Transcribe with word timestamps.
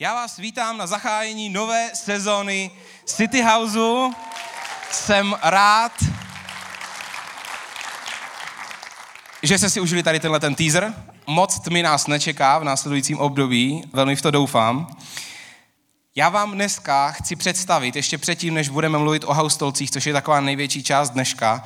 Já 0.00 0.14
vás 0.14 0.36
vítám 0.36 0.78
na 0.78 0.86
zachájení 0.86 1.48
nové 1.48 1.90
sezóny 1.94 2.70
City 3.04 3.42
Houseu. 3.42 4.12
Jsem 4.90 5.36
rád, 5.42 5.92
že 9.42 9.58
jste 9.58 9.70
si 9.70 9.80
užili 9.80 10.02
tady 10.02 10.20
tenhle 10.20 10.40
ten 10.40 10.54
teaser. 10.54 10.94
Moc 11.26 11.58
tmy 11.60 11.82
nás 11.82 12.06
nečeká 12.06 12.58
v 12.58 12.64
následujícím 12.64 13.18
období, 13.18 13.82
velmi 13.92 14.16
v 14.16 14.22
to 14.22 14.30
doufám. 14.30 14.96
Já 16.16 16.28
vám 16.28 16.52
dneska 16.52 17.10
chci 17.10 17.36
představit, 17.36 17.96
ještě 17.96 18.18
předtím, 18.18 18.54
než 18.54 18.68
budeme 18.68 18.98
mluvit 18.98 19.24
o 19.24 19.34
haustolcích, 19.34 19.90
což 19.90 20.06
je 20.06 20.12
taková 20.12 20.40
největší 20.40 20.82
část 20.82 21.10
dneška, 21.10 21.64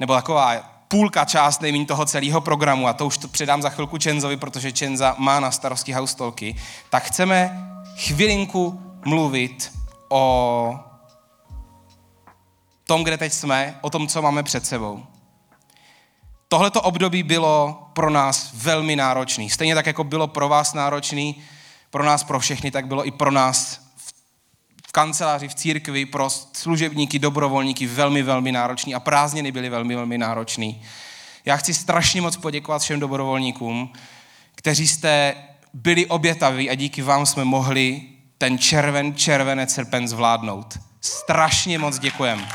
nebo 0.00 0.14
taková 0.14 0.56
půlka 0.88 1.24
část 1.24 1.60
nejméně 1.60 1.86
toho 1.86 2.06
celého 2.06 2.40
programu, 2.40 2.88
a 2.88 2.92
to 2.92 3.06
už 3.06 3.18
to 3.18 3.28
předám 3.28 3.62
za 3.62 3.70
chvilku 3.70 3.98
Čenzovi, 3.98 4.36
protože 4.36 4.72
Čenza 4.72 5.14
má 5.18 5.40
na 5.40 5.50
starosti 5.50 5.92
haustolky, 5.92 6.56
tak 6.90 7.04
chceme 7.04 7.70
chvilinku 7.96 8.80
mluvit 9.04 9.72
o 10.08 10.78
tom, 12.86 13.04
kde 13.04 13.18
teď 13.18 13.32
jsme, 13.32 13.78
o 13.80 13.90
tom, 13.90 14.08
co 14.08 14.22
máme 14.22 14.42
před 14.42 14.66
sebou. 14.66 15.06
Tohleto 16.48 16.82
období 16.82 17.22
bylo 17.22 17.88
pro 17.92 18.10
nás 18.10 18.50
velmi 18.54 18.96
náročný. 18.96 19.50
Stejně 19.50 19.74
tak, 19.74 19.86
jako 19.86 20.04
bylo 20.04 20.26
pro 20.26 20.48
vás 20.48 20.74
náročný, 20.74 21.42
pro 21.90 22.04
nás, 22.04 22.24
pro 22.24 22.40
všechny, 22.40 22.70
tak 22.70 22.86
bylo 22.86 23.06
i 23.06 23.10
pro 23.10 23.30
nás 23.30 23.80
v 24.86 24.92
kanceláři, 24.92 25.48
v 25.48 25.54
církvi, 25.54 26.06
pro 26.06 26.30
služebníky, 26.30 27.18
dobrovolníky 27.18 27.86
velmi, 27.86 28.22
velmi 28.22 28.52
náročný 28.52 28.94
a 28.94 29.00
prázdniny 29.00 29.52
byly 29.52 29.68
velmi, 29.68 29.96
velmi 29.96 30.18
náročný. 30.18 30.82
Já 31.44 31.56
chci 31.56 31.74
strašně 31.74 32.20
moc 32.20 32.36
poděkovat 32.36 32.82
všem 32.82 33.00
dobrovolníkům, 33.00 33.92
kteří 34.54 34.88
jste 34.88 35.34
byli 35.74 36.06
obětaví 36.06 36.70
a 36.70 36.74
díky 36.74 37.02
vám 37.02 37.26
jsme 37.26 37.44
mohli 37.44 38.02
ten 38.38 38.58
červen, 38.58 39.14
červené 39.14 39.68
srpen 39.68 40.08
zvládnout. 40.08 40.78
Strašně 41.00 41.78
moc 41.78 41.98
děkujem. 41.98 42.46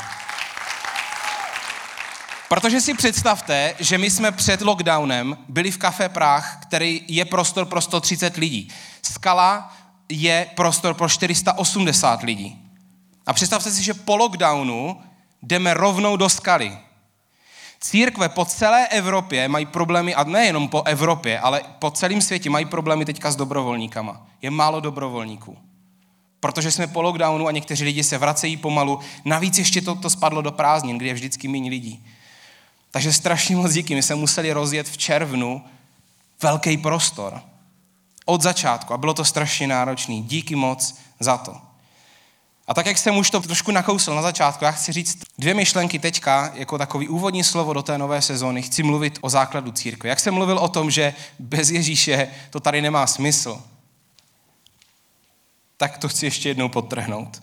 Protože 2.48 2.80
si 2.80 2.94
představte, 2.94 3.74
že 3.78 3.98
my 3.98 4.10
jsme 4.10 4.32
před 4.32 4.60
lockdownem 4.60 5.38
byli 5.48 5.70
v 5.70 5.78
Café 5.78 6.08
Prah, 6.08 6.58
který 6.62 7.00
je 7.08 7.24
prostor 7.24 7.64
pro 7.64 7.80
130 7.80 8.36
lidí. 8.36 8.68
Skala 9.02 9.76
je 10.08 10.46
prostor 10.56 10.94
pro 10.94 11.08
480 11.08 12.22
lidí. 12.22 12.58
A 13.26 13.32
představte 13.32 13.70
si, 13.70 13.82
že 13.82 13.94
po 13.94 14.16
lockdownu 14.16 15.02
jdeme 15.42 15.74
rovnou 15.74 16.16
do 16.16 16.28
skaly. 16.28 16.78
Církve 17.80 18.28
po 18.28 18.44
celé 18.44 18.88
Evropě 18.88 19.48
mají 19.48 19.66
problémy, 19.66 20.14
a 20.14 20.24
nejenom 20.24 20.68
po 20.68 20.82
Evropě, 20.82 21.40
ale 21.40 21.62
po 21.78 21.90
celém 21.90 22.20
světě 22.20 22.50
mají 22.50 22.64
problémy 22.64 23.04
teďka 23.04 23.30
s 23.30 23.36
dobrovolníkama. 23.36 24.26
Je 24.42 24.50
málo 24.50 24.80
dobrovolníků. 24.80 25.58
Protože 26.40 26.72
jsme 26.72 26.86
po 26.86 27.02
lockdownu 27.02 27.46
a 27.46 27.50
někteří 27.50 27.84
lidi 27.84 28.04
se 28.04 28.18
vracejí 28.18 28.56
pomalu. 28.56 29.00
Navíc 29.24 29.58
ještě 29.58 29.80
to, 29.80 29.94
to 29.94 30.10
spadlo 30.10 30.42
do 30.42 30.52
prázdnin, 30.52 30.98
kde 30.98 31.06
je 31.06 31.14
vždycky 31.14 31.48
méně 31.48 31.70
lidí. 31.70 32.06
Takže 32.90 33.12
strašně 33.12 33.56
moc 33.56 33.72
díky. 33.72 33.94
My 33.94 34.02
jsme 34.02 34.14
museli 34.14 34.52
rozjet 34.52 34.88
v 34.88 34.98
červnu 34.98 35.62
velký 36.42 36.76
prostor. 36.76 37.42
Od 38.24 38.42
začátku. 38.42 38.94
A 38.94 38.98
bylo 38.98 39.14
to 39.14 39.24
strašně 39.24 39.66
náročné. 39.66 40.20
Díky 40.20 40.56
moc 40.56 40.98
za 41.20 41.38
to. 41.38 41.69
A 42.70 42.74
tak, 42.74 42.86
jak 42.86 42.98
jsem 42.98 43.16
už 43.16 43.30
to 43.30 43.40
trošku 43.40 43.70
nakousl 43.70 44.14
na 44.14 44.22
začátku, 44.22 44.64
já 44.64 44.70
chci 44.70 44.92
říct 44.92 45.18
dvě 45.38 45.54
myšlenky 45.54 45.98
teďka, 45.98 46.52
jako 46.54 46.78
takový 46.78 47.08
úvodní 47.08 47.44
slovo 47.44 47.72
do 47.72 47.82
té 47.82 47.98
nové 47.98 48.22
sezóny. 48.22 48.62
Chci 48.62 48.82
mluvit 48.82 49.18
o 49.20 49.30
základu 49.30 49.72
církve. 49.72 50.10
Jak 50.10 50.20
jsem 50.20 50.34
mluvil 50.34 50.58
o 50.58 50.68
tom, 50.68 50.90
že 50.90 51.14
bez 51.38 51.70
Ježíše 51.70 52.28
to 52.50 52.60
tady 52.60 52.82
nemá 52.82 53.06
smysl, 53.06 53.62
tak 55.76 55.98
to 55.98 56.08
chci 56.08 56.26
ještě 56.26 56.48
jednou 56.48 56.68
podtrhnout. 56.68 57.42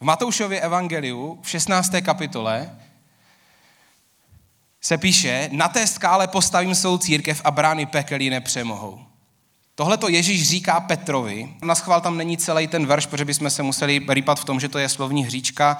V 0.00 0.04
Matoušově 0.04 0.60
evangeliu 0.60 1.38
v 1.42 1.50
16. 1.50 1.92
kapitole 2.04 2.78
se 4.80 4.98
píše, 4.98 5.48
na 5.52 5.68
té 5.68 5.86
skále 5.86 6.28
postavím 6.28 6.74
svou 6.74 6.98
církev 6.98 7.40
a 7.44 7.50
brány 7.50 7.86
pekelí 7.86 8.30
nepřemohou. 8.30 9.13
Tohle 9.74 9.96
to 9.96 10.08
Ježíš 10.08 10.48
říká 10.48 10.80
Petrovi. 10.80 11.54
Na 11.62 11.74
schvál 11.74 12.00
tam 12.00 12.16
není 12.16 12.36
celý 12.36 12.66
ten 12.66 12.86
verš, 12.86 13.06
protože 13.06 13.24
bychom 13.24 13.50
se 13.50 13.62
museli 13.62 14.06
rýpat 14.08 14.40
v 14.40 14.44
tom, 14.44 14.60
že 14.60 14.68
to 14.68 14.78
je 14.78 14.88
slovní 14.88 15.24
hříčka 15.24 15.78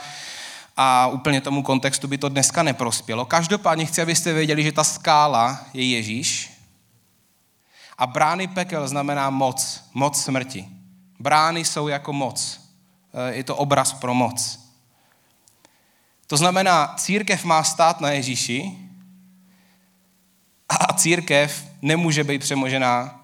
a 0.77 1.06
úplně 1.06 1.41
tomu 1.41 1.62
kontextu 1.62 2.09
by 2.09 2.19
to 2.19 2.28
dneska 2.28 2.62
neprospělo. 2.62 3.25
Každopádně 3.25 3.87
chci, 3.87 4.03
abyste 4.03 4.32
věděli, 4.32 4.62
že 4.62 4.72
ta 4.72 4.84
skála 4.84 5.60
je 5.72 5.87
Ježíš 5.87 6.50
a 7.99 8.06
brány 8.06 8.47
pekel 8.47 8.88
znamená 8.88 9.31
moc, 9.31 9.84
moc 9.94 10.22
smrti. 10.22 10.69
Brány 11.21 11.65
jsou 11.65 11.88
jako 11.88 12.12
moc. 12.12 12.61
Eh, 13.15 13.34
je 13.34 13.44
to 13.44 13.56
obraz 13.56 13.93
pro 13.93 14.15
moc. 14.15 14.61
To 16.26 16.37
znamená, 16.37 16.94
církev 16.97 17.44
má 17.44 17.65
stát 17.65 18.00
na 18.00 18.11
Ježíši 18.11 18.78
a 20.69 20.93
církev 20.93 21.66
nemůže 21.82 22.25
být 22.25 22.38
přemožená 22.38 23.23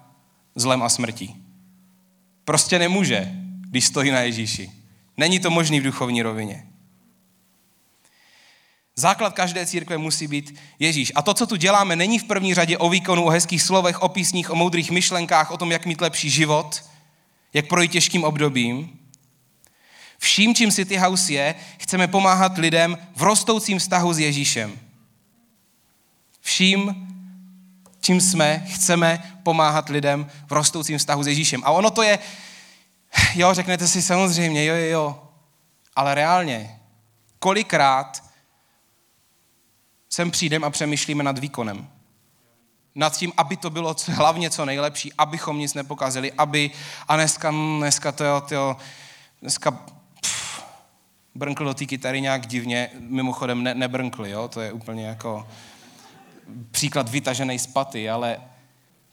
zlem 0.55 0.83
a 0.83 0.89
smrtí. 0.89 1.35
Prostě 2.45 2.79
nemůže, 2.79 3.31
když 3.69 3.85
stojí 3.85 4.11
na 4.11 4.19
Ježíši. 4.19 4.71
Není 5.17 5.39
to 5.39 5.49
možný 5.49 5.79
v 5.79 5.83
duchovní 5.83 6.21
rovině. 6.21 6.67
Základ 8.95 9.33
každé 9.33 9.65
církve 9.65 9.97
musí 9.97 10.27
být 10.27 10.59
Ježíš. 10.79 11.11
A 11.15 11.21
to, 11.21 11.33
co 11.33 11.47
tu 11.47 11.55
děláme, 11.55 11.95
není 11.95 12.19
v 12.19 12.23
první 12.23 12.53
řadě 12.53 12.77
o 12.77 12.89
výkonu, 12.89 13.23
o 13.23 13.29
hezkých 13.29 13.61
slovech, 13.61 14.01
o 14.01 14.09
písních, 14.09 14.49
o 14.49 14.55
moudrých 14.55 14.91
myšlenkách, 14.91 15.51
o 15.51 15.57
tom, 15.57 15.71
jak 15.71 15.85
mít 15.85 16.01
lepší 16.01 16.29
život, 16.29 16.85
jak 17.53 17.67
projít 17.67 17.91
těžkým 17.91 18.23
obdobím. 18.23 18.99
Vším, 20.17 20.55
čím 20.55 20.71
City 20.71 20.97
House 20.97 21.33
je, 21.33 21.55
chceme 21.77 22.07
pomáhat 22.07 22.57
lidem 22.57 22.97
v 23.15 23.21
rostoucím 23.21 23.79
vztahu 23.79 24.13
s 24.13 24.19
Ježíšem. 24.19 24.79
Vším, 26.41 27.07
čím 28.01 28.21
jsme, 28.21 28.63
chceme 28.67 29.39
pomáhat 29.43 29.89
lidem 29.89 30.29
v 30.47 30.51
rostoucím 30.51 30.97
vztahu 30.97 31.23
s 31.23 31.27
Ježíšem. 31.27 31.61
A 31.65 31.71
ono 31.71 31.89
to 31.91 32.01
je, 32.03 32.19
jo, 33.35 33.53
řeknete 33.53 33.87
si 33.87 34.01
samozřejmě, 34.01 34.65
jo, 34.65 34.75
jo, 34.75 34.85
jo, 34.85 35.23
ale 35.95 36.15
reálně, 36.15 36.79
kolikrát 37.39 38.23
sem 40.09 40.31
přijdeme 40.31 40.67
a 40.67 40.69
přemýšlíme 40.69 41.23
nad 41.23 41.39
výkonem. 41.39 41.89
Nad 42.95 43.17
tím, 43.17 43.33
aby 43.37 43.57
to 43.57 43.69
bylo 43.69 43.95
hlavně 44.07 44.49
co 44.49 44.65
nejlepší, 44.65 45.13
abychom 45.17 45.59
nic 45.59 45.73
nepokazili, 45.73 46.31
aby, 46.31 46.71
a 47.07 47.15
dneska, 47.15 47.51
dneska 47.77 48.11
to 48.11 48.23
jo, 48.23 48.41
to 48.41 48.55
jo, 48.55 48.77
dneska 49.41 49.71
pff, 50.21 50.63
brnkl 51.35 51.65
do 51.65 51.73
té 51.73 51.85
kytary 51.85 52.21
nějak 52.21 52.47
divně, 52.47 52.89
mimochodem 52.99 53.63
ne, 53.63 53.75
nebrnkl, 53.75 54.25
jo, 54.25 54.47
to 54.47 54.61
je 54.61 54.71
úplně 54.71 55.07
jako, 55.07 55.47
příklad 56.71 57.09
vytažený 57.09 57.59
z 57.59 57.67
paty, 57.67 58.09
ale 58.09 58.37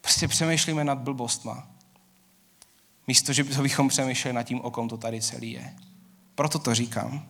prostě 0.00 0.28
přemýšlíme 0.28 0.84
nad 0.84 0.99
blbostma. 0.99 1.66
Místo, 3.06 3.32
že 3.32 3.44
bychom 3.44 3.88
přemýšleli 3.88 4.32
nad 4.32 4.43
tím, 4.43 4.60
o 4.60 4.71
kom 4.71 4.88
to 4.88 4.97
tady 4.97 5.21
celý 5.21 5.53
je. 5.53 5.75
Proto 6.34 6.59
to 6.59 6.75
říkám. 6.75 7.27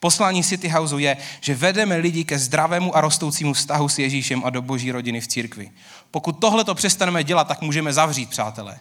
Poslání 0.00 0.44
City 0.44 0.68
Houseu 0.68 0.98
je, 0.98 1.16
že 1.40 1.54
vedeme 1.54 1.96
lidi 1.96 2.24
ke 2.24 2.38
zdravému 2.38 2.96
a 2.96 3.00
rostoucímu 3.00 3.52
vztahu 3.52 3.88
s 3.88 3.98
Ježíšem 3.98 4.42
a 4.44 4.50
do 4.50 4.62
boží 4.62 4.92
rodiny 4.92 5.20
v 5.20 5.28
církvi. 5.28 5.70
Pokud 6.10 6.32
tohle 6.32 6.64
to 6.64 6.74
přestaneme 6.74 7.24
dělat, 7.24 7.48
tak 7.48 7.60
můžeme 7.60 7.92
zavřít, 7.92 8.30
přátelé. 8.30 8.80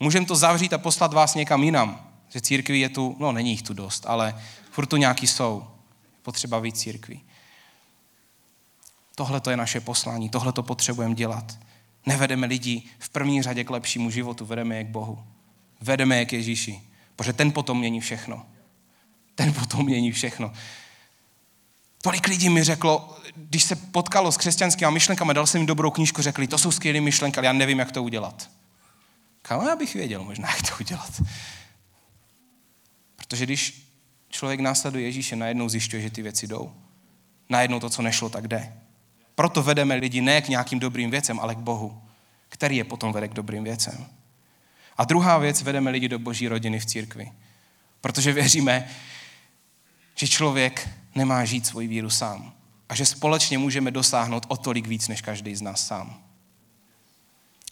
Můžeme 0.00 0.26
to 0.26 0.36
zavřít 0.36 0.72
a 0.72 0.78
poslat 0.78 1.12
vás 1.12 1.34
někam 1.34 1.62
jinam. 1.62 2.08
Že 2.28 2.40
církví 2.40 2.80
je 2.80 2.88
tu, 2.88 3.16
no 3.18 3.32
není 3.32 3.50
jich 3.50 3.62
tu 3.62 3.74
dost, 3.74 4.06
ale 4.06 4.42
furt 4.70 4.86
tu 4.86 4.96
nějaký 4.96 5.26
jsou. 5.26 5.66
Potřeba 6.22 6.58
víc 6.58 6.78
církví. 6.78 7.22
Tohle 9.14 9.40
to 9.40 9.50
je 9.50 9.56
naše 9.56 9.80
poslání, 9.80 10.28
tohle 10.28 10.52
to 10.52 10.62
potřebujeme 10.62 11.14
dělat. 11.14 11.58
Nevedeme 12.06 12.46
lidi 12.46 12.82
v 12.98 13.08
první 13.08 13.42
řadě 13.42 13.64
k 13.64 13.70
lepšímu 13.70 14.10
životu, 14.10 14.46
vedeme 14.46 14.76
je 14.76 14.84
k 14.84 14.88
Bohu. 14.88 15.24
Vedeme 15.80 16.16
je 16.16 16.24
k 16.24 16.32
Ježíši, 16.32 16.80
protože 17.16 17.32
ten 17.32 17.52
potom 17.52 17.78
mění 17.78 18.00
všechno. 18.00 18.46
Ten 19.34 19.52
potom 19.52 19.84
mění 19.84 20.12
všechno. 20.12 20.52
Tolik 22.02 22.28
lidí 22.28 22.48
mi 22.48 22.64
řeklo, 22.64 23.16
když 23.36 23.64
se 23.64 23.76
potkalo 23.76 24.32
s 24.32 24.36
křesťanskými 24.36 24.90
myšlenkami, 24.90 25.34
dal 25.34 25.46
jsem 25.46 25.58
jim 25.58 25.66
dobrou 25.66 25.90
knížku, 25.90 26.22
řekli, 26.22 26.46
to 26.46 26.58
jsou 26.58 26.70
skvělé 26.70 27.00
myšlenky, 27.00 27.38
ale 27.38 27.46
já 27.46 27.52
nevím, 27.52 27.78
jak 27.78 27.92
to 27.92 28.02
udělat. 28.02 28.50
Kam 29.42 29.66
já 29.66 29.76
bych 29.76 29.94
věděl 29.94 30.24
možná, 30.24 30.48
jak 30.56 30.62
to 30.62 30.76
udělat. 30.80 31.22
Protože 33.16 33.46
když 33.46 33.88
člověk 34.28 34.60
následuje 34.60 35.04
Ježíše, 35.04 35.36
najednou 35.36 35.68
zjišťuje, 35.68 36.02
že 36.02 36.10
ty 36.10 36.22
věci 36.22 36.46
jdou. 36.46 36.72
Najednou 37.48 37.80
to, 37.80 37.90
co 37.90 38.02
nešlo, 38.02 38.28
tak 38.28 38.48
jde. 38.48 38.72
Proto 39.34 39.62
vedeme 39.62 39.94
lidi 39.94 40.20
ne 40.20 40.42
k 40.42 40.48
nějakým 40.48 40.78
dobrým 40.78 41.10
věcem, 41.10 41.40
ale 41.40 41.54
k 41.54 41.58
Bohu, 41.58 42.02
který 42.48 42.76
je 42.76 42.84
potom 42.84 43.12
vede 43.12 43.28
k 43.28 43.34
dobrým 43.34 43.64
věcem. 43.64 44.06
A 44.96 45.04
druhá 45.04 45.38
věc, 45.38 45.62
vedeme 45.62 45.90
lidi 45.90 46.08
do 46.08 46.18
boží 46.18 46.48
rodiny 46.48 46.80
v 46.80 46.86
církvi. 46.86 47.32
Protože 48.00 48.32
věříme, 48.32 48.88
že 50.14 50.28
člověk 50.28 50.88
nemá 51.14 51.44
žít 51.44 51.66
svoji 51.66 51.88
víru 51.88 52.10
sám. 52.10 52.52
A 52.88 52.94
že 52.94 53.06
společně 53.06 53.58
můžeme 53.58 53.90
dosáhnout 53.90 54.46
o 54.48 54.56
tolik 54.56 54.86
víc, 54.86 55.08
než 55.08 55.20
každý 55.20 55.56
z 55.56 55.62
nás 55.62 55.86
sám. 55.86 56.22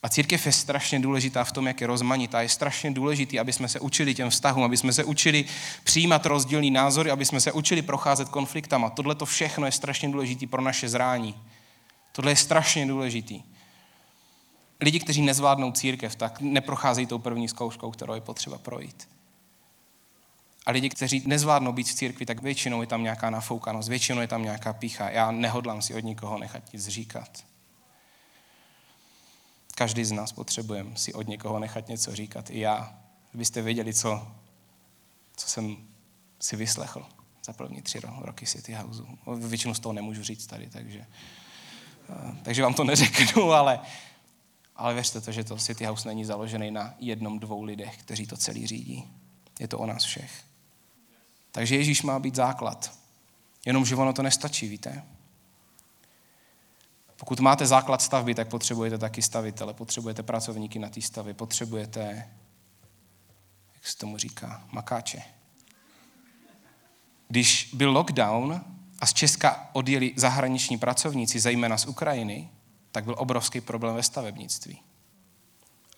A 0.02 0.08
církev 0.08 0.46
je 0.46 0.52
strašně 0.52 1.00
důležitá 1.00 1.44
v 1.44 1.52
tom, 1.52 1.66
jak 1.66 1.80
je 1.80 1.86
rozmanitá. 1.86 2.42
Je 2.42 2.48
strašně 2.48 2.90
důležitý, 2.90 3.38
aby 3.38 3.52
jsme 3.52 3.68
se 3.68 3.80
učili 3.80 4.14
těm 4.14 4.30
vztahům, 4.30 4.64
aby 4.64 4.76
jsme 4.76 4.92
se 4.92 5.04
učili 5.04 5.44
přijímat 5.84 6.26
rozdílný 6.26 6.70
názory, 6.70 7.10
aby 7.10 7.24
jsme 7.24 7.40
se 7.40 7.52
učili 7.52 7.82
procházet 7.82 8.28
konfliktama. 8.28 8.90
Tohle 8.90 9.14
to 9.14 9.26
všechno 9.26 9.66
je 9.66 9.72
strašně 9.72 10.08
důležitý 10.08 10.46
pro 10.46 10.62
naše 10.62 10.88
zrání. 10.88 11.34
Tohle 12.12 12.30
je 12.30 12.36
strašně 12.36 12.86
důležitý. 12.86 13.42
Lidi, 14.80 15.00
kteří 15.00 15.22
nezvládnou 15.22 15.72
církev, 15.72 16.14
tak 16.14 16.40
neprocházejí 16.40 17.06
tou 17.06 17.18
první 17.18 17.48
zkouškou, 17.48 17.90
kterou 17.90 18.14
je 18.14 18.20
potřeba 18.20 18.58
projít. 18.58 19.08
A 20.66 20.70
lidi, 20.70 20.90
kteří 20.90 21.22
nezvládnou 21.26 21.72
být 21.72 21.88
v 21.88 21.94
církvi, 21.94 22.26
tak 22.26 22.42
většinou 22.42 22.80
je 22.80 22.86
tam 22.86 23.02
nějaká 23.02 23.30
nafoukanost, 23.30 23.88
většinou 23.88 24.20
je 24.20 24.28
tam 24.28 24.42
nějaká 24.42 24.72
pícha. 24.72 25.10
Já 25.10 25.30
nehodlám 25.30 25.82
si 25.82 25.94
od 25.94 26.04
nikoho 26.04 26.38
nechat 26.38 26.72
nic 26.72 26.88
říkat. 26.88 27.44
Každý 29.74 30.04
z 30.04 30.12
nás 30.12 30.32
potřebujeme 30.32 30.96
si 30.96 31.14
od 31.14 31.28
někoho 31.28 31.58
nechat 31.58 31.88
něco 31.88 32.14
říkat. 32.14 32.50
I 32.50 32.60
já. 32.60 32.98
Kdybyste 33.30 33.62
věděli, 33.62 33.94
co, 33.94 34.28
co 35.36 35.48
jsem 35.48 35.76
si 36.40 36.56
vyslechl 36.56 37.06
za 37.44 37.52
první 37.52 37.82
tři 37.82 38.00
roky 38.18 38.46
City 38.46 38.72
Houseu. 38.72 39.06
Většinu 39.36 39.74
z 39.74 39.80
toho 39.80 39.92
nemůžu 39.92 40.22
říct 40.22 40.46
tady, 40.46 40.66
takže, 40.70 41.06
takže 42.42 42.62
vám 42.62 42.74
to 42.74 42.84
neřeknu, 42.84 43.52
ale, 43.52 43.80
ale 44.76 44.94
věřte 44.94 45.20
to, 45.20 45.32
že 45.32 45.44
to 45.44 45.56
City 45.56 45.84
House 45.84 46.08
není 46.08 46.24
založený 46.24 46.70
na 46.70 46.94
jednom, 46.98 47.38
dvou 47.38 47.62
lidech, 47.62 47.96
kteří 47.96 48.26
to 48.26 48.36
celý 48.36 48.66
řídí. 48.66 49.08
Je 49.60 49.68
to 49.68 49.78
o 49.78 49.86
nás 49.86 50.04
všech. 50.04 50.44
Takže 51.52 51.76
Ježíš 51.76 52.02
má 52.02 52.18
být 52.18 52.34
základ. 52.34 52.98
Jenomže 53.66 53.96
ono 53.96 54.12
to 54.12 54.22
nestačí, 54.22 54.68
víte? 54.68 55.02
Pokud 57.16 57.40
máte 57.40 57.66
základ 57.66 58.02
stavby, 58.02 58.34
tak 58.34 58.48
potřebujete 58.48 58.98
taky 58.98 59.22
stavitele, 59.22 59.74
potřebujete 59.74 60.22
pracovníky 60.22 60.78
na 60.78 60.88
té 60.88 61.00
stavbě, 61.02 61.34
potřebujete, 61.34 62.30
jak 63.74 63.86
se 63.86 63.98
tomu 63.98 64.18
říká, 64.18 64.64
makáče. 64.72 65.22
Když 67.28 67.70
byl 67.74 67.90
lockdown 67.92 68.64
a 69.00 69.06
z 69.06 69.12
Česka 69.12 69.69
odjeli 69.73 70.12
zahraniční 70.17 70.79
pracovníci, 70.79 71.41
zejména 71.41 71.79
z 71.79 71.87
Ukrajiny, 71.87 72.49
tak 72.93 73.05
byl 73.05 73.14
obrovský 73.19 73.61
problém 73.61 73.94
ve 73.94 74.02
stavebnictví. 74.02 74.81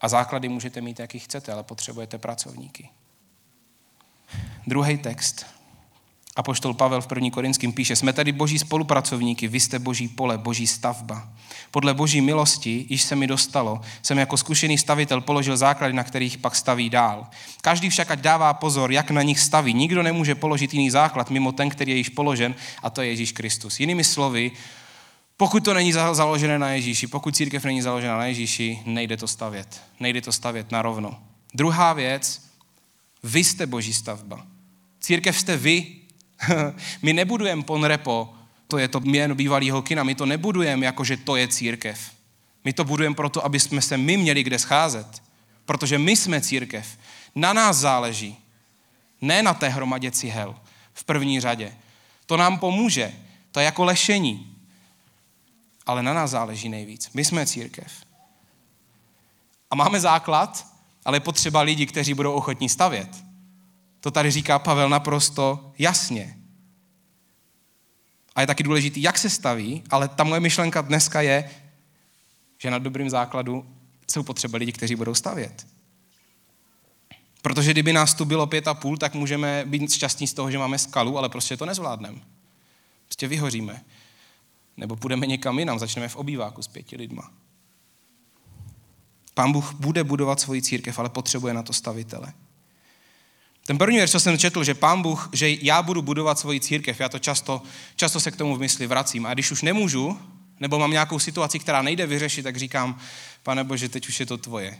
A 0.00 0.08
základy 0.08 0.48
můžete 0.48 0.80
mít, 0.80 0.98
jaký 0.98 1.18
chcete, 1.18 1.52
ale 1.52 1.62
potřebujete 1.62 2.18
pracovníky. 2.18 2.88
Druhý 4.66 4.98
text. 4.98 5.46
A 6.36 6.42
poštol 6.42 6.74
Pavel 6.74 7.00
v 7.00 7.06
1. 7.14 7.30
Korinským 7.30 7.72
píše, 7.72 7.96
jsme 7.96 8.12
tady 8.12 8.32
boží 8.32 8.58
spolupracovníky, 8.58 9.48
vy 9.48 9.60
jste 9.60 9.78
boží 9.78 10.08
pole, 10.08 10.38
boží 10.38 10.66
stavba. 10.66 11.28
Podle 11.70 11.94
boží 11.94 12.20
milosti, 12.20 12.86
již 12.88 13.02
se 13.02 13.16
mi 13.16 13.26
dostalo, 13.26 13.80
jsem 14.02 14.18
jako 14.18 14.36
zkušený 14.36 14.78
stavitel 14.78 15.20
položil 15.20 15.56
základy, 15.56 15.92
na 15.92 16.04
kterých 16.04 16.38
pak 16.38 16.56
staví 16.56 16.90
dál. 16.90 17.26
Každý 17.60 17.90
však 17.90 18.10
ať 18.10 18.18
dává 18.18 18.54
pozor, 18.54 18.92
jak 18.92 19.10
na 19.10 19.22
nich 19.22 19.40
staví. 19.40 19.74
Nikdo 19.74 20.02
nemůže 20.02 20.34
položit 20.34 20.74
jiný 20.74 20.90
základ 20.90 21.30
mimo 21.30 21.52
ten, 21.52 21.70
který 21.70 21.92
je 21.92 21.98
již 21.98 22.08
položen, 22.08 22.54
a 22.82 22.90
to 22.90 23.02
je 23.02 23.08
Ježíš 23.08 23.32
Kristus. 23.32 23.80
Jinými 23.80 24.04
slovy, 24.04 24.50
pokud 25.36 25.64
to 25.64 25.74
není 25.74 25.92
založené 25.92 26.58
na 26.58 26.70
Ježíši, 26.70 27.06
pokud 27.06 27.36
církev 27.36 27.64
není 27.64 27.82
založena 27.82 28.16
na 28.16 28.26
Ježíši, 28.26 28.78
nejde 28.86 29.16
to 29.16 29.28
stavět. 29.28 29.80
Nejde 30.00 30.20
to 30.20 30.32
stavět 30.32 30.72
na 30.72 30.82
rovno. 30.82 31.18
Druhá 31.54 31.92
věc, 31.92 32.42
vy 33.22 33.44
jste 33.44 33.66
boží 33.66 33.92
stavba. 33.92 34.46
Církev 35.00 35.38
jste 35.38 35.56
vy. 35.56 36.01
my 37.02 37.12
nebudujeme 37.12 37.62
ponrepo, 37.62 38.34
to 38.68 38.78
je 38.78 38.88
to 38.88 39.00
jméno 39.00 39.34
bývalého 39.34 39.82
kina, 39.82 40.02
my 40.02 40.14
to 40.14 40.26
nebudujeme 40.26 40.86
jako, 40.86 41.04
že 41.04 41.16
to 41.16 41.36
je 41.36 41.48
církev. 41.48 42.10
My 42.64 42.72
to 42.72 42.84
budujeme 42.84 43.14
proto, 43.14 43.44
aby 43.44 43.60
jsme 43.60 43.82
se 43.82 43.96
my 43.96 44.16
měli 44.16 44.42
kde 44.42 44.58
scházet. 44.58 45.22
Protože 45.64 45.98
my 45.98 46.16
jsme 46.16 46.40
církev. 46.40 46.98
Na 47.34 47.52
nás 47.52 47.76
záleží. 47.76 48.36
Ne 49.20 49.42
na 49.42 49.54
té 49.54 49.68
hromadě 49.68 50.10
cihel 50.10 50.54
v 50.94 51.04
první 51.04 51.40
řadě. 51.40 51.72
To 52.26 52.36
nám 52.36 52.58
pomůže. 52.58 53.12
To 53.52 53.60
je 53.60 53.64
jako 53.64 53.84
lešení. 53.84 54.56
Ale 55.86 56.02
na 56.02 56.14
nás 56.14 56.30
záleží 56.30 56.68
nejvíc. 56.68 57.10
My 57.14 57.24
jsme 57.24 57.46
církev. 57.46 57.92
A 59.70 59.74
máme 59.74 60.00
základ, 60.00 60.66
ale 61.04 61.16
je 61.16 61.20
potřeba 61.20 61.60
lidi, 61.60 61.86
kteří 61.86 62.14
budou 62.14 62.32
ochotní 62.32 62.68
stavět. 62.68 63.08
To 64.02 64.10
tady 64.10 64.30
říká 64.30 64.58
Pavel 64.58 64.88
naprosto 64.88 65.72
jasně. 65.78 66.38
A 68.34 68.40
je 68.40 68.46
taky 68.46 68.62
důležitý, 68.62 69.02
jak 69.02 69.18
se 69.18 69.30
staví, 69.30 69.82
ale 69.90 70.08
ta 70.08 70.24
moje 70.24 70.40
myšlenka 70.40 70.80
dneska 70.80 71.20
je, 71.20 71.50
že 72.58 72.70
na 72.70 72.78
dobrým 72.78 73.10
základu 73.10 73.66
jsou 74.10 74.22
potřeba 74.22 74.58
lidi, 74.58 74.72
kteří 74.72 74.96
budou 74.96 75.14
stavět. 75.14 75.66
Protože 77.42 77.70
kdyby 77.70 77.92
nás 77.92 78.14
tu 78.14 78.24
bylo 78.24 78.46
pět 78.46 78.68
a 78.68 78.74
půl, 78.74 78.96
tak 78.96 79.14
můžeme 79.14 79.64
být 79.66 79.92
šťastní 79.92 80.26
z 80.26 80.34
toho, 80.34 80.50
že 80.50 80.58
máme 80.58 80.78
skalu, 80.78 81.18
ale 81.18 81.28
prostě 81.28 81.56
to 81.56 81.66
nezvládneme. 81.66 82.20
Prostě 83.04 83.28
vyhoříme. 83.28 83.84
Nebo 84.76 84.96
půjdeme 84.96 85.26
někam 85.26 85.58
jinam, 85.58 85.78
začneme 85.78 86.08
v 86.08 86.16
obýváku 86.16 86.62
s 86.62 86.68
pěti 86.68 86.96
lidma. 86.96 87.30
Pán 89.34 89.52
Bůh 89.52 89.74
bude 89.74 90.04
budovat 90.04 90.40
svoji 90.40 90.62
církev, 90.62 90.98
ale 90.98 91.08
potřebuje 91.08 91.54
na 91.54 91.62
to 91.62 91.72
stavitele. 91.72 92.32
Ten 93.66 93.78
první 93.78 93.98
verš, 93.98 94.10
co 94.10 94.20
jsem 94.20 94.38
četl, 94.38 94.64
že 94.64 94.74
pán 94.74 95.02
Bůh, 95.02 95.30
že 95.32 95.50
já 95.50 95.82
budu 95.82 96.02
budovat 96.02 96.38
svoji 96.38 96.60
církev, 96.60 97.00
já 97.00 97.08
to 97.08 97.18
často, 97.18 97.62
často 97.96 98.20
se 98.20 98.30
k 98.30 98.36
tomu 98.36 98.56
v 98.56 98.60
mysli 98.60 98.86
vracím. 98.86 99.26
A 99.26 99.34
když 99.34 99.50
už 99.50 99.62
nemůžu, 99.62 100.20
nebo 100.60 100.78
mám 100.78 100.90
nějakou 100.90 101.18
situaci, 101.18 101.58
která 101.58 101.82
nejde 101.82 102.06
vyřešit, 102.06 102.42
tak 102.42 102.56
říkám, 102.56 102.98
pane 103.42 103.64
Bože, 103.64 103.88
teď 103.88 104.08
už 104.08 104.20
je 104.20 104.26
to 104.26 104.38
tvoje. 104.38 104.78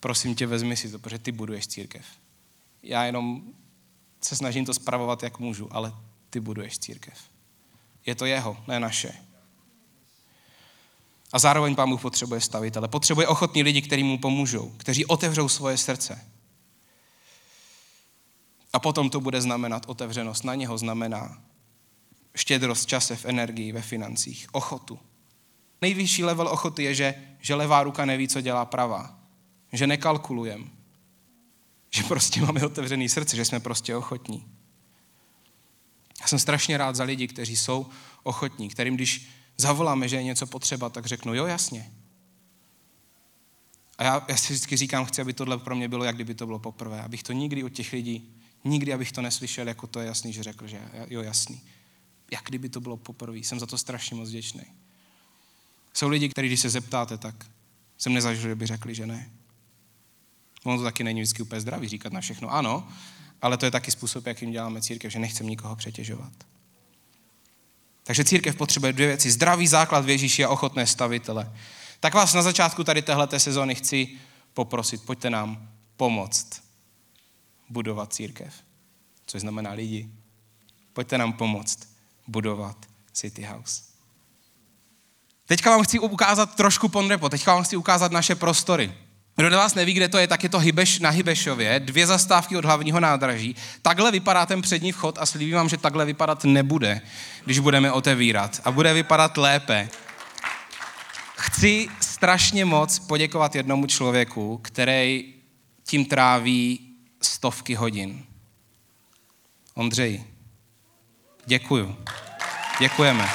Prosím 0.00 0.34
tě, 0.34 0.46
vezmi 0.46 0.76
si 0.76 0.90
to, 0.90 0.98
protože 0.98 1.18
ty 1.18 1.32
buduješ 1.32 1.66
církev. 1.66 2.04
Já 2.82 3.04
jenom 3.04 3.42
se 4.20 4.36
snažím 4.36 4.64
to 4.64 4.74
spravovat, 4.74 5.22
jak 5.22 5.38
můžu, 5.38 5.68
ale 5.70 5.92
ty 6.30 6.40
buduješ 6.40 6.78
církev. 6.78 7.14
Je 8.06 8.14
to 8.14 8.26
jeho, 8.26 8.56
ne 8.68 8.80
naše. 8.80 9.12
A 11.32 11.38
zároveň 11.38 11.74
pán 11.74 11.90
Bůh 11.90 12.00
potřebuje 12.00 12.40
stavitele. 12.40 12.88
Potřebuje 12.88 13.28
ochotní 13.28 13.62
lidi, 13.62 13.82
kteří 13.82 14.02
mu 14.02 14.18
pomůžou, 14.18 14.72
kteří 14.76 15.06
otevřou 15.06 15.48
svoje 15.48 15.76
srdce. 15.78 16.24
A 18.72 18.78
potom 18.78 19.10
to 19.10 19.20
bude 19.20 19.40
znamenat 19.40 19.84
otevřenost. 19.86 20.44
Na 20.44 20.54
něho 20.54 20.78
znamená 20.78 21.42
štědrost 22.36 22.88
čase, 22.88 23.16
v 23.16 23.24
energii, 23.24 23.72
ve 23.72 23.82
financích, 23.82 24.46
ochotu. 24.52 24.98
Nejvyšší 25.82 26.24
level 26.24 26.48
ochoty 26.48 26.82
je, 26.82 26.94
že, 26.94 27.14
že 27.40 27.54
levá 27.54 27.82
ruka 27.82 28.04
neví, 28.04 28.28
co 28.28 28.40
dělá 28.40 28.64
pravá. 28.64 29.18
Že 29.72 29.86
nekalkulujeme. 29.86 30.64
Že 31.90 32.02
prostě 32.02 32.40
máme 32.40 32.66
otevřený 32.66 33.08
srdce, 33.08 33.36
že 33.36 33.44
jsme 33.44 33.60
prostě 33.60 33.96
ochotní. 33.96 34.46
Já 36.20 36.26
jsem 36.26 36.38
strašně 36.38 36.78
rád 36.78 36.96
za 36.96 37.04
lidi, 37.04 37.28
kteří 37.28 37.56
jsou 37.56 37.86
ochotní, 38.22 38.68
kterým 38.68 38.94
když 38.94 39.28
zavoláme, 39.56 40.08
že 40.08 40.16
je 40.16 40.22
něco 40.22 40.46
potřeba, 40.46 40.88
tak 40.88 41.06
řeknu, 41.06 41.34
jo, 41.34 41.46
jasně. 41.46 41.92
A 43.98 44.04
já, 44.04 44.24
já 44.28 44.36
si 44.36 44.52
vždycky 44.52 44.76
říkám, 44.76 45.04
chci, 45.04 45.20
aby 45.20 45.32
tohle 45.32 45.58
pro 45.58 45.76
mě 45.76 45.88
bylo, 45.88 46.04
jak 46.04 46.14
kdyby 46.14 46.34
to 46.34 46.46
bylo 46.46 46.58
poprvé. 46.58 47.02
Abych 47.02 47.22
to 47.22 47.32
nikdy 47.32 47.64
od 47.64 47.68
těch 47.68 47.92
lidí, 47.92 48.39
nikdy 48.64 48.92
abych 48.92 49.12
to 49.12 49.22
neslyšel, 49.22 49.68
jako 49.68 49.86
to 49.86 50.00
je 50.00 50.06
jasný, 50.06 50.32
že 50.32 50.42
řekl, 50.42 50.66
že 50.66 50.80
jo, 51.08 51.22
jasný. 51.22 51.60
Jak 52.32 52.44
kdyby 52.44 52.68
to 52.68 52.80
bylo 52.80 52.96
poprvé. 52.96 53.38
Jsem 53.38 53.60
za 53.60 53.66
to 53.66 53.78
strašně 53.78 54.16
moc 54.16 54.28
vděčný. 54.28 54.62
Jsou 55.94 56.08
lidi, 56.08 56.28
kteří, 56.28 56.48
když 56.48 56.60
se 56.60 56.70
zeptáte, 56.70 57.18
tak 57.18 57.46
jsem 57.98 58.12
nezažil, 58.12 58.42
že 58.42 58.54
by 58.54 58.66
řekli, 58.66 58.94
že 58.94 59.06
ne. 59.06 59.30
Ono 60.64 60.78
to 60.78 60.84
taky 60.84 61.04
není 61.04 61.20
vždycky 61.20 61.42
úplně 61.42 61.60
zdravý 61.60 61.88
říkat 61.88 62.12
na 62.12 62.20
všechno 62.20 62.50
ano, 62.50 62.88
ale 63.42 63.56
to 63.56 63.64
je 63.64 63.70
taky 63.70 63.90
způsob, 63.90 64.26
jakým 64.26 64.52
děláme 64.52 64.82
církev, 64.82 65.12
že 65.12 65.18
nechcem 65.18 65.46
nikoho 65.46 65.76
přetěžovat. 65.76 66.32
Takže 68.04 68.24
církev 68.24 68.56
potřebuje 68.56 68.92
dvě 68.92 69.06
věci. 69.06 69.30
Zdravý 69.30 69.66
základ 69.66 70.04
v 70.04 70.08
Ježíši 70.08 70.44
a 70.44 70.48
ochotné 70.48 70.86
stavitele. 70.86 71.52
Tak 72.00 72.14
vás 72.14 72.34
na 72.34 72.42
začátku 72.42 72.84
tady 72.84 73.02
téhleté 73.02 73.40
sezóny 73.40 73.74
chci 73.74 74.08
poprosit, 74.54 75.02
pojďte 75.04 75.30
nám 75.30 75.68
pomoct 75.96 76.69
budovat 77.70 78.12
církev. 78.12 78.54
Což 79.26 79.40
znamená 79.40 79.72
lidi. 79.72 80.08
Pojďte 80.92 81.18
nám 81.18 81.32
pomoct 81.32 81.78
budovat 82.26 82.76
City 83.12 83.42
House. 83.42 83.82
Teďka 85.46 85.70
vám 85.70 85.82
chci 85.82 85.98
ukázat 85.98 86.54
trošku 86.54 86.88
ponrepo, 86.88 87.28
teďka 87.28 87.54
vám 87.54 87.62
chci 87.62 87.76
ukázat 87.76 88.12
naše 88.12 88.34
prostory. 88.34 88.94
Kdo 89.36 89.50
z 89.50 89.52
vás 89.52 89.74
neví, 89.74 89.92
kde 89.92 90.08
to 90.08 90.18
je, 90.18 90.26
tak 90.26 90.42
je 90.42 90.48
to 90.48 90.58
Hybeš, 90.58 90.98
na 90.98 91.10
Hybešově, 91.10 91.80
dvě 91.80 92.06
zastávky 92.06 92.56
od 92.56 92.64
hlavního 92.64 93.00
nádraží. 93.00 93.56
Takhle 93.82 94.10
vypadá 94.10 94.46
ten 94.46 94.62
přední 94.62 94.92
vchod 94.92 95.18
a 95.18 95.26
slíbím 95.26 95.54
vám, 95.54 95.68
že 95.68 95.76
takhle 95.76 96.04
vypadat 96.04 96.44
nebude, 96.44 97.00
když 97.44 97.58
budeme 97.58 97.92
otevírat. 97.92 98.60
A 98.64 98.70
bude 98.70 98.94
vypadat 98.94 99.36
lépe. 99.36 99.88
Chci 101.36 101.88
strašně 102.00 102.64
moc 102.64 102.98
poděkovat 102.98 103.54
jednomu 103.54 103.86
člověku, 103.86 104.58
který 104.62 105.34
tím 105.84 106.04
tráví 106.04 106.89
stovky 107.22 107.74
hodin. 107.74 108.24
Ondřej, 109.74 110.24
děkuju. 111.46 111.96
Děkujeme. 112.80 113.28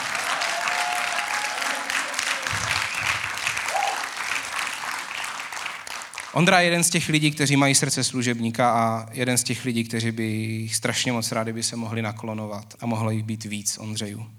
Ondra 6.34 6.60
je 6.60 6.66
jeden 6.66 6.84
z 6.84 6.90
těch 6.90 7.10
lidí, 7.10 7.32
kteří 7.32 7.56
mají 7.56 7.76
srdce 7.76 8.04
služebníka 8.04 8.72
a 8.72 9.10
jeden 9.12 9.38
z 9.38 9.44
těch 9.44 9.66
lidí, 9.66 9.84
kteří 9.84 10.12
by 10.12 10.70
strašně 10.72 11.12
moc 11.12 11.32
rádi 11.32 11.54
by 11.54 11.64
se 11.64 11.76
mohli 11.76 12.02
naklonovat 12.02 12.76
a 12.80 12.86
mohlo 12.86 13.12
jich 13.12 13.24
být 13.24 13.44
víc 13.44 13.78
Ondřejů. 13.78 14.35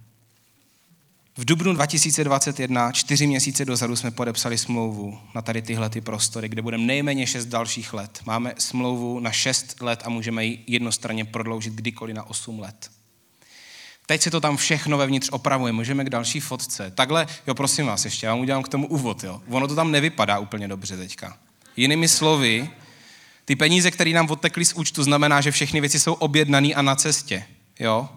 V 1.39 1.45
dubnu 1.45 1.75
2021, 1.75 2.93
čtyři 2.93 3.27
měsíce 3.27 3.65
dozadu, 3.65 3.97
jsme 3.97 4.11
podepsali 4.11 4.59
smlouvu 4.59 5.19
na 5.35 5.43
tady 5.43 5.63
tyhle 5.63 5.91
ty 5.91 6.01
prostory, 6.01 6.49
kde 6.49 6.63
budeme 6.63 6.85
nejméně 6.85 7.27
šest 7.27 7.47
dalších 7.47 7.93
let. 7.93 8.21
Máme 8.25 8.55
smlouvu 8.59 9.21
na 9.21 9.31
šest 9.33 9.83
let 9.83 10.03
a 10.05 10.09
můžeme 10.09 10.45
ji 10.45 10.65
jednostranně 10.67 11.25
prodloužit 11.25 11.73
kdykoliv 11.73 12.17
na 12.17 12.31
osm 12.31 12.59
let. 12.59 12.91
Teď 14.07 14.23
se 14.23 14.31
to 14.31 14.41
tam 14.41 14.57
všechno 14.57 14.99
vevnitř 14.99 15.29
opravuje. 15.33 15.73
Můžeme 15.73 16.05
k 16.05 16.11
další 16.11 16.41
fotce. 16.41 16.91
Takhle, 16.91 17.27
jo, 17.47 17.55
prosím 17.55 17.87
vás, 17.87 18.05
ještě 18.05 18.27
já 18.27 18.33
vám 18.33 18.41
udělám 18.41 18.63
k 18.63 18.69
tomu 18.69 18.87
úvod, 18.87 19.25
jo. 19.25 19.43
Ono 19.49 19.69
to 19.69 19.75
tam 19.75 19.91
nevypadá 19.91 20.39
úplně 20.39 20.69
dobře 20.69 20.97
teďka. 20.97 21.39
Jinými 21.77 22.09
slovy, 22.09 22.71
ty 23.45 23.57
peníze, 23.57 23.91
které 23.91 24.11
nám 24.11 24.31
odtekly 24.31 24.65
z 24.65 24.73
účtu, 24.73 25.03
znamená, 25.03 25.41
že 25.41 25.51
všechny 25.51 25.81
věci 25.81 26.01
jsou 26.01 26.13
objednané 26.13 26.69
a 26.69 26.83
na 26.83 26.97
cestě, 26.97 27.45
jo. 27.81 28.09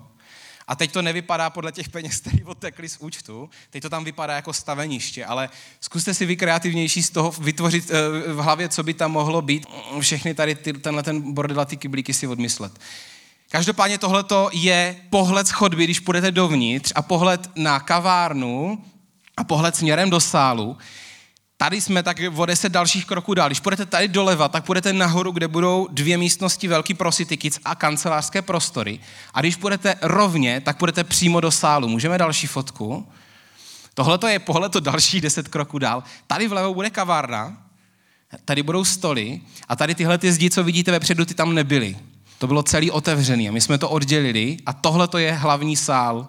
A 0.70 0.76
teď 0.76 0.92
to 0.92 1.02
nevypadá 1.02 1.50
podle 1.50 1.72
těch 1.72 1.90
peněz, 1.90 2.20
které 2.20 2.38
odtekly 2.46 2.90
z 2.90 2.98
účtu, 2.98 3.50
teď 3.70 3.82
to 3.82 3.90
tam 3.90 4.04
vypadá 4.04 4.36
jako 4.36 4.54
staveniště, 4.54 5.26
ale 5.26 5.50
zkuste 5.82 6.14
si 6.14 6.26
vy 6.26 6.38
kreativnější 6.38 7.04
z 7.04 7.10
toho 7.10 7.32
vytvořit 7.32 7.92
eh, 7.92 8.34
v 8.34 8.38
hlavě, 8.38 8.70
co 8.70 8.84
by 8.84 8.94
tam 8.94 9.12
mohlo 9.12 9.42
být, 9.42 9.66
všechny 10.00 10.34
tady 10.34 10.56
ty, 10.56 10.74
tenhle 10.74 11.04
ten 11.04 11.34
bordel 11.34 11.60
a 11.60 11.66
ty 11.66 11.78
kyblíky 11.78 12.14
si 12.14 12.28
odmyslet. 12.28 12.80
Každopádně 13.50 13.98
tohle 13.98 14.24
je 14.52 14.96
pohled 15.10 15.48
z 15.48 15.52
chodby, 15.52 15.84
když 15.84 16.00
půjdete 16.00 16.32
dovnitř 16.32 16.92
a 16.96 17.02
pohled 17.02 17.50
na 17.56 17.80
kavárnu 17.80 18.84
a 19.38 19.44
pohled 19.44 19.76
směrem 19.76 20.10
do 20.10 20.20
sálu. 20.20 20.78
Tady 21.62 21.82
jsme 21.82 22.04
tak 22.04 22.18
o 22.36 22.46
deset 22.46 22.72
dalších 22.72 23.06
kroků 23.06 23.34
dál. 23.34 23.50
Když 23.50 23.60
půjdete 23.60 23.86
tady 23.86 24.08
doleva, 24.08 24.48
tak 24.48 24.66
půjdete 24.66 24.94
nahoru, 24.94 25.32
kde 25.32 25.48
budou 25.48 25.88
dvě 25.92 26.18
místnosti, 26.18 26.68
velký 26.68 26.94
prositikic 26.94 27.60
a 27.66 27.76
kancelářské 27.76 28.42
prostory. 28.42 29.00
A 29.34 29.42
když 29.42 29.56
půjdete 29.56 29.96
rovně, 30.02 30.62
tak 30.62 30.78
půjdete 30.78 31.04
přímo 31.04 31.40
do 31.40 31.52
sálu. 31.52 31.88
Můžeme 31.88 32.18
další 32.18 32.48
fotku? 32.48 33.08
Tohle 33.94 34.20
je 34.28 34.40
pohled 34.40 34.72
to 34.72 34.80
další 34.80 35.22
deset 35.22 35.48
kroků 35.48 35.80
dál. 35.80 36.04
Tady 36.28 36.48
vlevo 36.48 36.74
bude 36.74 36.90
kavárna, 36.90 37.58
tady 38.46 38.64
budou 38.64 38.86
stoly 38.86 39.42
a 39.68 39.76
tady 39.76 39.96
tyhle 39.96 40.18
ty 40.18 40.32
zdi, 40.32 40.50
co 40.50 40.64
vidíte 40.64 40.92
vepředu, 40.92 41.26
ty 41.26 41.34
tam 41.34 41.56
nebyly. 41.56 41.98
To 42.38 42.48
bylo 42.48 42.64
celý 42.64 42.92
otevřený 42.92 43.50
a 43.50 43.52
my 43.52 43.62
jsme 43.62 43.78
to 43.78 43.90
oddělili 43.90 44.58
a 44.66 44.74
tohle 44.74 45.08
to 45.08 45.18
je 45.18 45.34
hlavní 45.34 45.76
sál. 45.76 46.28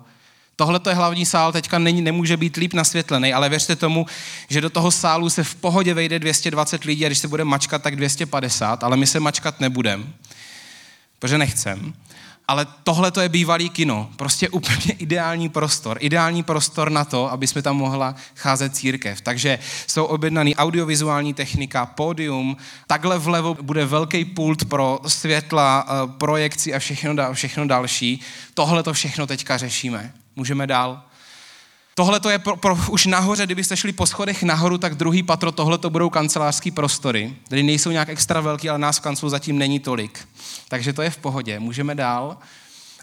Tohle 0.60 0.80
je 0.88 0.94
hlavní 0.94 1.26
sál, 1.26 1.52
teďka 1.52 1.78
není, 1.78 2.02
nemůže 2.02 2.36
být 2.36 2.56
líp 2.56 2.74
nasvětlený, 2.74 3.32
ale 3.32 3.48
věřte 3.48 3.76
tomu, 3.76 4.06
že 4.48 4.60
do 4.60 4.70
toho 4.70 4.90
sálu 4.90 5.30
se 5.30 5.44
v 5.44 5.54
pohodě 5.54 5.94
vejde 5.94 6.18
220 6.18 6.84
lidí 6.84 7.04
a 7.04 7.08
když 7.08 7.18
se 7.18 7.28
bude 7.28 7.44
mačkat, 7.44 7.82
tak 7.82 7.96
250, 7.96 8.84
ale 8.84 8.96
my 8.96 9.06
se 9.06 9.20
mačkat 9.20 9.60
nebudem, 9.60 10.12
protože 11.18 11.38
nechcem 11.38 11.94
ale 12.50 12.66
tohle 12.82 13.10
to 13.10 13.20
je 13.20 13.28
bývalý 13.28 13.70
kino. 13.70 14.10
Prostě 14.16 14.48
úplně 14.48 14.92
ideální 14.98 15.48
prostor. 15.48 15.98
Ideální 16.00 16.42
prostor 16.42 16.90
na 16.90 17.04
to, 17.04 17.32
aby 17.32 17.46
jsme 17.46 17.62
tam 17.62 17.76
mohla 17.76 18.14
cházet 18.36 18.76
církev. 18.76 19.20
Takže 19.20 19.58
jsou 19.86 20.04
objednaný 20.04 20.56
audiovizuální 20.56 21.34
technika, 21.34 21.86
pódium, 21.86 22.56
takhle 22.86 23.18
vlevo 23.18 23.54
bude 23.62 23.86
velký 23.86 24.24
pult 24.24 24.64
pro 24.64 25.00
světla, 25.06 25.86
eh, 25.88 26.12
projekci 26.18 26.74
a 26.74 26.78
všechno, 26.78 27.34
všechno 27.34 27.66
další. 27.66 28.20
Tohle 28.54 28.82
to 28.82 28.92
všechno 28.92 29.26
teďka 29.26 29.56
řešíme. 29.56 30.12
Můžeme 30.37 30.66
dál? 30.66 31.02
Tohle 31.94 32.20
to 32.20 32.30
je 32.30 32.38
pro, 32.38 32.56
pro, 32.56 32.78
už 32.90 33.06
nahoře, 33.06 33.46
kdybyste 33.46 33.76
šli 33.76 33.92
po 33.92 34.06
schodech 34.06 34.42
nahoru, 34.42 34.78
tak 34.78 34.94
druhý 34.94 35.22
patro, 35.22 35.52
tohle 35.52 35.78
to 35.78 35.90
budou 35.90 36.10
kancelářský 36.10 36.70
prostory, 36.70 37.37
které 37.44 37.62
nejsou 37.62 37.90
nějak 37.90 38.08
extra 38.08 38.40
velký, 38.40 38.68
ale 38.68 38.78
nás 38.78 38.99
v 38.99 39.00
kanclu 39.00 39.28
zatím 39.28 39.58
není 39.58 39.80
tolik. 39.80 40.28
Takže 40.68 40.92
to 40.92 41.02
je 41.02 41.10
v 41.10 41.18
pohodě, 41.18 41.60
můžeme 41.60 41.94
dál. 41.94 42.37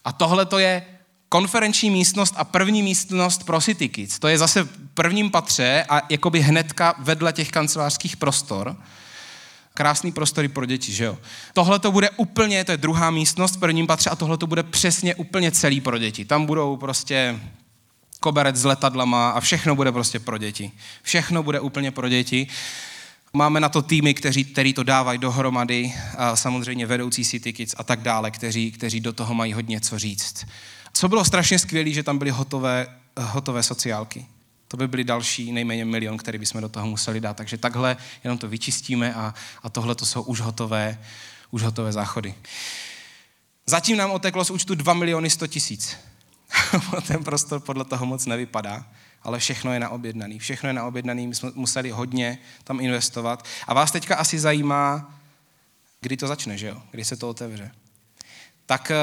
A 0.05 0.11
tohle 0.11 0.45
to 0.45 0.59
je 0.59 0.85
konferenční 1.29 1.89
místnost 1.89 2.33
a 2.37 2.43
první 2.43 2.83
místnost 2.83 3.43
pro 3.43 3.61
City 3.61 3.89
Kids. 3.89 4.19
To 4.19 4.27
je 4.27 4.37
zase 4.37 4.63
v 4.63 4.69
prvním 4.93 5.31
patře 5.31 5.85
a 5.89 6.01
jakoby 6.09 6.39
hnedka 6.39 6.95
vedle 6.97 7.33
těch 7.33 7.49
kancelářských 7.49 8.17
prostor. 8.17 8.75
Krásný 9.77 10.11
prostory 10.11 10.47
pro 10.47 10.65
děti, 10.65 10.91
že 10.91 11.03
jo? 11.03 11.17
Tohle 11.53 11.79
to 11.79 11.91
bude 11.91 12.09
úplně, 12.09 12.63
to 12.63 12.71
je 12.71 12.77
druhá 12.77 13.11
místnost 13.11 13.55
v 13.55 13.59
prvním 13.59 13.87
patře 13.87 14.09
a 14.09 14.15
tohle 14.15 14.37
to 14.37 14.47
bude 14.47 14.63
přesně 14.63 15.15
úplně 15.15 15.51
celý 15.51 15.81
pro 15.81 15.97
děti. 15.97 16.25
Tam 16.25 16.45
budou 16.45 16.77
prostě 16.77 17.39
koberec 18.19 18.55
s 18.55 18.65
letadlama 18.65 19.29
a 19.29 19.39
všechno 19.39 19.75
bude 19.75 19.91
prostě 19.91 20.19
pro 20.19 20.37
děti. 20.37 20.71
Všechno 21.01 21.43
bude 21.43 21.59
úplně 21.59 21.91
pro 21.91 22.09
děti. 22.09 22.47
Máme 23.33 23.59
na 23.59 23.69
to 23.69 23.81
týmy, 23.81 24.13
kteří, 24.13 24.45
který 24.45 24.73
to 24.73 24.83
dávají 24.83 25.19
dohromady, 25.19 25.93
a 26.17 26.35
samozřejmě 26.35 26.85
vedoucí 26.85 27.25
City 27.25 27.53
Kids 27.53 27.75
a 27.77 27.83
tak 27.83 28.01
dále, 28.01 28.31
kteří, 28.31 28.71
kteří 28.71 28.99
do 28.99 29.13
toho 29.13 29.33
mají 29.33 29.53
hodně 29.53 29.81
co 29.81 29.99
říct. 29.99 30.45
Co 30.93 31.09
bylo 31.09 31.25
strašně 31.25 31.59
skvělé, 31.59 31.89
že 31.89 32.03
tam 32.03 32.17
byly 32.17 32.31
hotové, 32.31 32.87
hotové 33.17 33.63
sociálky. 33.63 34.25
To 34.67 34.77
by 34.77 34.87
byly 34.87 35.03
další 35.03 35.51
nejméně 35.51 35.85
milion, 35.85 36.17
který 36.17 36.37
bychom 36.37 36.61
do 36.61 36.69
toho 36.69 36.87
museli 36.87 37.21
dát. 37.21 37.37
Takže 37.37 37.57
takhle 37.57 37.97
jenom 38.23 38.37
to 38.37 38.47
vyčistíme 38.47 39.13
a, 39.13 39.33
a 39.63 39.69
tohle 39.69 39.95
to 39.95 40.05
jsou 40.05 40.21
už 40.21 40.39
hotové, 40.41 40.99
už 41.51 41.61
hotové 41.61 41.91
záchody. 41.91 42.35
Zatím 43.65 43.97
nám 43.97 44.11
oteklo 44.11 44.45
z 44.45 44.49
účtu 44.49 44.75
2 44.75 44.93
miliony 44.93 45.29
100 45.29 45.47
tisíc. 45.47 45.97
ten 47.07 47.23
prostor 47.23 47.59
podle 47.59 47.85
toho 47.85 48.05
moc 48.05 48.25
nevypadá, 48.25 48.85
ale 49.23 49.39
všechno 49.39 49.73
je 49.73 49.79
naobjednaný. 49.79 50.39
Všechno 50.39 50.69
je 50.69 50.73
naobjednaný, 50.73 51.27
my 51.27 51.35
jsme 51.35 51.51
museli 51.55 51.89
hodně 51.89 52.37
tam 52.63 52.79
investovat. 52.79 53.45
A 53.67 53.73
vás 53.73 53.91
teďka 53.91 54.15
asi 54.15 54.39
zajímá, 54.39 55.13
kdy 56.01 56.17
to 56.17 56.27
začne, 56.27 56.57
že 56.57 56.67
jo? 56.67 56.81
Kdy 56.91 57.05
se 57.05 57.17
to 57.17 57.29
otevře. 57.29 57.71
Tak 58.65 58.91
eh, 58.91 58.97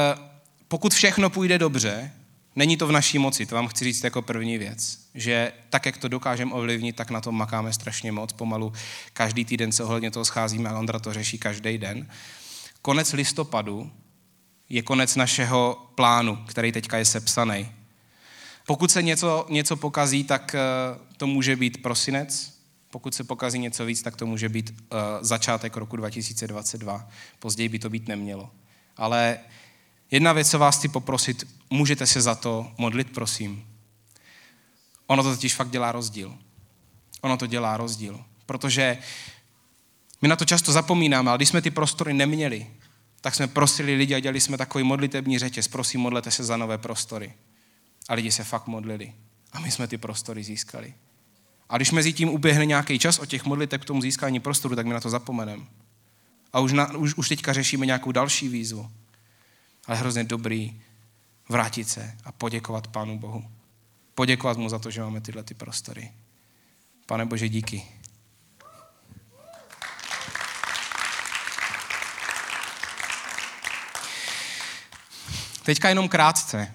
pokud 0.69 0.95
všechno 0.95 1.31
půjde 1.31 1.59
dobře, 1.59 2.13
není 2.57 2.77
to 2.77 2.87
v 2.87 2.93
naší 2.93 3.19
moci, 3.19 3.47
to 3.47 3.55
vám 3.55 3.69
chci 3.69 3.85
říct 3.85 4.05
jako 4.05 4.23
první 4.23 4.59
věc, 4.59 4.99
že 5.15 5.53
tak, 5.71 5.87
jak 5.87 5.97
to 5.97 6.09
dokážeme 6.09 6.53
ovlivnit, 6.53 6.97
tak 6.97 7.11
na 7.11 7.21
tom 7.21 7.35
makáme 7.35 7.73
strašně 7.73 8.13
moc, 8.13 8.33
pomalu 8.33 8.73
každý 9.13 9.45
týden 9.45 9.73
se 9.73 9.85
ohledně 9.85 10.11
toho 10.11 10.25
scházíme 10.25 10.71
a 10.71 10.79
Ondra 10.79 10.99
to 10.99 11.13
řeší 11.13 11.39
každý 11.39 11.79
den. 11.79 12.09
Konec 12.83 13.13
listopadu 13.13 13.91
je 14.69 14.83
konec 14.83 15.17
našeho 15.17 15.91
plánu, 15.95 16.37
který 16.37 16.73
teďka 16.73 16.99
je 16.99 17.05
sepsaný. 17.05 17.73
Pokud 18.67 18.91
se 18.91 19.03
něco, 19.03 19.47
něco 19.49 19.77
pokazí, 19.77 20.25
tak 20.25 20.55
eh, 20.55 20.59
to 21.17 21.27
může 21.27 21.57
být 21.57 21.83
prosinec. 21.83 22.55
Pokud 22.91 23.15
se 23.15 23.25
pokazí 23.25 23.59
něco 23.59 23.85
víc, 23.85 24.03
tak 24.03 24.17
to 24.17 24.27
může 24.27 24.49
být 24.49 24.71
uh, 24.71 24.99
začátek 25.21 25.77
roku 25.77 25.97
2022. 25.97 27.09
Později 27.39 27.69
by 27.69 27.79
to 27.79 27.91
být 27.91 28.09
nemělo. 28.09 28.51
Ale 28.97 29.39
jedna 30.11 30.33
věc, 30.33 30.51
co 30.51 30.59
vás 30.59 30.79
chci 30.79 30.89
poprosit, 30.89 31.45
můžete 31.71 32.07
se 32.07 32.21
za 32.21 32.35
to 32.35 32.73
modlit, 32.79 33.11
prosím. 33.11 33.67
Ono 35.07 35.23
to 35.23 35.31
totiž 35.31 35.55
fakt 35.55 35.71
dělá 35.71 35.93
rozdíl. 35.93 36.39
Ono 37.21 37.37
to 37.37 37.47
dělá 37.47 37.77
rozdíl. 37.77 38.25
Protože 38.47 38.99
my 40.23 40.29
na 40.29 40.37
to 40.37 40.45
často 40.45 40.73
zapomínáme, 40.73 41.31
ale 41.31 41.39
když 41.39 41.49
jsme 41.49 41.63
ty 41.63 41.71
prostory 41.71 42.15
neměli, 42.15 42.67
tak 43.21 43.35
jsme 43.35 43.47
prosili 43.47 43.95
lidi 43.95 44.15
a 44.15 44.21
dělali 44.21 44.41
jsme 44.41 44.59
takový 44.59 44.85
modlitební 44.85 45.39
řetěz. 45.39 45.69
Prosím, 45.69 46.01
modlete 46.01 46.31
se 46.31 46.45
za 46.45 46.57
nové 46.57 46.79
prostory. 46.79 47.33
A 48.09 48.15
lidi 48.15 48.33
se 48.33 48.45
fakt 48.45 48.67
modlili. 48.67 49.13
A 49.53 49.61
my 49.61 49.71
jsme 49.71 49.87
ty 49.87 49.99
prostory 49.99 50.45
získali. 50.45 50.95
A 51.69 51.77
když 51.77 51.91
mezi 51.91 52.13
tím 52.13 52.29
uběhne 52.29 52.67
nějaký 52.67 52.99
čas 52.99 53.19
od 53.19 53.27
těch 53.27 53.45
modliteb 53.45 53.83
k 53.83 53.85
tomu 53.85 54.03
získání 54.03 54.41
prostoru, 54.41 54.77
tak 54.77 54.87
my 54.87 54.95
na 54.95 55.01
to 55.01 55.11
zapomeneme. 55.11 55.65
A 56.53 56.61
už, 56.61 56.73
na, 56.73 56.97
už, 56.97 57.15
už 57.15 57.29
teďka 57.29 57.53
řešíme 57.53 57.87
nějakou 57.87 58.13
další 58.13 58.49
výzvu. 58.49 58.91
Ale 59.87 59.99
hrozně 59.99 60.25
dobrý 60.25 60.81
vrátit 61.49 61.89
se 61.89 62.17
a 62.25 62.33
poděkovat 62.33 62.87
Pánu 62.87 63.19
Bohu. 63.19 63.45
Poděkovat 64.15 64.57
mu 64.57 64.69
za 64.69 64.79
to, 64.79 64.91
že 64.91 65.03
máme 65.03 65.21
tyhle 65.21 65.43
ty 65.43 65.55
prostory. 65.55 66.13
Pane 67.07 67.27
Bože, 67.27 67.49
díky. 67.49 67.83
Teďka 75.63 75.89
jenom 75.89 76.09
krátce. 76.09 76.73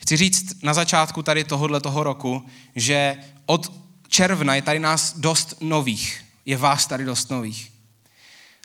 Chci 0.00 0.16
říct 0.16 0.62
na 0.62 0.74
začátku 0.74 1.22
tady 1.22 1.44
tohohle 1.44 1.80
toho 1.80 2.02
roku, 2.02 2.46
že 2.76 3.16
od 3.46 3.72
června 4.08 4.54
je 4.54 4.62
tady 4.62 4.78
nás 4.78 5.18
dost 5.18 5.54
nových. 5.60 6.24
Je 6.46 6.56
vás 6.56 6.86
tady 6.86 7.04
dost 7.04 7.30
nových. 7.30 7.71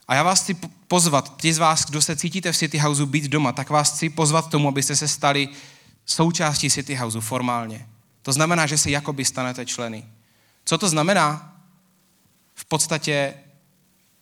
A 0.08 0.16
já 0.16 0.24
vás 0.24 0.44
chci 0.44 0.54
pozvat, 0.88 1.42
ti 1.42 1.54
z 1.54 1.58
vás, 1.58 1.86
kdo 1.86 2.02
se 2.02 2.16
cítíte 2.16 2.52
v 2.52 2.58
City 2.58 2.78
Houseu 2.78 3.06
být 3.06 3.24
doma, 3.24 3.52
tak 3.52 3.70
vás 3.70 3.94
chci 3.94 4.10
pozvat 4.10 4.48
k 4.48 4.52
tomu, 4.52 4.68
abyste 4.68 4.96
se 4.96 5.08
stali 5.08 5.50
součástí 6.06 6.70
City 6.70 6.96
Houseu 6.96 7.22
formálně. 7.22 7.88
To 8.22 8.34
znamená, 8.34 8.66
že 8.66 8.78
se 8.78 8.92
jakoby 8.92 9.26
stanete 9.26 9.66
členy. 9.66 10.06
Co 10.66 10.78
to 10.78 10.90
znamená? 10.90 11.54
V 12.56 12.66
podstatě 12.66 13.34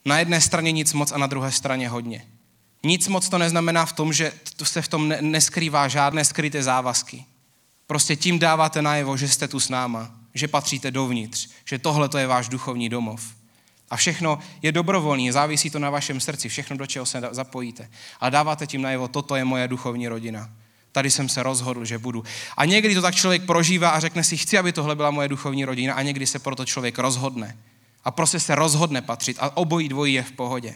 na 0.05 0.19
jedné 0.19 0.41
straně 0.41 0.71
nic 0.71 0.93
moc 0.93 1.11
a 1.11 1.17
na 1.17 1.27
druhé 1.27 1.51
straně 1.51 1.89
hodně. 1.89 2.25
Nic 2.83 3.07
moc 3.07 3.29
to 3.29 3.37
neznamená 3.37 3.85
v 3.85 3.93
tom, 3.93 4.13
že 4.13 4.33
se 4.63 4.81
v 4.81 4.87
tom 4.87 5.13
neskrývá 5.21 5.87
žádné 5.87 6.25
skryté 6.25 6.63
závazky. 6.63 7.25
Prostě 7.87 8.15
tím 8.15 8.39
dáváte 8.39 8.81
najevo, 8.81 9.17
že 9.17 9.29
jste 9.29 9.47
tu 9.47 9.59
s 9.59 9.69
náma, 9.69 10.11
že 10.33 10.47
patříte 10.47 10.91
dovnitř, 10.91 11.49
že 11.65 11.79
tohle 11.79 12.09
to 12.09 12.17
je 12.17 12.27
váš 12.27 12.49
duchovní 12.49 12.89
domov. 12.89 13.34
A 13.89 13.95
všechno 13.95 14.39
je 14.61 14.71
dobrovolné, 14.71 15.31
závisí 15.31 15.69
to 15.69 15.79
na 15.79 15.89
vašem 15.89 16.19
srdci, 16.19 16.49
všechno, 16.49 16.77
do 16.77 16.85
čeho 16.85 17.05
se 17.05 17.21
zapojíte. 17.31 17.89
A 18.19 18.29
dáváte 18.29 18.67
tím 18.67 18.81
najevo, 18.81 19.07
toto 19.07 19.35
je 19.35 19.45
moje 19.45 19.67
duchovní 19.67 20.07
rodina. 20.07 20.49
Tady 20.91 21.11
jsem 21.11 21.29
se 21.29 21.43
rozhodl, 21.43 21.85
že 21.85 21.97
budu. 21.97 22.23
A 22.57 22.65
někdy 22.65 22.95
to 22.95 23.01
tak 23.01 23.15
člověk 23.15 23.45
prožívá 23.45 23.89
a 23.89 23.99
řekne 23.99 24.23
si, 24.23 24.37
chci, 24.37 24.57
aby 24.57 24.73
tohle 24.73 24.95
byla 24.95 25.11
moje 25.11 25.27
duchovní 25.27 25.65
rodina 25.65 25.93
a 25.93 26.01
někdy 26.01 26.27
se 26.27 26.39
proto 26.39 26.65
člověk 26.65 26.99
rozhodne. 26.99 27.57
A 28.03 28.11
prostě 28.11 28.39
se 28.39 28.55
rozhodne 28.55 29.01
patřit 29.01 29.37
a 29.39 29.57
obojí 29.57 29.89
dvojí 29.89 30.13
je 30.13 30.23
v 30.23 30.31
pohodě. 30.31 30.75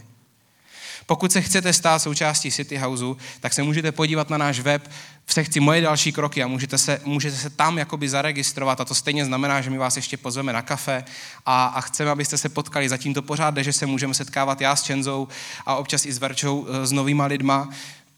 Pokud 1.09 1.31
se 1.31 1.41
chcete 1.41 1.73
stát 1.73 1.99
součástí 1.99 2.51
City 2.51 2.77
Houseu, 2.77 3.17
tak 3.39 3.53
se 3.53 3.63
můžete 3.63 3.91
podívat 3.91 4.29
na 4.29 4.37
náš 4.37 4.59
web 4.59 4.91
v 5.25 5.33
sekci 5.33 5.59
Moje 5.59 5.81
další 5.81 6.11
kroky 6.11 6.43
a 6.43 6.47
můžete 6.47 6.77
se, 6.77 7.01
můžete 7.05 7.37
se 7.37 7.49
tam 7.49 7.77
jakoby 7.77 8.09
zaregistrovat 8.09 8.81
a 8.81 8.85
to 8.85 8.95
stejně 8.95 9.25
znamená, 9.25 9.61
že 9.61 9.69
my 9.69 9.77
vás 9.77 9.95
ještě 9.95 10.17
pozveme 10.17 10.53
na 10.53 10.61
kafe 10.61 11.03
a, 11.45 11.65
a 11.65 11.81
chceme, 11.81 12.11
abyste 12.11 12.37
se 12.37 12.49
potkali. 12.49 12.89
Zatím 12.89 13.13
to 13.13 13.21
pořád 13.21 13.53
jde, 13.53 13.63
že 13.63 13.73
se 13.73 13.85
můžeme 13.85 14.13
setkávat 14.13 14.61
já 14.61 14.75
s 14.75 14.83
Čenzou 14.83 15.27
a 15.65 15.75
občas 15.75 16.05
i 16.05 16.13
s 16.13 16.17
Verčou, 16.17 16.67
eh, 16.69 16.87
s 16.87 16.91
novýma 16.91 17.25
lidma, 17.25 17.69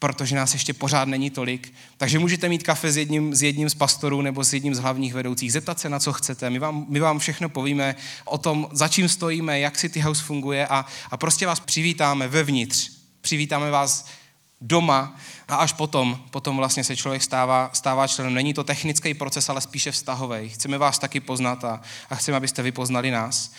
protože 0.02 0.36
nás 0.36 0.52
ještě 0.52 0.72
pořád 0.72 1.08
není 1.08 1.30
tolik. 1.30 1.74
Takže 1.96 2.18
můžete 2.18 2.48
mít 2.48 2.62
kafe 2.62 2.92
s 2.92 2.96
jedním, 2.96 3.34
s 3.34 3.42
jedním 3.42 3.70
z 3.70 3.74
pastorů 3.74 4.22
nebo 4.22 4.44
s 4.44 4.52
jedním 4.52 4.74
z 4.74 4.78
hlavních 4.78 5.14
vedoucích, 5.14 5.52
zeptat 5.52 5.80
se 5.80 5.88
na 5.88 5.98
co 5.98 6.12
chcete. 6.12 6.50
My 6.50 6.58
vám, 6.58 6.86
my 6.88 7.00
vám 7.00 7.18
všechno 7.18 7.48
povíme 7.48 7.94
o 8.24 8.38
tom, 8.38 8.68
za 8.72 8.88
čím 8.88 9.08
stojíme, 9.08 9.60
jak 9.60 9.76
City 9.76 10.00
House 10.00 10.24
funguje 10.24 10.66
a, 10.66 10.86
a 11.10 11.16
prostě 11.16 11.46
vás 11.46 11.60
přivítáme 11.60 12.28
vevnitř. 12.28 12.90
Přivítáme 13.20 13.70
vás 13.70 14.06
doma 14.60 15.16
a 15.48 15.56
až 15.56 15.72
potom, 15.72 16.24
potom 16.30 16.56
vlastně 16.56 16.84
se 16.84 16.96
člověk 16.96 17.22
stává, 17.22 17.70
stává 17.72 18.08
členem. 18.08 18.34
Není 18.34 18.54
to 18.54 18.64
technický 18.64 19.14
proces, 19.14 19.48
ale 19.48 19.60
spíše 19.60 19.90
vztahový. 19.90 20.48
Chceme 20.48 20.78
vás 20.78 20.98
taky 20.98 21.20
poznat 21.20 21.64
a, 21.64 21.80
a 22.10 22.14
chceme, 22.14 22.36
abyste 22.36 22.62
vy 22.62 22.72
poznali 22.72 23.10
nás. 23.10 23.52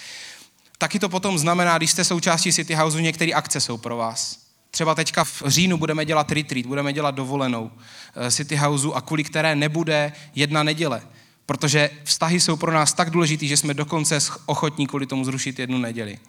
Taky 0.78 1.00
to 1.00 1.10
potom 1.10 1.38
znamená, 1.38 1.78
když 1.78 1.92
jste 1.92 2.04
součástí 2.04 2.54
City 2.54 2.74
Houseu, 2.74 3.00
některé 3.00 3.32
akce 3.32 3.62
jsou 3.62 3.78
pro 3.78 3.98
vás. 3.98 4.43
Třeba 4.74 4.96
teďka 4.96 5.24
v 5.24 5.44
říjnu 5.46 5.78
budeme 5.78 6.06
dělat 6.06 6.32
retreat, 6.32 6.66
budeme 6.66 6.94
dělat 6.94 7.16
dovolenou 7.16 7.72
eh, 8.16 8.32
City 8.32 8.56
Houseu 8.56 8.94
a 8.94 9.02
kvůli 9.02 9.24
které 9.24 9.56
nebude 9.56 10.14
jedna 10.36 10.64
neděle. 10.64 11.02
Protože 11.46 11.90
vztahy 12.04 12.40
jsou 12.40 12.56
pro 12.56 12.72
nás 12.72 12.94
tak 12.94 13.10
důležitý, 13.10 13.48
že 13.48 13.58
jsme 13.58 13.74
dokonce 13.74 14.20
ochotní 14.46 14.88
kvůli 14.88 15.06
tomu 15.06 15.26
zrušit 15.26 15.60
jednu 15.60 15.78
neděli. 15.78 16.20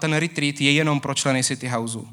Ten 0.00 0.14
retreat 0.14 0.60
je 0.60 0.72
jenom 0.72 1.00
pro 1.00 1.14
členy 1.14 1.44
City 1.44 1.68
Houseu. 1.68 2.08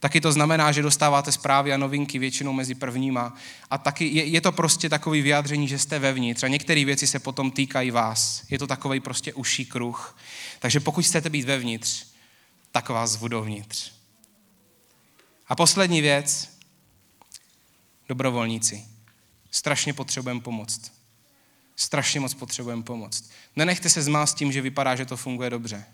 Taky 0.00 0.20
to 0.20 0.32
znamená, 0.32 0.72
že 0.72 0.82
dostáváte 0.82 1.32
zprávy 1.32 1.72
a 1.72 1.76
novinky 1.76 2.18
většinou 2.18 2.52
mezi 2.52 2.74
prvníma. 2.74 3.36
A 3.70 3.78
taky 3.78 4.04
je, 4.04 4.24
je 4.24 4.40
to 4.40 4.52
prostě 4.52 4.88
takový 4.88 5.22
vyjádření, 5.22 5.68
že 5.68 5.78
jste 5.78 5.98
vevnitř. 5.98 6.42
A 6.42 6.48
některé 6.48 6.84
věci 6.84 7.06
se 7.06 7.18
potom 7.18 7.50
týkají 7.50 7.90
vás. 7.90 8.42
Je 8.50 8.58
to 8.58 8.66
takový 8.66 9.00
prostě 9.00 9.34
uší 9.34 9.64
kruh. 9.64 10.16
Takže 10.58 10.80
pokud 10.80 11.04
chcete 11.04 11.30
být 11.30 11.44
vevnitř, 11.44 12.06
tak 12.72 12.88
vás 12.88 13.10
zvu 13.10 13.28
dovnitř. 13.28 13.97
A 15.48 15.56
poslední 15.56 16.00
věc, 16.00 16.58
dobrovolníci. 18.08 18.84
Strašně 19.50 19.94
potřebujeme 19.94 20.40
pomoct. 20.40 20.92
Strašně 21.76 22.20
moc 22.20 22.34
potřebujeme 22.34 22.82
pomoct. 22.82 23.30
Nenechte 23.56 23.90
se 23.90 24.02
zmást 24.02 24.36
tím, 24.36 24.52
že 24.52 24.60
vypadá, 24.62 24.96
že 24.96 25.06
to 25.06 25.16
funguje 25.16 25.50
dobře. 25.50 25.84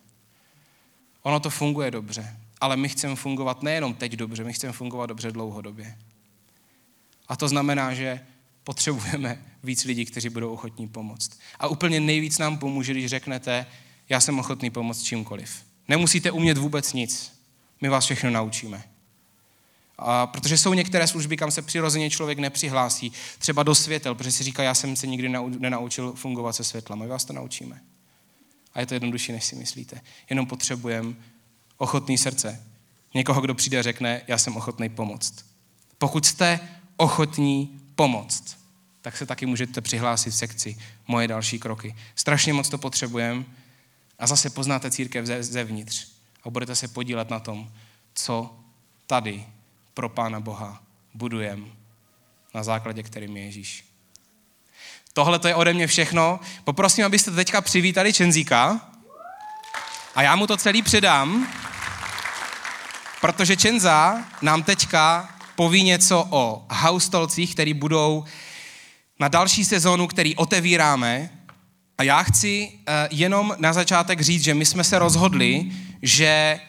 Ono 1.23 1.41
to 1.41 1.51
funguje 1.51 1.91
dobře, 1.91 2.37
ale 2.61 2.77
my 2.77 2.89
chceme 2.89 3.17
fungovat 3.17 3.63
nejenom 3.63 3.95
teď 3.95 4.13
dobře, 4.13 4.45
my 4.45 4.53
chceme 4.53 4.73
fungovat 4.73 5.07
dobře 5.07 5.33
dlouhodobě. 5.33 5.99
A 7.29 7.37
to 7.37 7.49
znamená, 7.49 7.95
že 7.95 8.21
potřebujeme 8.65 9.45
víc 9.63 9.85
lidí, 9.85 10.05
kteří 10.05 10.29
budou 10.29 10.53
ochotní 10.53 10.89
pomoct. 10.89 11.39
A 11.59 11.69
úplně 11.69 12.01
nejvíc 12.01 12.39
nám 12.39 12.59
pomůže, 12.59 12.93
když 12.93 13.07
řeknete, 13.07 13.67
já 14.09 14.21
jsem 14.21 14.39
ochotný 14.39 14.71
pomoct 14.71 15.03
čímkoliv. 15.03 15.65
Nemusíte 15.89 16.31
umět 16.31 16.59
vůbec 16.59 16.93
nic. 16.93 17.41
My 17.81 17.89
vás 17.89 18.05
všechno 18.05 18.31
naučíme. 18.31 18.94
A 19.99 20.27
protože 20.27 20.59
jsou 20.59 20.75
některé 20.75 21.07
služby, 21.07 21.37
kam 21.37 21.51
se 21.51 21.63
přirozeně 21.63 22.11
člověk 22.11 22.39
nepřihlásí, 22.39 23.13
třeba 23.39 23.63
do 23.63 23.75
světel, 23.75 24.15
protože 24.15 24.33
si 24.33 24.45
říká, 24.45 24.63
já 24.63 24.75
jsem 24.75 24.97
se 24.97 25.07
nikdy 25.07 25.29
nenaučil 25.59 26.13
fungovat 26.13 26.53
se 26.53 26.65
světlem. 26.65 26.99
My 26.99 27.07
vás 27.07 27.25
to 27.25 27.33
naučíme. 27.33 27.81
A 28.75 28.81
je 28.81 28.87
to 28.87 28.95
jednodušší, 28.95 29.33
než 29.33 29.45
si 29.45 29.57
myslíte. 29.57 30.01
Jenom 30.31 30.47
potřebujeme 30.47 31.15
ochotný 31.79 32.19
srdce. 32.19 32.67
Někoho, 33.15 33.41
kdo 33.41 33.55
přijde 33.55 33.79
a 33.79 33.83
řekne, 33.83 34.23
já 34.27 34.39
jsem 34.39 34.57
ochotný 34.57 34.89
pomoct. 34.89 35.35
Pokud 35.99 36.27
jste 36.27 36.61
ochotní 36.97 37.81
pomoct, 37.95 38.59
tak 39.01 39.17
se 39.17 39.27
taky 39.27 39.47
můžete 39.47 39.81
přihlásit 39.81 40.31
v 40.31 40.35
sekci 40.35 40.77
Moje 41.09 41.29
další 41.29 41.59
kroky. 41.59 41.97
Strašně 42.15 42.53
moc 42.53 42.69
to 42.69 42.79
potřebujeme 42.79 43.45
a 44.19 44.27
zase 44.27 44.51
poznáte 44.51 44.91
církev 44.91 45.27
zevnitř 45.41 46.07
a 46.45 46.51
budete 46.51 46.77
se 46.77 46.89
podílet 46.89 47.31
na 47.31 47.41
tom, 47.41 47.73
co 48.15 48.57
tady 49.07 49.47
pro 49.95 50.09
Pána 50.09 50.41
Boha 50.41 50.83
budujeme, 51.15 51.67
na 52.55 52.63
základě 52.63 53.03
kterým 53.03 53.37
je 53.37 53.45
Ježíš. 53.45 53.85
Tohle 55.13 55.39
to 55.39 55.49
je 55.49 55.55
ode 55.55 55.73
mě 55.73 55.87
všechno. 55.87 56.41
Poprosím, 56.65 57.05
abyste 57.05 57.31
teďka 57.31 57.61
přivítali 57.61 58.13
Čenzíka 58.13 58.81
a 60.15 60.23
já 60.23 60.37
mu 60.37 60.47
to 60.47 60.57
celý 60.57 60.83
předám, 60.83 61.49
protože 63.21 63.57
Čenza 63.57 64.25
nám 64.43 64.63
teďka 64.63 65.29
poví 65.57 65.83
něco 65.83 66.27
o 66.31 66.67
haustolcích, 66.71 67.55
který 67.55 67.75
budou 67.75 68.25
na 69.21 69.29
další 69.29 69.65
sezónu, 69.65 70.07
který 70.07 70.37
otevíráme. 70.37 71.31
A 71.99 72.03
já 72.03 72.23
chci 72.23 72.69
uh, 72.73 72.95
jenom 73.11 73.55
na 73.59 73.73
začátek 73.73 74.21
říct, 74.21 74.43
že 74.43 74.55
my 74.55 74.67
jsme 74.67 74.85
se 74.85 74.99
rozhodli, 74.99 75.73
že 76.03 76.61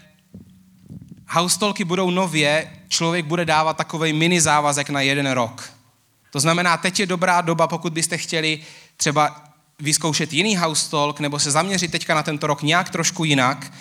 haustolky 1.28 1.84
budou 1.84 2.10
nově, 2.10 2.75
člověk 2.88 3.26
bude 3.26 3.46
dávat 3.46 3.78
takový 3.78 4.14
mini 4.14 4.42
závazek 4.42 4.90
na 4.90 5.02
jeden 5.02 5.32
rok. 5.32 5.70
To 6.32 6.40
znamená, 6.40 6.78
teď 6.78 7.00
je 7.00 7.06
dobrá 7.06 7.42
doba, 7.42 7.68
pokud 7.68 7.94
byste 7.94 8.18
chtěli 8.18 8.60
třeba 8.98 9.44
vyzkoušet 9.80 10.34
jiný 10.34 10.56
haustolk 10.56 11.20
nebo 11.20 11.40
se 11.40 11.52
zaměřit 11.52 11.92
teďka 11.92 12.16
na 12.16 12.24
tento 12.24 12.48
rok 12.48 12.62
nějak 12.62 12.90
trošku 12.90 13.24
jinak, 13.24 13.74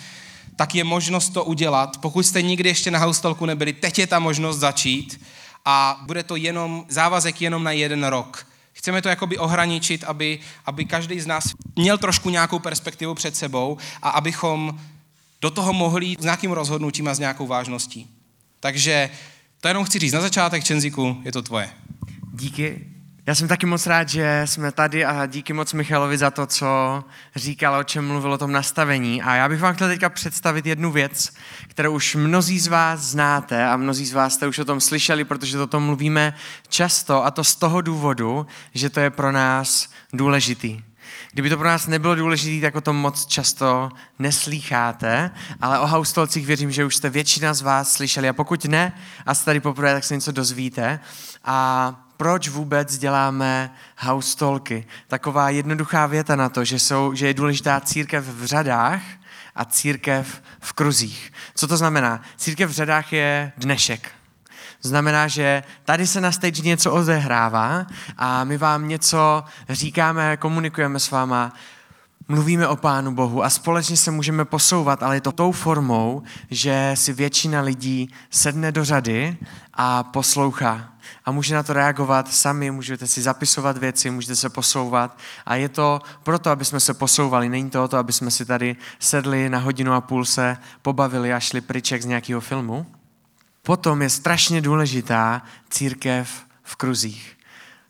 tak 0.55 0.75
je 0.75 0.83
možnost 0.83 1.29
to 1.29 1.43
udělat. 1.43 1.97
Pokud 1.97 2.25
jste 2.25 2.41
nikdy 2.41 2.69
ještě 2.69 2.91
na 2.91 2.99
haustolku 2.99 3.45
nebyli, 3.45 3.73
teď 3.73 3.99
je 3.99 4.07
ta 4.07 4.19
možnost 4.19 4.57
začít 4.57 5.21
a 5.65 6.01
bude 6.05 6.23
to 6.23 6.35
jenom 6.35 6.85
závazek 6.89 7.41
jenom 7.41 7.63
na 7.63 7.71
jeden 7.71 8.03
rok. 8.03 8.47
Chceme 8.73 9.01
to 9.01 9.09
jakoby 9.09 9.37
ohraničit, 9.37 10.03
aby, 10.03 10.39
aby 10.65 10.85
každý 10.85 11.19
z 11.19 11.27
nás 11.27 11.43
měl 11.75 11.97
trošku 11.97 12.29
nějakou 12.29 12.59
perspektivu 12.59 13.15
před 13.15 13.35
sebou 13.35 13.77
a 14.01 14.09
abychom 14.09 14.79
do 15.41 15.51
toho 15.51 15.73
mohli 15.73 16.15
s 16.19 16.23
nějakým 16.23 16.51
rozhodnutím 16.51 17.07
a 17.07 17.13
s 17.13 17.19
nějakou 17.19 17.47
vážností. 17.47 18.14
Takže 18.59 19.09
to 19.61 19.67
jenom 19.67 19.83
chci 19.83 19.99
říct 19.99 20.13
na 20.13 20.21
začátek, 20.21 20.63
Čenziku, 20.63 21.21
je 21.25 21.31
to 21.31 21.41
tvoje. 21.41 21.69
Díky. 22.33 22.91
Já 23.27 23.35
jsem 23.35 23.47
taky 23.47 23.65
moc 23.65 23.87
rád, 23.87 24.09
že 24.09 24.41
jsme 24.45 24.71
tady 24.71 25.05
a 25.05 25.25
díky 25.25 25.53
moc 25.53 25.73
Michalovi 25.73 26.17
za 26.17 26.31
to, 26.31 26.47
co 26.47 27.03
říkal, 27.35 27.79
o 27.79 27.83
čem 27.83 28.07
mluvil 28.07 28.33
o 28.33 28.37
tom 28.37 28.51
nastavení. 28.51 29.21
A 29.21 29.35
já 29.35 29.49
bych 29.49 29.61
vám 29.61 29.75
chtěl 29.75 29.87
teďka 29.87 30.09
představit 30.09 30.65
jednu 30.65 30.91
věc, 30.91 31.33
kterou 31.67 31.95
už 31.95 32.15
mnozí 32.15 32.59
z 32.59 32.67
vás 32.67 32.99
znáte 32.99 33.65
a 33.65 33.77
mnozí 33.77 34.05
z 34.05 34.13
vás 34.13 34.33
jste 34.33 34.47
už 34.47 34.59
o 34.59 34.65
tom 34.65 34.81
slyšeli, 34.81 35.23
protože 35.23 35.59
o 35.59 35.67
tom 35.67 35.83
mluvíme 35.83 36.33
často 36.69 37.25
a 37.25 37.31
to 37.31 37.43
z 37.43 37.55
toho 37.55 37.81
důvodu, 37.81 38.47
že 38.73 38.89
to 38.89 38.99
je 38.99 39.09
pro 39.09 39.31
nás 39.31 39.89
důležitý. 40.13 40.83
Kdyby 41.35 41.49
to 41.49 41.57
pro 41.57 41.67
nás 41.67 41.87
nebylo 41.87 42.15
důležité, 42.15 42.67
tak 42.67 42.75
o 42.75 42.81
tom 42.81 42.95
moc 42.95 43.25
často 43.25 43.89
neslýcháte, 44.19 45.31
ale 45.61 45.79
o 45.79 45.87
haustolcích 45.87 46.45
věřím, 46.45 46.71
že 46.71 46.85
už 46.85 46.95
jste 46.95 47.09
většina 47.09 47.53
z 47.53 47.61
vás 47.61 47.91
slyšeli 47.91 48.29
a 48.29 48.33
pokud 48.33 48.65
ne 48.65 48.93
a 49.25 49.33
jste 49.33 49.45
tady 49.45 49.59
poprvé, 49.59 49.93
tak 49.93 50.03
se 50.03 50.15
něco 50.15 50.31
dozvíte. 50.31 50.99
A 51.45 52.07
proč 52.17 52.49
vůbec 52.49 52.97
děláme 52.97 53.73
haustolky? 53.97 54.87
Taková 55.07 55.49
jednoduchá 55.49 56.05
věta 56.05 56.35
na 56.35 56.49
to, 56.49 56.65
že, 56.65 56.79
jsou, 56.79 57.13
že 57.13 57.27
je 57.27 57.33
důležitá 57.33 57.79
církev 57.79 58.25
v 58.25 58.45
řadách 58.45 59.01
a 59.55 59.65
církev 59.65 60.41
v 60.59 60.73
kruzích. 60.73 61.33
Co 61.55 61.67
to 61.67 61.77
znamená? 61.77 62.21
Církev 62.37 62.69
v 62.69 62.73
řadách 62.73 63.13
je 63.13 63.51
dnešek. 63.57 64.11
Znamená, 64.85 65.27
že 65.27 65.63
tady 65.83 66.07
se 66.07 66.21
na 66.21 66.31
stage 66.31 66.61
něco 66.61 66.91
odehrává 66.91 67.85
a 68.17 68.43
my 68.43 68.57
vám 68.57 68.87
něco 68.87 69.43
říkáme, 69.69 70.37
komunikujeme 70.37 70.99
s 70.99 71.11
váma, 71.11 71.53
mluvíme 72.27 72.67
o 72.67 72.75
Pánu 72.75 73.11
Bohu 73.11 73.43
a 73.43 73.49
společně 73.49 73.97
se 73.97 74.11
můžeme 74.11 74.45
posouvat, 74.45 75.03
ale 75.03 75.15
je 75.15 75.21
to 75.21 75.31
tou 75.31 75.51
formou, 75.51 76.23
že 76.51 76.91
si 76.93 77.13
většina 77.13 77.61
lidí 77.61 78.13
sedne 78.29 78.71
do 78.71 78.85
řady 78.85 79.37
a 79.73 80.03
poslouchá. 80.03 80.89
A 81.25 81.31
může 81.31 81.55
na 81.55 81.63
to 81.63 81.73
reagovat 81.73 82.33
sami, 82.33 82.71
můžete 82.71 83.07
si 83.07 83.21
zapisovat 83.21 83.77
věci, 83.77 84.09
můžete 84.09 84.35
se 84.35 84.49
posouvat. 84.49 85.17
A 85.45 85.55
je 85.55 85.69
to 85.69 86.01
proto, 86.23 86.49
aby 86.49 86.65
jsme 86.65 86.79
se 86.79 86.93
posouvali. 86.93 87.49
Není 87.49 87.69
to 87.69 87.83
o 87.83 87.87
to, 87.87 87.97
aby 87.97 88.13
jsme 88.13 88.31
si 88.31 88.45
tady 88.45 88.75
sedli 88.99 89.49
na 89.49 89.59
hodinu 89.59 89.93
a 89.93 90.01
půl 90.01 90.25
se 90.25 90.57
pobavili 90.81 91.33
a 91.33 91.39
šli 91.39 91.61
pryček 91.61 92.01
z 92.01 92.05
nějakého 92.05 92.41
filmu 92.41 92.85
potom 93.65 94.01
je 94.01 94.09
strašně 94.09 94.61
důležitá 94.61 95.41
církev 95.69 96.45
v 96.63 96.75
kruzích. 96.75 97.37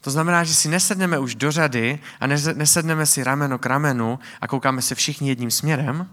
To 0.01 0.11
znamená, 0.11 0.43
že 0.43 0.55
si 0.55 0.69
nesedneme 0.69 1.19
už 1.19 1.35
do 1.35 1.51
řady 1.51 1.99
a 2.19 2.27
nesedneme 2.27 3.05
si 3.05 3.23
rameno 3.23 3.59
k 3.59 3.65
ramenu 3.65 4.19
a 4.41 4.47
koukáme 4.47 4.81
se 4.81 4.95
všichni 4.95 5.29
jedním 5.29 5.51
směrem, 5.51 6.09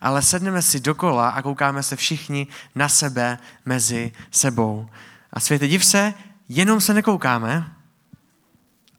ale 0.00 0.22
sedneme 0.22 0.62
si 0.62 0.80
dokola 0.80 1.28
a 1.28 1.42
koukáme 1.42 1.82
se 1.82 1.96
všichni 1.96 2.46
na 2.74 2.88
sebe 2.88 3.38
mezi 3.64 4.12
sebou. 4.30 4.88
A 5.32 5.40
světe, 5.40 5.68
div 5.68 5.84
se, 5.84 6.14
jenom 6.48 6.80
se 6.80 6.94
nekoukáme, 6.94 7.72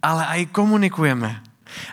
ale 0.02 0.26
i 0.26 0.46
komunikujeme. 0.46 1.44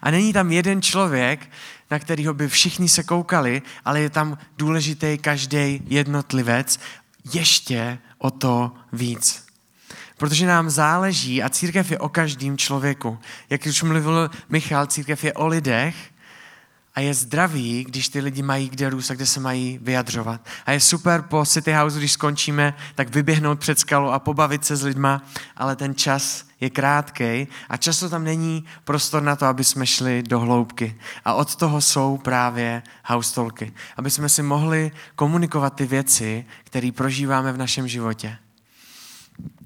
A 0.03 0.11
není 0.11 0.33
tam 0.33 0.53
jeden 0.53 0.83
člověk, 0.83 1.51
na 1.91 1.99
kterého 1.99 2.35
by 2.35 2.49
všichni 2.49 2.89
se 2.89 3.03
koukali, 3.03 3.63
ale 3.85 4.01
je 4.01 4.11
tam 4.11 4.39
důležitý 4.57 5.19
každý 5.19 5.83
jednotlivec 5.87 6.79
ještě 7.35 7.99
o 8.19 8.31
to 8.31 8.73
víc. 8.93 9.47
Protože 10.17 10.47
nám 10.47 10.71
záleží 10.71 11.43
a 11.43 11.49
církev 11.49 11.91
je 11.91 11.99
o 11.99 12.09
každém 12.09 12.59
člověku. 12.59 13.19
Jak 13.51 13.67
už 13.67 13.83
mluvil 13.83 14.31
Michal, 14.49 14.87
církev 14.87 15.25
je 15.25 15.33
o 15.33 15.47
lidech 15.47 15.95
a 16.99 17.01
je 17.01 17.15
zdravý, 17.15 17.85
když 17.85 18.09
ty 18.09 18.21
lidi 18.21 18.43
mají 18.43 18.69
kde 18.69 18.91
růst 18.91 19.11
a 19.11 19.15
kde 19.15 19.27
se 19.27 19.41
mají 19.41 19.79
vyjadřovat. 19.83 20.41
A 20.67 20.73
je 20.73 20.81
super 20.81 21.23
po 21.23 21.47
City 21.47 21.73
House, 21.73 21.99
když 21.99 22.13
skončíme, 22.13 22.75
tak 22.95 23.15
vyběhnout 23.15 23.59
před 23.59 23.79
skalu 23.79 24.11
a 24.11 24.19
pobavit 24.19 24.65
se 24.65 24.77
s 24.77 24.83
lidma, 24.83 25.23
ale 25.57 25.77
ten 25.77 25.95
čas 25.95 26.45
je 26.61 26.71
krátký 26.71 27.49
a 27.69 27.77
často 27.77 28.09
tam 28.09 28.25
není 28.25 28.65
prostor 28.85 29.23
na 29.23 29.37
to, 29.37 29.47
aby 29.47 29.65
jsme 29.65 29.87
šli 29.87 30.23
do 30.23 30.41
hloubky. 30.41 30.99
A 31.25 31.35
od 31.35 31.57
toho 31.57 31.81
jsou 31.81 32.17
právě 32.17 32.83
haustolky. 33.05 33.73
Aby 33.97 34.11
jsme 34.11 34.29
si 34.29 34.43
mohli 34.43 34.93
komunikovat 35.15 35.75
ty 35.75 35.87
věci, 35.87 36.47
které 36.65 36.91
prožíváme 36.93 37.53
v 37.53 37.59
našem 37.59 37.89
životě. 37.89 38.37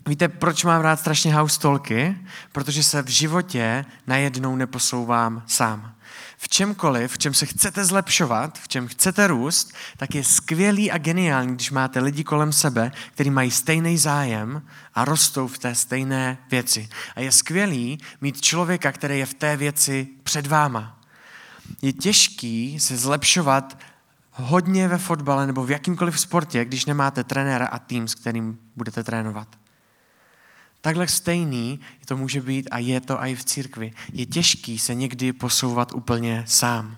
Víte, 0.07 0.29
proč 0.29 0.65
mám 0.65 0.81
rád 0.81 1.01
strašně 1.01 1.35
haustolky? 1.35 2.17
Protože 2.53 2.83
se 2.83 3.03
v 3.03 3.09
životě 3.09 3.85
najednou 4.07 4.57
neposouvám 4.57 5.43
sám. 5.47 5.95
V 6.39 6.49
čemkoliv, 6.49 7.13
v 7.13 7.19
čem 7.19 7.35
se 7.35 7.47
chcete 7.47 7.85
zlepšovat, 7.85 8.59
v 8.59 8.69
čem 8.69 8.89
chcete 8.89 9.27
růst, 9.27 9.73
tak 9.97 10.15
je 10.15 10.25
skvělý 10.25 10.91
a 10.91 10.99
geniální, 10.99 11.55
když 11.55 11.71
máte 11.71 12.01
lidi 12.01 12.25
kolem 12.25 12.53
sebe, 12.53 12.93
kteří 13.13 13.31
mají 13.31 13.51
stejný 13.51 13.99
zájem 13.99 14.63
a 14.95 15.05
rostou 15.05 15.47
v 15.47 15.59
té 15.59 15.75
stejné 15.75 16.39
věci. 16.51 16.89
A 17.17 17.21
je 17.21 17.33
skvělý 17.33 17.99
mít 18.21 18.41
člověka, 18.41 18.93
který 18.93 19.19
je 19.19 19.27
v 19.27 19.35
té 19.35 19.57
věci 19.57 20.09
před 20.23 20.47
váma. 20.47 21.01
Je 21.83 21.93
těžký 21.93 22.81
se 22.81 22.97
zlepšovat 22.97 23.79
hodně 24.31 24.89
ve 24.89 24.99
fotbale 24.99 25.47
nebo 25.47 25.65
v 25.65 25.71
jakýmkoliv 25.71 26.21
sportě, 26.21 26.65
když 26.65 26.87
nemáte 26.87 27.25
trenéra 27.25 27.67
a 27.67 27.79
tým, 27.79 28.09
s 28.09 28.15
kterým 28.15 28.59
budete 28.77 29.05
trénovat. 29.05 29.62
Takhle 30.83 31.09
stejný 31.09 31.81
to 32.07 32.17
může 32.17 32.41
být 32.41 32.69
a 32.71 32.79
je 32.79 33.01
to 33.01 33.23
i 33.23 33.35
v 33.35 33.45
církvi. 33.45 33.93
Je 34.13 34.27
těžký 34.27 34.79
se 34.79 34.95
někdy 34.95 35.33
posouvat 35.33 35.93
úplně 35.93 36.45
sám. 36.47 36.97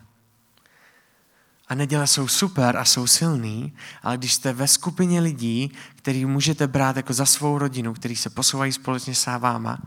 A 1.68 1.74
neděle 1.74 2.06
jsou 2.06 2.28
super 2.28 2.76
a 2.76 2.84
jsou 2.84 3.06
silný, 3.06 3.72
ale 4.02 4.16
když 4.16 4.34
jste 4.34 4.52
ve 4.52 4.68
skupině 4.68 5.20
lidí, 5.20 5.72
který 5.94 6.26
můžete 6.26 6.66
brát 6.66 6.96
jako 6.96 7.12
za 7.12 7.26
svou 7.26 7.58
rodinu, 7.58 7.94
který 7.94 8.16
se 8.16 8.30
posouvají 8.30 8.72
společně 8.72 9.14
s 9.14 9.38
váma 9.38 9.78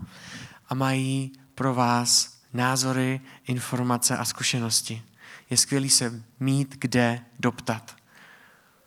a 0.68 0.74
mají 0.74 1.32
pro 1.54 1.74
vás 1.74 2.38
názory, 2.52 3.20
informace 3.46 4.16
a 4.16 4.24
zkušenosti, 4.24 5.02
je 5.50 5.56
skvělý 5.56 5.90
se 5.90 6.22
mít 6.40 6.76
kde 6.78 7.20
doptat. 7.38 7.97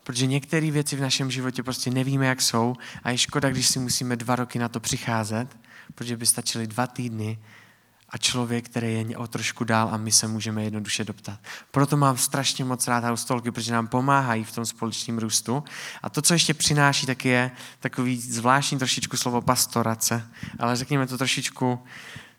Protože 0.04 0.28
některé 0.28 0.72
věci 0.72 0.96
v 0.96 1.02
našem 1.02 1.32
životě 1.32 1.64
prostě 1.64 1.92
nevíme, 1.92 2.26
jak 2.26 2.42
jsou 2.42 2.76
a 3.04 3.12
je 3.12 3.18
škoda, 3.18 3.50
když 3.50 3.68
si 3.68 3.80
musíme 3.80 4.16
dva 4.16 4.36
roky 4.36 4.60
na 4.60 4.70
to 4.70 4.80
přicházet, 4.80 5.48
protože 5.96 6.18
by 6.18 6.26
stačily 6.26 6.68
dva 6.68 6.88
týdny 6.88 7.40
a 8.10 8.18
člověk, 8.18 8.66
který 8.66 8.94
je 8.94 9.18
o 9.18 9.28
trošku 9.28 9.64
dál 9.64 9.90
a 9.92 9.98
my 9.98 10.12
se 10.12 10.28
můžeme 10.28 10.64
jednoduše 10.64 11.04
doptat. 11.04 11.40
Proto 11.72 11.98
mám 11.98 12.18
strašně 12.18 12.66
moc 12.66 12.88
rád 12.88 13.04
haustolky, 13.04 13.52
protože 13.52 13.74
nám 13.74 13.88
pomáhají 13.88 14.44
v 14.44 14.52
tom 14.52 14.66
společném 14.66 15.18
růstu. 15.18 15.64
A 16.02 16.10
to, 16.10 16.22
co 16.22 16.34
ještě 16.34 16.54
přináší, 16.54 17.06
tak 17.06 17.26
je 17.26 17.52
takový 17.80 18.22
zvláštní 18.22 18.78
trošičku 18.78 19.18
slovo 19.18 19.42
pastorace, 19.42 20.28
ale 20.60 20.76
řekněme 20.76 21.08
to 21.08 21.18
trošičku 21.18 21.80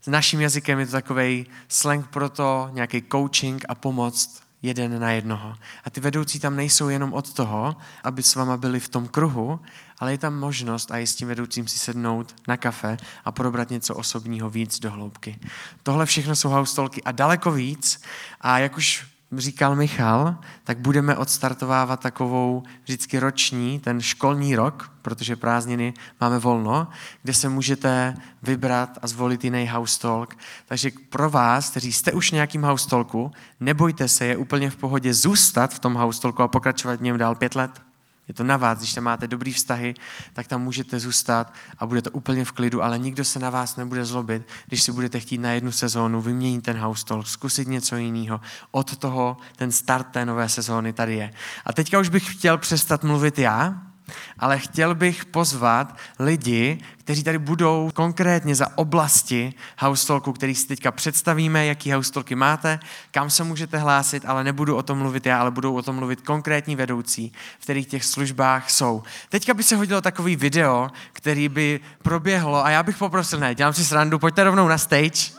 s 0.03 0.07
naším 0.07 0.41
jazykem 0.41 0.79
je 0.79 0.87
to 0.87 0.93
takový 0.93 1.47
slang 1.69 2.07
pro 2.07 2.29
to, 2.29 2.71
nějaký 2.73 3.05
coaching 3.13 3.65
a 3.69 3.75
pomoc 3.75 4.43
jeden 4.63 5.01
na 5.01 5.11
jednoho. 5.11 5.55
A 5.85 5.91
ty 5.91 6.01
vedoucí 6.01 6.41
tam 6.41 6.57
nejsou 6.57 6.89
jenom 6.89 7.13
od 7.13 7.33
toho, 7.33 7.77
aby 8.05 8.23
s 8.23 8.35
váma 8.35 8.57
byli 8.57 8.81
v 8.81 8.89
tom 8.89 9.09
kruhu, 9.09 9.61
ale 9.99 10.13
je 10.13 10.19
tam 10.19 10.39
možnost 10.39 10.91
a 10.91 10.99
i 10.99 11.07
s 11.07 11.15
tím 11.15 11.29
vedoucím 11.29 11.69
si 11.69 11.79
sednout 11.79 12.35
na 12.49 12.57
kafe 12.57 12.97
a 13.25 13.33
probrat 13.33 13.71
něco 13.71 13.95
osobního 13.95 14.51
víc 14.51 14.79
do 14.79 14.91
hloubky. 14.91 15.39
Tohle 15.83 16.07
všechno 16.07 16.37
jsou 16.37 16.49
haustolky 16.49 17.03
a 17.03 17.13
daleko 17.13 17.53
víc. 17.53 18.03
A 18.41 18.59
jak 18.59 18.77
už 18.77 19.12
říkal 19.41 19.77
Michal, 19.77 20.37
tak 20.65 20.79
budeme 20.79 21.17
odstartovávat 21.17 22.01
takovou 22.01 22.63
vždycky 22.85 23.19
roční, 23.19 23.81
ten 23.81 24.01
školní 24.01 24.57
rok, 24.57 24.93
protože 25.03 25.37
prázdniny 25.37 25.95
máme 26.21 26.39
volno, 26.39 26.89
kde 27.23 27.35
se 27.35 27.49
můžete 27.49 28.15
vybrat 28.43 28.99
a 29.03 29.07
zvolit 29.07 29.45
jiný 29.45 29.69
house 29.69 30.01
talk. 30.01 30.37
Takže 30.67 30.91
pro 31.09 31.31
vás, 31.31 31.71
kteří 31.71 31.93
jste 31.93 32.13
už 32.13 32.31
nějakým 32.31 32.63
house 32.63 32.89
talku, 32.89 33.33
nebojte 33.61 34.09
se, 34.09 34.27
je 34.27 34.37
úplně 34.37 34.71
v 34.71 34.77
pohodě 34.77 35.15
zůstat 35.15 35.75
v 35.75 35.79
tom 35.79 35.95
house 35.95 36.21
talku 36.21 36.43
a 36.43 36.49
pokračovat 36.49 37.01
v 37.01 37.03
něm 37.03 37.19
dál 37.19 37.35
pět 37.35 37.55
let. 37.55 37.92
Je 38.33 38.37
to 38.37 38.45
na 38.45 38.57
vás, 38.57 38.79
když 38.79 38.95
tam 38.95 39.05
máte 39.05 39.29
dobrý 39.29 39.53
vztahy, 39.53 39.95
tak 40.33 40.47
tam 40.47 40.63
můžete 40.63 41.01
zůstat 41.01 41.55
a 41.79 41.87
bude 41.87 42.03
to 42.03 42.11
úplně 42.11 42.45
v 42.45 42.53
klidu, 42.53 42.83
ale 42.83 42.99
nikdo 42.99 43.25
se 43.25 43.39
na 43.39 43.51
vás 43.51 43.77
nebude 43.77 44.05
zlobit, 44.05 44.43
když 44.67 44.83
si 44.83 44.93
budete 44.93 45.21
chtít 45.21 45.39
na 45.39 45.51
jednu 45.51 45.73
sezónu 45.73 46.21
vyměnit 46.21 46.65
ten 46.65 46.79
house 46.79 47.05
talk, 47.05 47.27
zkusit 47.27 47.69
něco 47.69 47.97
jiného. 47.97 48.41
Od 48.71 48.97
toho 48.97 49.37
ten 49.57 49.73
start 49.73 50.07
té 50.07 50.27
nové 50.27 50.49
sezóny 50.49 50.93
tady 50.93 51.15
je. 51.15 51.31
A 51.65 51.73
teďka 51.73 51.99
už 51.99 52.09
bych 52.09 52.35
chtěl 52.35 52.59
přestat 52.59 53.05
mluvit 53.05 53.39
já, 53.39 53.92
ale 54.39 54.59
chtěl 54.59 54.95
bych 54.95 55.25
pozvat 55.25 55.97
lidi, 56.19 56.79
kteří 56.99 57.23
tady 57.23 57.39
budou 57.39 57.91
konkrétně 57.95 58.55
za 58.55 58.79
oblasti 58.79 59.55
haustolku, 59.79 60.33
který 60.33 60.55
si 60.55 60.67
teďka 60.67 60.93
představíme, 60.93 61.67
jaký 61.67 61.91
haustolky 61.91 62.35
máte, 62.35 62.81
kam 63.11 63.31
se 63.31 63.45
můžete 63.45 63.79
hlásit, 63.79 64.25
ale 64.27 64.45
nebudu 64.45 64.77
o 64.77 64.83
tom 64.83 64.99
mluvit 64.99 65.27
já, 65.27 65.41
ale 65.41 65.51
budou 65.51 65.75
o 65.75 65.83
tom 65.83 65.97
mluvit 65.97 66.21
konkrétní 66.21 66.77
vedoucí, 66.77 67.33
v 67.59 67.63
kterých 67.63 67.87
těch 67.87 68.05
službách 68.05 68.71
jsou. 68.71 69.03
Teďka 69.29 69.55
by 69.55 69.63
se 69.63 69.77
hodilo 69.77 70.01
takový 70.01 70.37
video, 70.37 70.91
který 71.13 71.49
by 71.49 71.81
proběhlo 72.03 72.65
a 72.65 72.71
já 72.71 72.83
bych 72.83 72.97
poprosil, 72.97 73.39
ne, 73.39 73.55
dělám 73.55 73.73
si 73.73 73.85
srandu, 73.85 74.19
pojďte 74.19 74.45
rovnou 74.45 74.69
na 74.69 74.79
stage. 74.79 75.33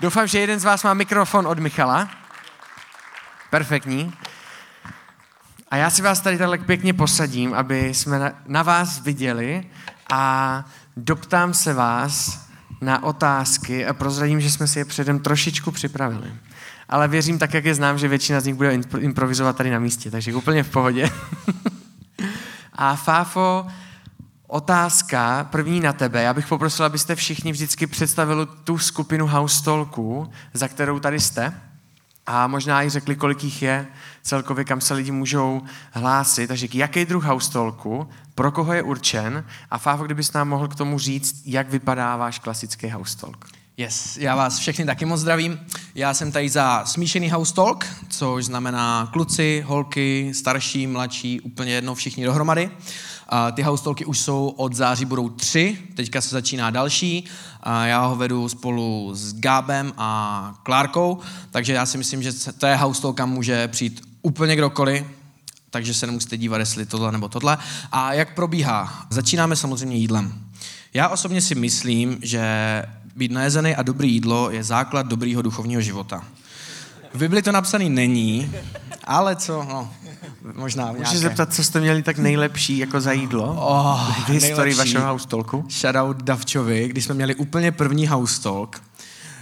Doufám, 0.00 0.26
že 0.26 0.38
jeden 0.38 0.60
z 0.60 0.64
vás 0.64 0.82
má 0.84 0.94
mikrofon 0.94 1.46
od 1.46 1.58
Michala. 1.58 2.10
Perfektní. 3.50 4.12
A 5.70 5.76
já 5.76 5.90
si 5.90 6.02
vás 6.02 6.20
tady 6.20 6.38
takhle 6.38 6.58
pěkně 6.58 6.94
posadím, 6.94 7.54
aby 7.54 7.94
jsme 7.94 8.34
na, 8.46 8.62
vás 8.62 9.00
viděli 9.00 9.66
a 10.12 10.64
doptám 10.96 11.54
se 11.54 11.74
vás 11.74 12.46
na 12.80 13.04
otázky 13.04 13.86
a 13.86 13.92
prozradím, 13.92 14.40
že 14.40 14.50
jsme 14.50 14.66
si 14.66 14.78
je 14.78 14.84
předem 14.84 15.18
trošičku 15.18 15.70
připravili. 15.70 16.32
Ale 16.88 17.08
věřím 17.08 17.38
tak, 17.38 17.54
jak 17.54 17.64
je 17.64 17.74
znám, 17.74 17.98
že 17.98 18.08
většina 18.08 18.40
z 18.40 18.44
nich 18.44 18.54
bude 18.54 18.80
improvizovat 18.98 19.56
tady 19.56 19.70
na 19.70 19.78
místě, 19.78 20.10
takže 20.10 20.34
úplně 20.34 20.62
v 20.62 20.70
pohodě. 20.70 21.10
a 22.72 22.96
Fáfo, 22.96 23.66
otázka 24.46 25.48
první 25.50 25.80
na 25.80 25.92
tebe. 25.92 26.22
Já 26.22 26.34
bych 26.34 26.46
poprosil, 26.46 26.84
abyste 26.84 27.14
všichni 27.14 27.52
vždycky 27.52 27.86
představili 27.86 28.46
tu 28.64 28.78
skupinu 28.78 29.26
house 29.26 29.64
talků, 29.64 30.30
za 30.54 30.68
kterou 30.68 30.98
tady 30.98 31.20
jste 31.20 31.54
a 32.30 32.46
možná 32.46 32.82
i 32.82 32.90
řekli, 32.90 33.16
kolik 33.16 33.44
jich 33.44 33.62
je 33.62 33.86
celkově, 34.22 34.64
kam 34.64 34.80
se 34.80 34.94
lidi 34.94 35.10
můžou 35.10 35.62
hlásit. 35.92 36.46
Takže 36.46 36.68
jaký 36.74 37.04
druh 37.04 37.24
haustolku, 37.24 38.08
pro 38.34 38.52
koho 38.52 38.72
je 38.72 38.82
určen 38.82 39.44
a 39.70 39.78
Fávo, 39.78 40.04
kdybys 40.04 40.32
nám 40.32 40.48
mohl 40.48 40.68
k 40.68 40.74
tomu 40.74 40.98
říct, 40.98 41.42
jak 41.44 41.70
vypadá 41.70 42.16
váš 42.16 42.38
klasický 42.38 42.88
haustolk. 42.88 43.46
Yes, 43.76 44.16
já 44.16 44.36
vás 44.36 44.58
všechny 44.58 44.84
taky 44.84 45.04
moc 45.04 45.20
zdravím. 45.20 45.60
Já 45.94 46.14
jsem 46.14 46.32
tady 46.32 46.48
za 46.48 46.84
smíšený 46.84 47.30
house 47.30 47.54
talk, 47.54 47.86
což 48.08 48.44
znamená 48.44 49.08
kluci, 49.12 49.64
holky, 49.66 50.30
starší, 50.34 50.86
mladší, 50.86 51.40
úplně 51.40 51.72
jedno, 51.72 51.94
všichni 51.94 52.24
dohromady. 52.24 52.70
A 53.28 53.50
ty 53.50 53.62
house 53.62 53.84
talky 53.84 54.04
už 54.04 54.18
jsou 54.18 54.48
od 54.56 54.74
září, 54.74 55.04
budou 55.04 55.28
tři, 55.28 55.78
teďka 55.94 56.20
se 56.20 56.28
začíná 56.28 56.70
další. 56.70 57.24
A 57.62 57.86
já 57.86 58.06
ho 58.06 58.16
vedu 58.16 58.48
spolu 58.48 59.10
s 59.14 59.34
Gábem 59.34 59.92
a 59.96 60.54
Klárkou, 60.62 61.18
takže 61.50 61.72
já 61.72 61.86
si 61.86 61.98
myslím, 61.98 62.22
že 62.22 62.32
talk, 62.58 63.16
kam 63.16 63.30
může 63.30 63.68
přijít 63.68 64.08
úplně 64.22 64.56
kdokoliv, 64.56 65.04
takže 65.70 65.94
se 65.94 66.06
nemusíte 66.06 66.36
dívat, 66.36 66.58
jestli 66.58 66.86
tohle 66.86 67.12
nebo 67.12 67.28
tohle. 67.28 67.58
A 67.92 68.12
jak 68.12 68.34
probíhá? 68.34 69.06
Začínáme 69.10 69.56
samozřejmě 69.56 69.96
jídlem. 69.96 70.44
Já 70.94 71.08
osobně 71.08 71.40
si 71.40 71.54
myslím, 71.54 72.18
že 72.22 72.82
být 73.16 73.32
najezený 73.32 73.76
a 73.76 73.82
dobrý 73.82 74.12
jídlo 74.12 74.50
je 74.50 74.64
základ 74.64 75.06
dobrýho 75.06 75.42
duchovního 75.42 75.80
života. 75.80 76.24
V 77.14 77.18
Bibli 77.18 77.42
to 77.42 77.52
napsaný 77.52 77.90
není, 77.90 78.52
ale 79.04 79.36
co, 79.36 79.64
no, 79.68 79.90
možná 80.54 80.92
Můžeš 80.92 81.08
se 81.08 81.18
zeptat, 81.18 81.54
co 81.54 81.64
jste 81.64 81.80
měli 81.80 82.02
tak 82.02 82.18
nejlepší 82.18 82.78
jako 82.78 83.00
za 83.00 83.12
jídlo 83.12 83.56
oh, 83.60 84.24
v 84.26 84.28
historii 84.28 84.74
vašeho 84.74 85.06
house 85.06 85.28
talku? 85.28 85.64
Shoutout 85.70 86.22
Davčovi, 86.22 86.88
když 86.88 87.04
jsme 87.04 87.14
měli 87.14 87.34
úplně 87.34 87.72
první 87.72 88.06
house 88.06 88.42
talk, 88.42 88.80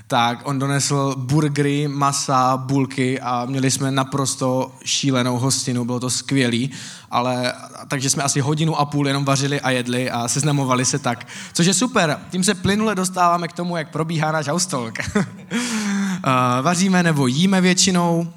tak 0.09 0.41
on 0.45 0.59
donesl 0.59 1.15
burgery, 1.17 1.89
masa, 1.89 2.57
bulky 2.57 3.21
a 3.21 3.45
měli 3.47 3.71
jsme 3.71 3.91
naprosto 3.91 4.73
šílenou 4.85 5.39
hostinu, 5.39 5.85
bylo 5.85 6.01
to 6.01 6.11
skvělý, 6.11 6.71
ale 7.11 7.53
takže 7.89 8.11
jsme 8.11 8.23
asi 8.23 8.41
hodinu 8.41 8.81
a 8.81 8.85
půl 8.85 9.07
jenom 9.07 9.25
vařili 9.25 9.61
a 9.61 9.71
jedli 9.71 10.11
a 10.11 10.29
seznamovali 10.29 10.85
se 10.85 10.99
tak, 10.99 11.27
což 11.53 11.67
je 11.67 11.75
super. 11.75 12.19
Tím 12.31 12.45
se 12.45 12.55
plynule 12.55 12.95
dostáváme 12.95 13.49
k 13.49 13.53
tomu, 13.53 13.77
jak 13.77 13.91
probíhá 13.91 14.33
náš 14.33 14.47
haustolk. 14.49 14.95
Vaříme 16.63 17.03
nebo 17.03 17.27
jíme 17.27 17.61
většinou 17.61 18.33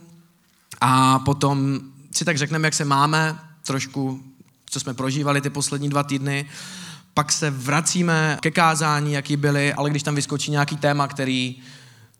a 0.82 1.20
potom 1.20 1.80
si 2.20 2.26
tak 2.26 2.38
řekneme, 2.38 2.68
jak 2.68 2.74
se 2.74 2.86
máme, 2.86 3.40
trošku, 3.66 4.24
co 4.66 4.80
jsme 4.80 4.94
prožívali 4.94 5.42
ty 5.42 5.50
poslední 5.50 5.90
dva 5.90 6.04
týdny, 6.04 6.46
pak 7.14 7.32
se 7.32 7.50
vracíme 7.50 8.38
ke 8.42 8.52
kázání, 8.52 9.14
jaký 9.14 9.38
byly, 9.38 9.74
ale 9.74 9.90
když 9.90 10.04
tam 10.04 10.16
vyskočí 10.16 10.52
nějaký 10.52 10.78
téma, 10.78 11.08
který, 11.08 11.62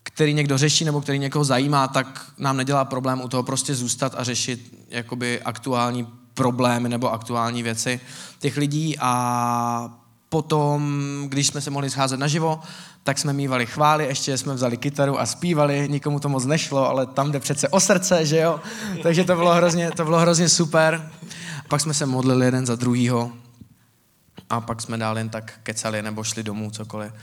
který 0.04 0.34
někdo 0.34 0.58
řeší 0.58 0.86
nebo 0.86 1.02
který 1.02 1.20
někoho 1.20 1.46
zajímá, 1.46 1.88
tak 1.88 2.32
nám 2.38 2.58
nedělá 2.58 2.86
problém 2.86 3.22
u 3.22 3.28
toho 3.28 3.44
prostě 3.44 3.76
zůstat 3.76 4.16
a 4.18 4.24
řešit 4.24 4.86
jakoby 4.90 5.42
aktuální 5.42 6.08
problémy 6.34 6.90
nebo 6.90 7.14
aktuální 7.14 7.64
věci 7.64 8.00
těch 8.40 8.58
lidí. 8.58 8.96
A 9.00 10.00
potom, 10.30 11.24
když 11.28 11.48
jsme 11.48 11.62
se 11.62 11.70
mohli 11.70 11.90
scházet 11.90 12.20
naživo, 12.20 12.60
tak 13.04 13.18
jsme 13.18 13.34
mývali 13.34 13.66
chvály, 13.66 14.06
ještě 14.06 14.38
jsme 14.38 14.54
vzali 14.54 14.78
kytaru 14.78 15.20
a 15.20 15.26
zpívali, 15.26 15.88
nikomu 15.90 16.20
to 16.20 16.30
moc 16.30 16.46
nešlo, 16.46 16.90
ale 16.90 17.06
tam 17.06 17.32
jde 17.32 17.40
přece 17.40 17.70
o 17.70 17.80
srdce, 17.80 18.26
že 18.26 18.38
jo? 18.38 18.60
Takže 19.04 19.24
to 19.24 19.36
bylo 19.36 19.54
hrozně, 19.54 19.92
to 19.92 20.04
bylo 20.04 20.20
hrozně 20.20 20.50
super. 20.50 21.12
Pak 21.68 21.82
jsme 21.82 21.94
se 21.94 22.06
modlili 22.06 22.46
jeden 22.46 22.66
za 22.66 22.76
druhýho 22.76 23.32
a 24.50 24.62
pak 24.62 24.82
jsme 24.82 24.98
dál 24.98 25.18
jen 25.18 25.30
tak 25.30 25.60
kecali 25.64 26.02
nebo 26.02 26.24
šli 26.24 26.44
domů, 26.44 26.72
cokoliv. 26.72 27.14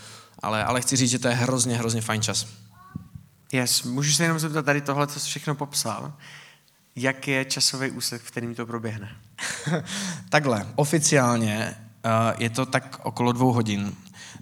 Ale, 0.42 0.64
ale 0.64 0.80
chci 0.80 0.96
říct, 0.96 1.10
že 1.10 1.18
to 1.18 1.28
je 1.28 1.34
hrozně, 1.34 1.76
hrozně 1.76 2.00
fajn 2.00 2.22
čas. 2.22 2.46
Yes, 3.52 3.82
můžu 3.82 4.12
se 4.12 4.22
jenom 4.22 4.38
zeptat 4.38 4.64
tady 4.64 4.80
tohle, 4.80 5.06
co 5.06 5.20
jsi 5.20 5.26
všechno 5.26 5.54
popsal. 5.54 6.12
Jak 6.96 7.28
je 7.28 7.44
časový 7.44 7.90
úsek, 7.90 8.22
v 8.22 8.30
kterým 8.30 8.54
to 8.54 8.66
proběhne? 8.66 9.16
Takhle, 10.28 10.66
oficiálně 10.74 11.76
je 12.38 12.50
to 12.50 12.66
tak 12.66 13.00
okolo 13.02 13.32
dvou 13.32 13.52
hodin. 13.52 13.92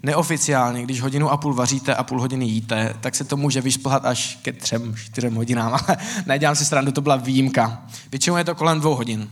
Neoficiálně, 0.03 0.83
když 0.83 1.01
hodinu 1.01 1.29
a 1.29 1.37
půl 1.37 1.53
vaříte 1.53 1.95
a 1.95 2.03
půl 2.03 2.21
hodiny 2.21 2.45
jíte, 2.45 2.95
tak 3.01 3.15
se 3.15 3.23
to 3.23 3.37
může 3.37 3.61
vyšplhat 3.61 4.05
až 4.05 4.39
ke 4.41 4.53
třem, 4.53 4.95
čtyřem 4.95 5.35
hodinám, 5.35 5.73
ale 5.87 5.97
nedělám 6.25 6.55
si 6.55 6.65
srandu, 6.65 6.91
to 6.91 7.01
byla 7.01 7.15
výjimka. 7.15 7.83
Většinou 8.11 8.37
je 8.37 8.43
to 8.43 8.55
kolem 8.55 8.79
dvou 8.79 8.95
hodin. 8.95 9.29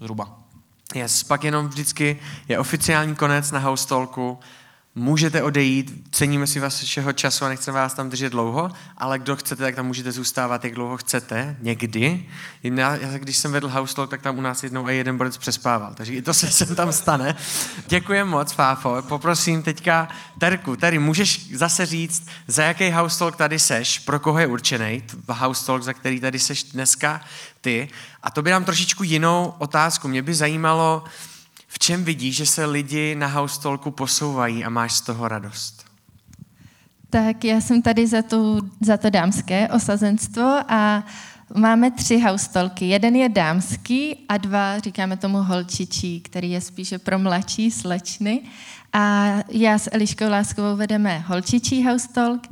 Zhruba. 0.00 0.38
Yes, 0.94 1.22
pak 1.22 1.44
jenom 1.44 1.68
vždycky 1.68 2.18
je 2.48 2.58
oficiální 2.58 3.14
konec 3.14 3.50
na 3.50 3.58
house 3.58 3.88
talku, 3.88 4.38
můžete 4.94 5.42
odejít, 5.42 6.08
ceníme 6.10 6.46
si 6.46 6.60
vašeho 6.60 7.12
času 7.12 7.44
a 7.44 7.48
nechceme 7.48 7.78
vás 7.78 7.94
tam 7.94 8.10
držet 8.10 8.30
dlouho, 8.30 8.70
ale 8.96 9.18
kdo 9.18 9.36
chcete, 9.36 9.62
tak 9.62 9.74
tam 9.74 9.86
můžete 9.86 10.12
zůstávat, 10.12 10.64
jak 10.64 10.74
dlouho 10.74 10.96
chcete, 10.96 11.56
někdy. 11.60 12.26
Já, 12.62 12.96
když 12.96 13.36
jsem 13.36 13.52
vedl 13.52 13.68
house 13.68 13.94
talk, 13.94 14.10
tak 14.10 14.22
tam 14.22 14.38
u 14.38 14.40
nás 14.40 14.62
jednou 14.62 14.86
a 14.86 14.90
jeden 14.90 15.16
borec 15.16 15.36
přespával, 15.36 15.94
takže 15.94 16.12
i 16.12 16.22
to 16.22 16.34
se 16.34 16.50
sem 16.50 16.76
tam 16.76 16.92
stane. 16.92 17.36
Děkuji 17.86 18.24
moc, 18.24 18.52
Fáfo. 18.52 19.02
Poprosím 19.02 19.62
teďka 19.62 20.08
Terku, 20.38 20.76
Terry, 20.76 20.98
můžeš 20.98 21.54
zase 21.54 21.86
říct, 21.86 22.26
za 22.46 22.62
jaký 22.62 22.90
house 22.90 23.18
talk 23.18 23.36
tady 23.36 23.58
seš, 23.58 23.98
pro 23.98 24.20
koho 24.20 24.38
je 24.38 24.46
určený, 24.46 25.02
house 25.28 25.66
talk, 25.66 25.82
za 25.82 25.92
který 25.92 26.20
tady 26.20 26.38
seš 26.38 26.62
dneska 26.62 27.20
ty. 27.60 27.88
A 28.22 28.30
to 28.30 28.42
by 28.42 28.50
nám 28.50 28.64
trošičku 28.64 29.02
jinou 29.02 29.54
otázku. 29.58 30.08
Mě 30.08 30.22
by 30.22 30.34
zajímalo, 30.34 31.04
v 31.74 31.78
čem 31.78 32.04
vidíš, 32.04 32.36
že 32.36 32.46
se 32.46 32.64
lidi 32.64 33.14
na 33.14 33.26
house 33.26 33.60
talku 33.60 33.90
posouvají 33.90 34.64
a 34.64 34.70
máš 34.70 34.92
z 34.92 35.00
toho 35.00 35.28
radost? 35.28 35.84
Tak 37.10 37.44
já 37.44 37.60
jsem 37.60 37.82
tady 37.82 38.06
za, 38.06 38.22
tu, 38.22 38.70
za 38.80 38.96
to 38.96 39.10
dámské 39.10 39.68
osazenstvo 39.68 40.60
a 40.68 41.04
máme 41.56 41.90
tři 41.90 42.20
house 42.20 42.50
talky. 42.50 42.88
Jeden 42.88 43.16
je 43.16 43.28
dámský 43.28 44.16
a 44.28 44.36
dva, 44.36 44.78
říkáme 44.78 45.16
tomu 45.16 45.42
holčičí, 45.42 46.20
který 46.20 46.50
je 46.50 46.60
spíše 46.60 46.98
pro 46.98 47.18
mladší 47.18 47.70
slečny. 47.70 48.40
A 48.92 49.34
já 49.48 49.78
s 49.78 49.90
Eliškou 49.92 50.30
Láskovou 50.30 50.76
vedeme 50.76 51.18
holčičí 51.26 51.84
house 51.84 52.08
talk. 52.08 52.46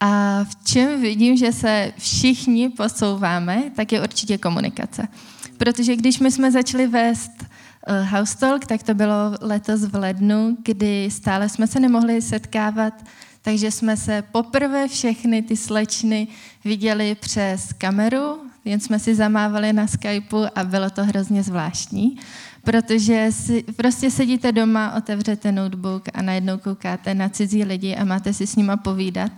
A 0.00 0.44
v 0.44 0.64
čem 0.64 1.00
vidím, 1.00 1.36
že 1.36 1.52
se 1.52 1.92
všichni 1.98 2.68
posouváme, 2.68 3.62
tak 3.76 3.92
je 3.92 4.02
určitě 4.02 4.38
komunikace. 4.38 5.08
Protože 5.56 5.96
když 5.96 6.18
my 6.18 6.32
jsme 6.32 6.52
začali 6.52 6.86
vést 6.86 7.49
House 7.88 8.38
Talk, 8.38 8.66
tak 8.66 8.82
to 8.82 8.94
bylo 8.94 9.14
letos 9.40 9.80
v 9.80 9.94
lednu, 9.94 10.56
kdy 10.64 11.08
stále 11.10 11.48
jsme 11.48 11.66
se 11.66 11.80
nemohli 11.80 12.22
setkávat, 12.22 13.04
takže 13.42 13.70
jsme 13.70 13.96
se 13.96 14.22
poprvé 14.32 14.88
všechny 14.88 15.42
ty 15.42 15.56
slečny 15.56 16.28
viděli 16.64 17.14
přes 17.14 17.72
kameru, 17.72 18.38
jen 18.64 18.80
jsme 18.80 18.98
si 18.98 19.14
zamávali 19.14 19.72
na 19.72 19.86
Skypeu 19.86 20.44
a 20.54 20.64
bylo 20.64 20.90
to 20.90 21.04
hrozně 21.04 21.42
zvláštní, 21.42 22.18
protože 22.62 23.32
si 23.32 23.62
prostě 23.76 24.10
sedíte 24.10 24.52
doma, 24.52 24.94
otevřete 24.96 25.52
notebook 25.52 26.08
a 26.14 26.22
najednou 26.22 26.58
koukáte 26.58 27.14
na 27.14 27.28
cizí 27.28 27.64
lidi 27.64 27.96
a 27.96 28.04
máte 28.04 28.32
si 28.32 28.46
s 28.46 28.56
nima 28.56 28.76
povídat. 28.76 29.32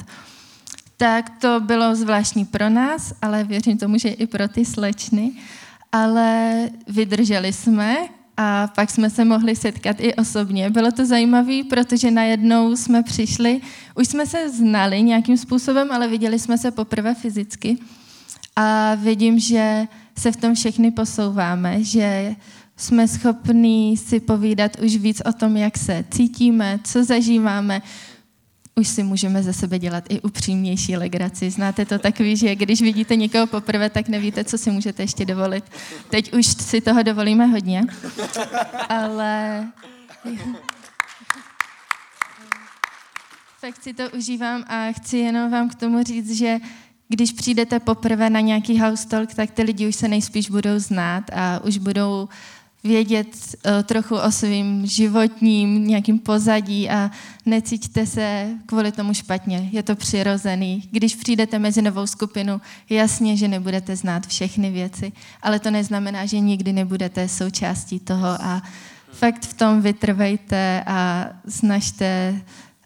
Tak 0.96 1.30
to 1.40 1.60
bylo 1.60 1.94
zvláštní 1.94 2.44
pro 2.44 2.68
nás, 2.68 3.14
ale 3.22 3.44
věřím 3.44 3.78
tomu, 3.78 3.98
že 3.98 4.08
i 4.08 4.26
pro 4.26 4.48
ty 4.48 4.64
slečny. 4.64 5.32
Ale 5.92 6.70
vydrželi 6.88 7.52
jsme, 7.52 7.96
a 8.42 8.66
pak 8.74 8.90
jsme 8.90 9.10
se 9.10 9.24
mohli 9.24 9.56
setkat 9.56 9.96
i 10.00 10.14
osobně. 10.14 10.70
Bylo 10.70 10.92
to 10.92 11.06
zajímavé, 11.06 11.64
protože 11.70 12.10
najednou 12.10 12.76
jsme 12.76 13.02
přišli, 13.02 13.60
už 13.94 14.08
jsme 14.08 14.26
se 14.26 14.50
znali 14.50 15.02
nějakým 15.02 15.36
způsobem, 15.36 15.92
ale 15.92 16.08
viděli 16.08 16.38
jsme 16.38 16.58
se 16.58 16.70
poprvé 16.70 17.14
fyzicky. 17.14 17.76
A 18.56 18.94
vidím, 18.94 19.38
že 19.38 19.86
se 20.18 20.32
v 20.32 20.36
tom 20.36 20.54
všechny 20.54 20.90
posouváme, 20.90 21.84
že 21.84 22.34
jsme 22.76 23.08
schopní 23.08 23.96
si 23.96 24.20
povídat 24.20 24.76
už 24.84 24.96
víc 24.96 25.22
o 25.24 25.32
tom, 25.32 25.56
jak 25.56 25.78
se 25.78 26.04
cítíme, 26.10 26.80
co 26.84 27.04
zažíváme, 27.04 27.82
už 28.74 28.88
si 28.88 29.02
můžeme 29.02 29.42
ze 29.42 29.52
sebe 29.52 29.78
dělat 29.78 30.04
i 30.08 30.20
upřímnější 30.20 30.96
legraci. 30.96 31.50
Znáte 31.50 31.86
to 31.86 31.98
takový, 31.98 32.36
že 32.36 32.54
když 32.54 32.82
vidíte 32.82 33.16
někoho 33.16 33.46
poprvé, 33.46 33.90
tak 33.90 34.08
nevíte, 34.08 34.44
co 34.44 34.58
si 34.58 34.70
můžete 34.70 35.02
ještě 35.02 35.24
dovolit. 35.24 35.64
Teď 36.10 36.32
už 36.32 36.46
si 36.46 36.80
toho 36.80 37.02
dovolíme 37.02 37.46
hodně, 37.46 37.82
ale 38.88 39.64
fakt 43.60 43.82
si 43.82 43.94
to 43.94 44.10
užívám 44.10 44.64
a 44.68 44.92
chci 44.92 45.18
jenom 45.18 45.50
vám 45.50 45.68
k 45.68 45.74
tomu 45.74 46.02
říct, 46.02 46.38
že 46.38 46.58
když 47.08 47.32
přijdete 47.32 47.80
poprvé 47.80 48.30
na 48.30 48.40
nějaký 48.40 48.80
house 48.80 49.08
talk, 49.08 49.34
tak 49.34 49.50
ty 49.50 49.62
lidi 49.62 49.88
už 49.88 49.96
se 49.96 50.08
nejspíš 50.08 50.50
budou 50.50 50.78
znát 50.78 51.24
a 51.32 51.60
už 51.64 51.78
budou 51.78 52.28
vědět 52.84 53.36
uh, 53.66 53.82
trochu 53.82 54.16
o 54.16 54.30
svým 54.30 54.86
životním 54.86 55.86
nějakým 55.86 56.18
pozadí 56.18 56.90
a 56.90 57.10
necítíte 57.46 58.06
se 58.06 58.48
kvůli 58.66 58.92
tomu 58.92 59.14
špatně. 59.14 59.68
Je 59.72 59.82
to 59.82 59.96
přirozený. 59.96 60.88
Když 60.90 61.14
přijdete 61.14 61.58
mezi 61.58 61.82
novou 61.82 62.06
skupinu, 62.06 62.60
jasně, 62.90 63.36
že 63.36 63.48
nebudete 63.48 63.96
znát 63.96 64.26
všechny 64.26 64.70
věci, 64.70 65.12
ale 65.42 65.58
to 65.58 65.70
neznamená, 65.70 66.26
že 66.26 66.40
nikdy 66.40 66.72
nebudete 66.72 67.28
součástí 67.28 68.00
toho 68.00 68.28
a 68.28 68.62
fakt 69.12 69.46
v 69.46 69.54
tom 69.54 69.82
vytrvejte 69.82 70.82
a 70.86 71.28
snažte, 71.48 72.40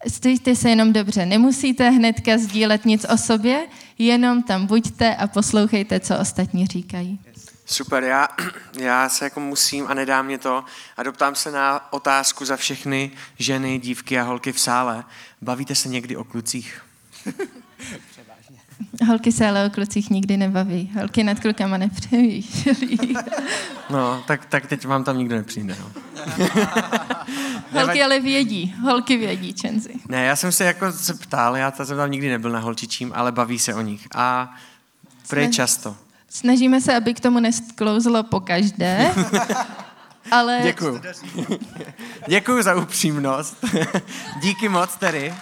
stejte 0.09 0.57
se 0.57 0.71
jenom 0.71 0.93
dobře. 0.93 1.27
Nemusíte 1.27 1.91
hnedka 1.91 2.39
sdílet 2.39 2.85
nic 2.85 3.07
o 3.15 3.17
sobě, 3.17 3.67
jenom 3.99 4.43
tam 4.43 4.67
buďte 4.67 5.17
a 5.17 5.27
poslouchejte, 5.27 6.01
co 6.01 6.19
ostatní 6.19 6.67
říkají. 6.67 7.19
Super, 7.67 8.05
já, 8.05 8.29
já 8.81 9.09
se 9.09 9.25
jako 9.25 9.41
musím 9.41 9.87
a 9.89 9.95
nedá 9.95 10.23
mě 10.23 10.39
to 10.39 10.65
a 10.97 11.03
doptám 11.03 11.35
se 11.35 11.51
na 11.51 11.93
otázku 11.93 12.45
za 12.45 12.57
všechny 12.57 13.11
ženy, 13.39 13.79
dívky 13.79 14.19
a 14.19 14.23
holky 14.23 14.53
v 14.53 14.61
sále. 14.61 15.05
Bavíte 15.43 15.75
se 15.75 15.89
někdy 15.89 16.17
o 16.17 16.25
klucích? 16.25 16.83
Holky 19.09 19.33
se 19.33 19.49
ale 19.49 19.67
o 19.67 19.71
klucích 19.71 20.11
nikdy 20.11 20.37
nebaví. 20.37 20.93
Holky 20.99 21.25
nad 21.25 21.41
klukama 21.41 21.77
nepřemýšlí. 21.77 23.15
No, 23.91 24.25
tak, 24.27 24.47
tak 24.47 24.67
teď 24.67 24.87
vám 24.87 25.05
tam 25.05 25.19
nikdo 25.19 25.37
nepřijde. 25.37 25.77
No. 25.81 25.91
Holky 27.81 28.03
ale 28.03 28.21
vědí. 28.21 28.75
Holky 28.83 29.17
vědí, 29.17 29.55
Čenzi. 29.55 29.95
Ne, 30.09 30.25
já 30.25 30.37
jsem 30.37 30.53
se 30.53 30.65
jako 30.65 30.93
se 30.93 31.15
ptal, 31.15 31.57
já 31.57 31.73
jsem 31.73 31.97
tam 31.97 32.11
nikdy 32.11 32.29
nebyl 32.31 32.51
na 32.51 32.61
holčičím, 32.61 33.13
ale 33.15 33.33
baví 33.33 33.59
se 33.59 33.75
o 33.75 33.81
nich. 33.81 34.09
A 34.15 34.55
prej 35.29 35.51
často. 35.51 35.97
Snažíme 36.37 36.81
se, 36.81 36.97
aby 36.97 37.15
k 37.15 37.21
tomu 37.21 37.41
nesklouzlo 37.41 38.23
po 38.23 38.41
každé. 38.41 39.15
Ale... 40.31 40.61
Děkuju. 40.63 41.01
Děkuju 42.29 42.63
za 42.63 42.75
upřímnost. 42.75 43.65
Díky 44.43 44.69
moc 44.69 44.97
tedy. 44.97 45.35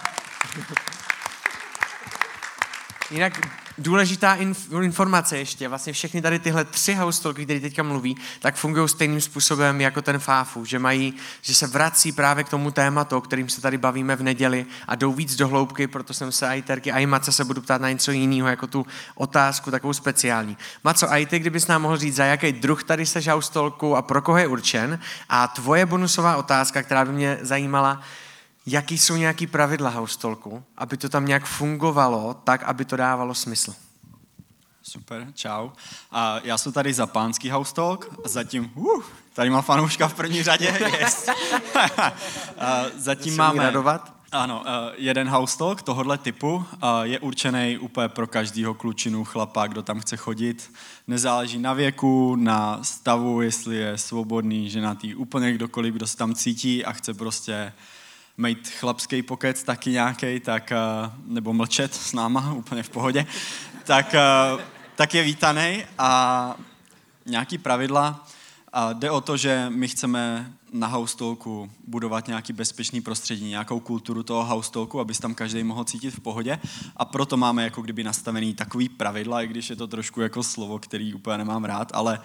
Jinak 3.11 3.33
důležitá 3.77 4.37
inf- 4.37 4.83
informace 4.83 5.37
ještě, 5.37 5.67
vlastně 5.67 5.93
všechny 5.93 6.21
tady 6.21 6.39
tyhle 6.39 6.65
tři 6.65 6.93
haustolky, 6.93 7.43
které 7.43 7.59
teďka 7.59 7.83
mluví, 7.83 8.17
tak 8.39 8.55
fungují 8.55 8.89
stejným 8.89 9.21
způsobem 9.21 9.81
jako 9.81 10.01
ten 10.01 10.19
Fáfu, 10.19 10.65
že 10.65 10.79
mají, 10.79 11.13
že 11.41 11.55
se 11.55 11.67
vrací 11.67 12.11
právě 12.11 12.43
k 12.43 12.49
tomu 12.49 12.71
tématu, 12.71 13.17
o 13.17 13.21
kterým 13.21 13.49
se 13.49 13.61
tady 13.61 13.77
bavíme 13.77 14.15
v 14.15 14.23
neděli 14.23 14.65
a 14.87 14.95
jdou 14.95 15.13
víc 15.13 15.35
do 15.35 15.47
hloubky, 15.47 15.87
proto 15.87 16.13
jsem 16.13 16.31
se 16.31 16.47
i 16.47 16.61
Terky, 16.61 16.91
i 16.91 17.05
Mace 17.05 17.31
se 17.31 17.45
budu 17.45 17.61
ptát 17.61 17.81
na 17.81 17.89
něco 17.89 18.11
jiného, 18.11 18.47
jako 18.47 18.67
tu 18.67 18.85
otázku 19.15 19.71
takovou 19.71 19.93
speciální. 19.93 20.57
Maco, 20.83 21.11
a 21.11 21.17
i 21.17 21.25
ty, 21.25 21.39
kdybys 21.39 21.67
nám 21.67 21.81
mohl 21.81 21.97
říct, 21.97 22.15
za 22.15 22.25
jaký 22.25 22.51
druh 22.51 22.83
tady 22.83 23.05
se 23.05 23.19
haustolku 23.19 23.95
a 23.95 24.01
pro 24.01 24.21
koho 24.21 24.37
je 24.37 24.47
určen 24.47 24.99
a 25.29 25.47
tvoje 25.47 25.85
bonusová 25.85 26.35
otázka, 26.37 26.83
která 26.83 27.05
by 27.05 27.11
mě 27.11 27.37
zajímala, 27.41 28.01
jaký 28.65 28.97
jsou 28.97 29.15
nějaký 29.15 29.47
pravidla 29.47 29.89
haustolku, 29.89 30.63
aby 30.77 30.97
to 30.97 31.09
tam 31.09 31.25
nějak 31.25 31.45
fungovalo 31.45 32.33
tak, 32.33 32.63
aby 32.63 32.85
to 32.85 32.95
dávalo 32.95 33.35
smysl. 33.35 33.73
Super, 34.83 35.27
čau. 35.33 35.69
A 36.11 36.39
já 36.43 36.57
jsem 36.57 36.71
tady 36.71 36.93
za 36.93 37.07
pánský 37.07 37.49
haustalk 37.49 38.09
a 38.25 38.27
zatím, 38.27 38.71
uh, 38.75 39.03
tady 39.33 39.49
má 39.49 39.61
fanouška 39.61 40.07
v 40.07 40.13
první 40.13 40.43
řadě, 40.43 40.65
yes. 40.99 41.29
a 42.59 42.83
zatím 42.95 43.37
máme, 43.37 43.63
radovat? 43.63 44.15
ano, 44.35 44.63
jeden 44.97 45.29
haustalk 45.29 45.81
tohohle 45.81 46.17
typu 46.17 46.65
je 47.03 47.19
určený 47.19 47.77
úplně 47.77 48.07
pro 48.07 48.27
každýho 48.27 48.73
klučinu, 48.73 49.23
chlapa, 49.23 49.67
kdo 49.67 49.83
tam 49.83 49.99
chce 49.99 50.17
chodit. 50.17 50.71
Nezáleží 51.07 51.59
na 51.59 51.73
věku, 51.73 52.35
na 52.35 52.83
stavu, 52.83 53.41
jestli 53.41 53.75
je 53.75 53.97
svobodný, 53.97 54.69
ženatý, 54.69 55.15
úplně 55.15 55.53
kdokoliv, 55.53 55.93
kdo 55.93 56.07
se 56.07 56.17
tam 56.17 56.35
cítí 56.35 56.85
a 56.85 56.91
chce 56.91 57.13
prostě 57.13 57.73
mít 58.37 58.69
chlapský 58.69 59.21
pokec 59.21 59.63
taky 59.63 59.89
nějaký, 59.89 60.39
tak, 60.39 60.73
nebo 61.25 61.53
mlčet 61.53 61.95
s 61.95 62.13
náma, 62.13 62.53
úplně 62.57 62.83
v 62.83 62.89
pohodě, 62.89 63.25
tak, 63.83 64.15
tak 64.95 65.13
je 65.13 65.23
vítaný 65.23 65.83
a 65.97 66.55
nějaký 67.25 67.57
pravidla. 67.57 68.27
A 68.73 68.93
jde 68.93 69.11
o 69.11 69.21
to, 69.21 69.37
že 69.37 69.65
my 69.69 69.87
chceme 69.87 70.51
na 70.73 70.87
haustolku 70.87 71.71
budovat 71.87 72.27
nějaký 72.27 72.53
bezpečný 72.53 73.01
prostředí, 73.01 73.49
nějakou 73.49 73.79
kulturu 73.79 74.23
toho 74.23 74.43
haustolku, 74.43 74.99
aby 74.99 75.13
se 75.13 75.21
tam 75.21 75.35
každý 75.35 75.63
mohl 75.63 75.83
cítit 75.83 76.11
v 76.11 76.19
pohodě. 76.19 76.59
A 76.97 77.05
proto 77.05 77.37
máme 77.37 77.63
jako 77.63 77.81
kdyby 77.81 78.03
nastavený 78.03 78.53
takový 78.53 78.89
pravidla, 78.89 79.41
i 79.41 79.47
když 79.47 79.69
je 79.69 79.75
to 79.75 79.87
trošku 79.87 80.21
jako 80.21 80.43
slovo, 80.43 80.79
který 80.79 81.13
úplně 81.13 81.37
nemám 81.37 81.65
rád, 81.65 81.91
ale, 81.93 82.19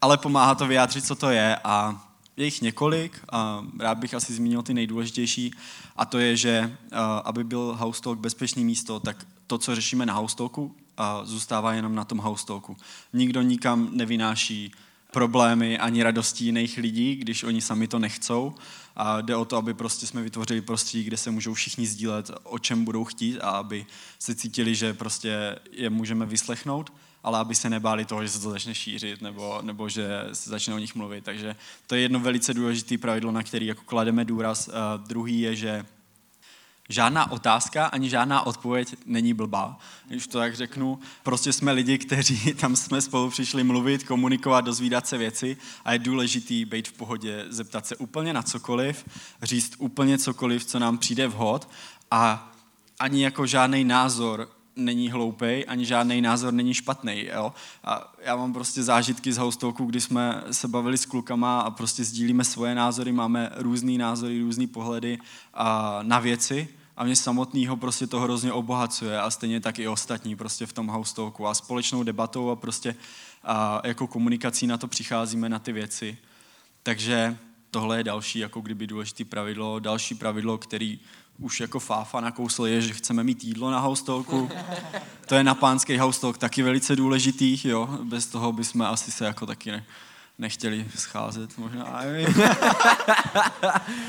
ale 0.00 0.18
pomáhá 0.18 0.54
to 0.54 0.66
vyjádřit, 0.66 1.06
co 1.06 1.14
to 1.14 1.30
je 1.30 1.56
a 1.64 2.06
je 2.36 2.44
jich 2.44 2.62
několik 2.62 3.20
a 3.32 3.64
rád 3.78 3.98
bych 3.98 4.14
asi 4.14 4.34
zmínil 4.34 4.62
ty 4.62 4.74
nejdůležitější 4.74 5.50
a 5.96 6.04
to 6.04 6.18
je, 6.18 6.36
že 6.36 6.76
aby 7.24 7.44
byl 7.44 7.76
Housetalk 7.78 8.18
bezpečný 8.18 8.64
místo, 8.64 9.00
tak 9.00 9.26
to, 9.46 9.58
co 9.58 9.74
řešíme 9.74 10.06
na 10.06 10.14
Housetalku, 10.14 10.74
zůstává 11.24 11.74
jenom 11.74 11.94
na 11.94 12.04
tom 12.04 12.18
Housetalku. 12.18 12.76
Nikdo 13.12 13.42
nikam 13.42 13.88
nevynáší 13.92 14.72
problémy 15.12 15.78
ani 15.78 16.02
radosti 16.02 16.44
jiných 16.44 16.78
lidí, 16.78 17.14
když 17.14 17.44
oni 17.44 17.60
sami 17.60 17.88
to 17.88 17.98
nechcou. 17.98 18.54
A 18.96 19.20
jde 19.20 19.36
o 19.36 19.44
to, 19.44 19.56
aby 19.56 19.74
prostě 19.74 20.06
jsme 20.06 20.22
vytvořili 20.22 20.60
prostředí, 20.60 21.04
kde 21.04 21.16
se 21.16 21.30
můžou 21.30 21.54
všichni 21.54 21.86
sdílet, 21.86 22.30
o 22.42 22.58
čem 22.58 22.84
budou 22.84 23.04
chtít 23.04 23.40
a 23.40 23.50
aby 23.50 23.86
se 24.18 24.34
cítili, 24.34 24.74
že 24.74 24.94
prostě 24.94 25.58
je 25.72 25.90
můžeme 25.90 26.26
vyslechnout 26.26 26.92
ale 27.26 27.38
aby 27.38 27.54
se 27.54 27.70
nebáli 27.70 28.04
toho, 28.04 28.22
že 28.22 28.28
se 28.28 28.40
to 28.40 28.50
začne 28.50 28.74
šířit 28.74 29.22
nebo, 29.22 29.58
nebo 29.62 29.88
že 29.88 30.08
se 30.32 30.50
začne 30.50 30.74
o 30.74 30.78
nich 30.78 30.94
mluvit. 30.94 31.24
Takže 31.24 31.56
to 31.86 31.94
je 31.94 32.00
jedno 32.00 32.20
velice 32.20 32.54
důležité 32.54 32.98
pravidlo, 32.98 33.32
na 33.32 33.42
který 33.42 33.66
jako 33.66 33.82
klademe 33.84 34.24
důraz. 34.24 34.68
Uh, 34.68 34.74
druhý 35.06 35.40
je, 35.40 35.56
že 35.56 35.86
žádná 36.88 37.30
otázka 37.30 37.86
ani 37.86 38.10
žádná 38.10 38.46
odpověď 38.46 38.94
není 39.06 39.34
blbá, 39.34 39.78
když 40.08 40.26
to 40.26 40.38
tak 40.38 40.56
řeknu. 40.56 40.98
Prostě 41.22 41.52
jsme 41.52 41.72
lidi, 41.72 41.98
kteří 41.98 42.54
tam 42.60 42.76
jsme 42.76 43.00
spolu 43.00 43.30
přišli 43.30 43.64
mluvit, 43.64 44.04
komunikovat, 44.04 44.60
dozvídat 44.60 45.06
se 45.06 45.18
věci 45.18 45.56
a 45.84 45.92
je 45.92 45.98
důležitý 45.98 46.64
být 46.64 46.88
v 46.88 46.92
pohodě, 46.92 47.44
zeptat 47.48 47.86
se 47.86 47.96
úplně 47.96 48.32
na 48.32 48.42
cokoliv, 48.42 49.04
říct 49.42 49.74
úplně 49.78 50.18
cokoliv, 50.18 50.64
co 50.64 50.78
nám 50.78 50.98
přijde 50.98 51.28
vhod 51.28 51.68
a 52.10 52.52
ani 52.98 53.24
jako 53.24 53.46
žádný 53.46 53.84
názor 53.84 54.55
není 54.76 55.10
hloupej, 55.10 55.64
ani 55.68 55.84
žádný 55.84 56.20
názor 56.20 56.52
není 56.52 56.74
špatný. 56.74 57.26
Jo? 57.32 57.52
A 57.84 58.12
já 58.22 58.36
mám 58.36 58.52
prostě 58.52 58.82
zážitky 58.82 59.32
z 59.32 59.38
Houstoku, 59.38 59.84
kdy 59.84 60.00
jsme 60.00 60.42
se 60.50 60.68
bavili 60.68 60.98
s 60.98 61.06
klukama 61.06 61.60
a 61.60 61.70
prostě 61.70 62.04
sdílíme 62.04 62.44
svoje 62.44 62.74
názory, 62.74 63.12
máme 63.12 63.50
různý 63.56 63.98
názory, 63.98 64.40
různý 64.40 64.66
pohledy 64.66 65.18
a, 65.54 65.98
na 66.02 66.18
věci 66.18 66.68
a 66.96 67.04
mě 67.04 67.16
samotného 67.16 67.76
prostě 67.76 68.06
to 68.06 68.20
hrozně 68.20 68.52
obohacuje 68.52 69.20
a 69.20 69.30
stejně 69.30 69.60
tak 69.60 69.78
i 69.78 69.88
ostatní 69.88 70.36
prostě 70.36 70.66
v 70.66 70.72
tom 70.72 70.86
Houstoku 70.86 71.46
a 71.46 71.54
společnou 71.54 72.02
debatou 72.02 72.50
a 72.50 72.56
prostě 72.56 72.96
a 73.44 73.80
jako 73.84 74.06
komunikací 74.06 74.66
na 74.66 74.78
to 74.78 74.88
přicházíme 74.88 75.48
na 75.48 75.58
ty 75.58 75.72
věci. 75.72 76.18
Takže 76.82 77.36
tohle 77.70 77.96
je 77.96 78.04
další 78.04 78.38
jako 78.38 78.60
kdyby 78.60 78.86
důležité 78.86 79.24
pravidlo. 79.24 79.78
Další 79.78 80.14
pravidlo, 80.14 80.58
který 80.58 81.00
už 81.38 81.60
jako 81.60 81.80
fáfa 81.80 82.20
nakousl 82.20 82.66
je, 82.66 82.80
že 82.80 82.94
chceme 82.94 83.24
mít 83.24 83.44
jídlo 83.44 83.70
na 83.70 83.78
haustolku. 83.78 84.50
To 85.26 85.34
je 85.34 85.44
na 85.44 85.54
pánský 85.54 85.96
haustolk 85.96 86.38
taky 86.38 86.62
velice 86.62 86.96
důležitý, 86.96 87.68
jo. 87.68 87.86
Bez 88.02 88.26
toho 88.26 88.52
bychom 88.52 88.82
asi 88.82 89.10
se 89.12 89.24
jako 89.24 89.46
taky 89.46 89.70
ne, 89.70 89.84
nechtěli 90.38 90.86
scházet 90.96 91.58
možná. 91.58 92.02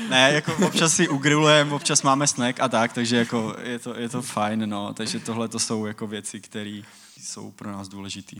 ne, 0.08 0.32
jako 0.32 0.66
občas 0.66 0.94
si 0.94 1.08
ugrilujeme, 1.08 1.74
občas 1.74 2.02
máme 2.02 2.26
snack 2.26 2.60
a 2.60 2.68
tak, 2.68 2.92
takže 2.92 3.16
jako 3.16 3.56
je 3.62 3.78
to, 3.78 3.98
je 3.98 4.08
to 4.08 4.22
fajn, 4.22 4.70
no. 4.70 4.94
Takže 4.94 5.20
tohle 5.20 5.48
to 5.48 5.58
jsou 5.58 5.86
jako 5.86 6.06
věci, 6.06 6.40
které 6.40 6.82
jsou 7.20 7.50
pro 7.50 7.72
nás 7.72 7.88
důležité. 7.88 8.36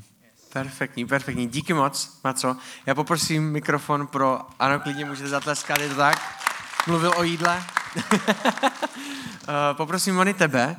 Perfektní, 0.53 1.07
perfektní. 1.07 1.48
Díky 1.48 1.72
moc, 1.74 2.20
Maco. 2.24 2.57
Já 2.87 2.94
poprosím 2.94 3.51
mikrofon 3.51 4.07
pro, 4.07 4.40
ano, 4.59 4.81
klidně 4.81 5.05
můžete 5.05 5.29
zatleskat, 5.29 5.81
je 5.81 5.88
to 5.88 5.94
tak? 5.94 6.44
Mluvil 6.87 7.12
o 7.16 7.22
jídle. 7.22 7.64
Eh, 9.50 9.74
poprosím 9.74 10.14
Moni 10.14 10.34
tebe. 10.34 10.76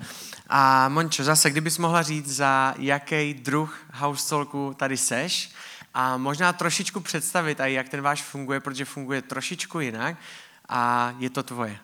A 0.50 0.90
Mončo, 0.90 1.24
zase, 1.24 1.50
kdybys 1.50 1.78
mohla 1.78 2.02
říct, 2.02 2.36
za 2.36 2.74
jaký 2.78 3.34
druh 3.34 3.80
housetalku 3.94 4.76
tady 4.78 4.98
seš 4.98 5.52
a 5.94 6.18
možná 6.18 6.54
trošičku 6.54 7.00
představit, 7.00 7.60
a 7.60 7.66
jak 7.66 7.90
ten 7.90 8.02
váš 8.02 8.22
funguje, 8.22 8.60
protože 8.60 8.86
funguje 8.86 9.22
trošičku 9.22 9.80
jinak 9.80 10.18
a 10.70 11.14
je 11.20 11.30
to 11.30 11.44
tvoje. 11.44 11.80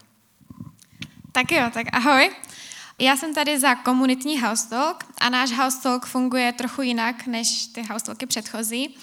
Tak 1.32 1.52
jo, 1.52 1.70
tak 1.74 1.88
ahoj. 1.94 2.32
Já 3.00 3.18
jsem 3.18 3.34
tady 3.34 3.60
za 3.60 3.76
komunitní 3.76 4.42
housetalk 4.42 5.04
a 5.22 5.30
náš 5.30 5.52
housetalk 5.52 6.06
funguje 6.06 6.54
trochu 6.54 6.82
jinak 6.82 7.28
než 7.28 7.66
ty 7.66 7.82
housetalky 7.82 8.26
předchozí. 8.26 8.98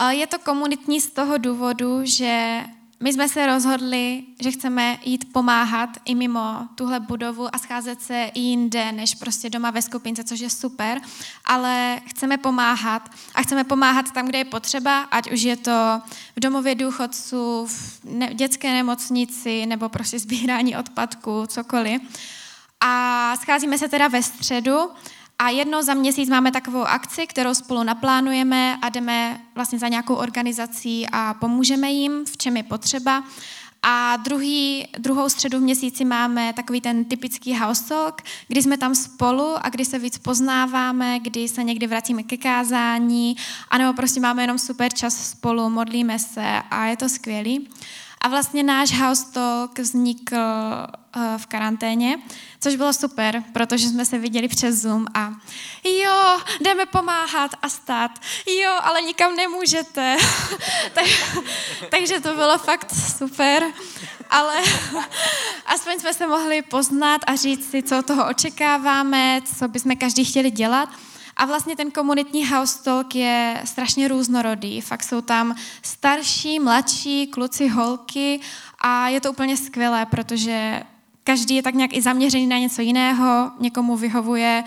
Eh, 0.00 0.14
je 0.14 0.26
to 0.26 0.38
komunitní 0.38 1.00
z 1.00 1.10
toho 1.10 1.38
důvodu, 1.38 2.00
že 2.04 2.64
my 3.00 3.12
jsme 3.12 3.28
se 3.28 3.46
rozhodli, 3.46 4.22
že 4.40 4.50
chceme 4.50 4.98
jít 5.04 5.32
pomáhat 5.32 5.90
i 6.04 6.14
mimo 6.14 6.68
tuhle 6.74 7.00
budovu 7.00 7.54
a 7.54 7.58
scházet 7.58 8.02
se 8.02 8.30
i 8.34 8.40
jinde, 8.40 8.92
než 8.92 9.14
prostě 9.14 9.50
doma 9.50 9.70
ve 9.70 9.82
skupince, 9.82 10.24
což 10.24 10.40
je 10.40 10.50
super, 10.50 11.00
ale 11.44 12.00
chceme 12.06 12.38
pomáhat 12.38 13.10
a 13.34 13.42
chceme 13.42 13.64
pomáhat 13.64 14.10
tam, 14.10 14.26
kde 14.26 14.38
je 14.38 14.44
potřeba, 14.44 15.00
ať 15.00 15.32
už 15.32 15.42
je 15.42 15.56
to 15.56 16.00
v 16.36 16.40
domově 16.40 16.74
důchodců, 16.74 17.66
v 17.66 18.00
ne- 18.04 18.34
dětské 18.34 18.72
nemocnici 18.72 19.66
nebo 19.66 19.88
prostě 19.88 20.18
sbírání 20.18 20.76
odpadků, 20.76 21.46
cokoliv. 21.46 22.02
A 22.80 23.36
scházíme 23.36 23.78
se 23.78 23.88
teda 23.88 24.08
ve 24.08 24.22
středu 24.22 24.90
a 25.38 25.48
jednou 25.48 25.82
za 25.82 25.94
měsíc 25.94 26.28
máme 26.28 26.52
takovou 26.52 26.82
akci, 26.82 27.26
kterou 27.26 27.54
spolu 27.54 27.82
naplánujeme 27.82 28.76
a 28.82 28.88
jdeme 28.88 29.40
vlastně 29.54 29.78
za 29.78 29.88
nějakou 29.88 30.14
organizací 30.14 31.06
a 31.12 31.34
pomůžeme 31.34 31.90
jim, 31.90 32.24
v 32.24 32.36
čem 32.36 32.56
je 32.56 32.62
potřeba. 32.62 33.24
A 33.86 34.16
druhý, 34.16 34.86
druhou 34.98 35.28
středu 35.28 35.58
v 35.58 35.62
měsíci 35.62 36.04
máme 36.04 36.52
takový 36.52 36.80
ten 36.80 37.04
typický 37.04 37.58
house 37.58 37.88
talk, 37.88 38.22
kdy 38.48 38.62
jsme 38.62 38.78
tam 38.78 38.94
spolu 38.94 39.56
a 39.66 39.68
kdy 39.68 39.84
se 39.84 39.98
víc 39.98 40.18
poznáváme, 40.18 41.20
kdy 41.20 41.48
se 41.48 41.62
někdy 41.62 41.86
vracíme 41.86 42.22
ke 42.22 42.36
kázání, 42.36 43.36
anebo 43.70 43.92
prostě 43.92 44.20
máme 44.20 44.42
jenom 44.42 44.58
super 44.58 44.94
čas 44.94 45.30
spolu, 45.30 45.70
modlíme 45.70 46.18
se 46.18 46.62
a 46.70 46.86
je 46.86 46.96
to 46.96 47.08
skvělý. 47.08 47.68
A 48.24 48.28
vlastně 48.28 48.62
náš 48.62 49.00
house 49.00 49.32
talk 49.32 49.78
vznikl 49.78 50.36
uh, 50.36 51.22
v 51.36 51.46
karanténě, 51.46 52.18
což 52.60 52.76
bylo 52.76 52.92
super, 52.92 53.44
protože 53.52 53.88
jsme 53.88 54.06
se 54.06 54.18
viděli 54.18 54.48
přes 54.48 54.74
Zoom 54.74 55.06
a 55.14 55.32
jo, 55.84 56.40
jdeme 56.60 56.86
pomáhat 56.86 57.50
a 57.62 57.68
stát. 57.68 58.10
Jo, 58.62 58.70
ale 58.82 59.02
nikam 59.02 59.36
nemůžete. 59.36 60.16
tak, 60.92 61.04
takže 61.90 62.20
to 62.20 62.34
bylo 62.34 62.58
fakt 62.58 62.92
super, 63.18 63.64
ale 64.30 64.54
aspoň 65.66 66.00
jsme 66.00 66.14
se 66.14 66.26
mohli 66.26 66.62
poznat 66.62 67.20
a 67.26 67.36
říct 67.36 67.70
si, 67.70 67.82
co 67.82 68.02
toho 68.02 68.28
očekáváme, 68.28 69.40
co 69.58 69.68
bychom 69.68 69.96
každý 69.96 70.24
chtěli 70.24 70.50
dělat. 70.50 70.88
A 71.36 71.44
vlastně 71.44 71.76
ten 71.76 71.90
komunitní 71.90 72.46
house 72.46 72.82
talk 72.82 73.14
je 73.14 73.62
strašně 73.64 74.08
různorodý. 74.08 74.80
Fakt 74.80 75.02
jsou 75.02 75.20
tam 75.20 75.54
starší, 75.82 76.60
mladší, 76.60 77.26
kluci, 77.26 77.68
holky 77.68 78.40
a 78.80 79.08
je 79.08 79.20
to 79.20 79.30
úplně 79.32 79.56
skvělé, 79.56 80.06
protože 80.06 80.82
každý 81.24 81.54
je 81.54 81.62
tak 81.62 81.74
nějak 81.74 81.92
i 81.94 82.02
zaměřený 82.02 82.46
na 82.46 82.58
něco 82.58 82.82
jiného, 82.82 83.50
někomu 83.60 83.96
vyhovuje 83.96 84.64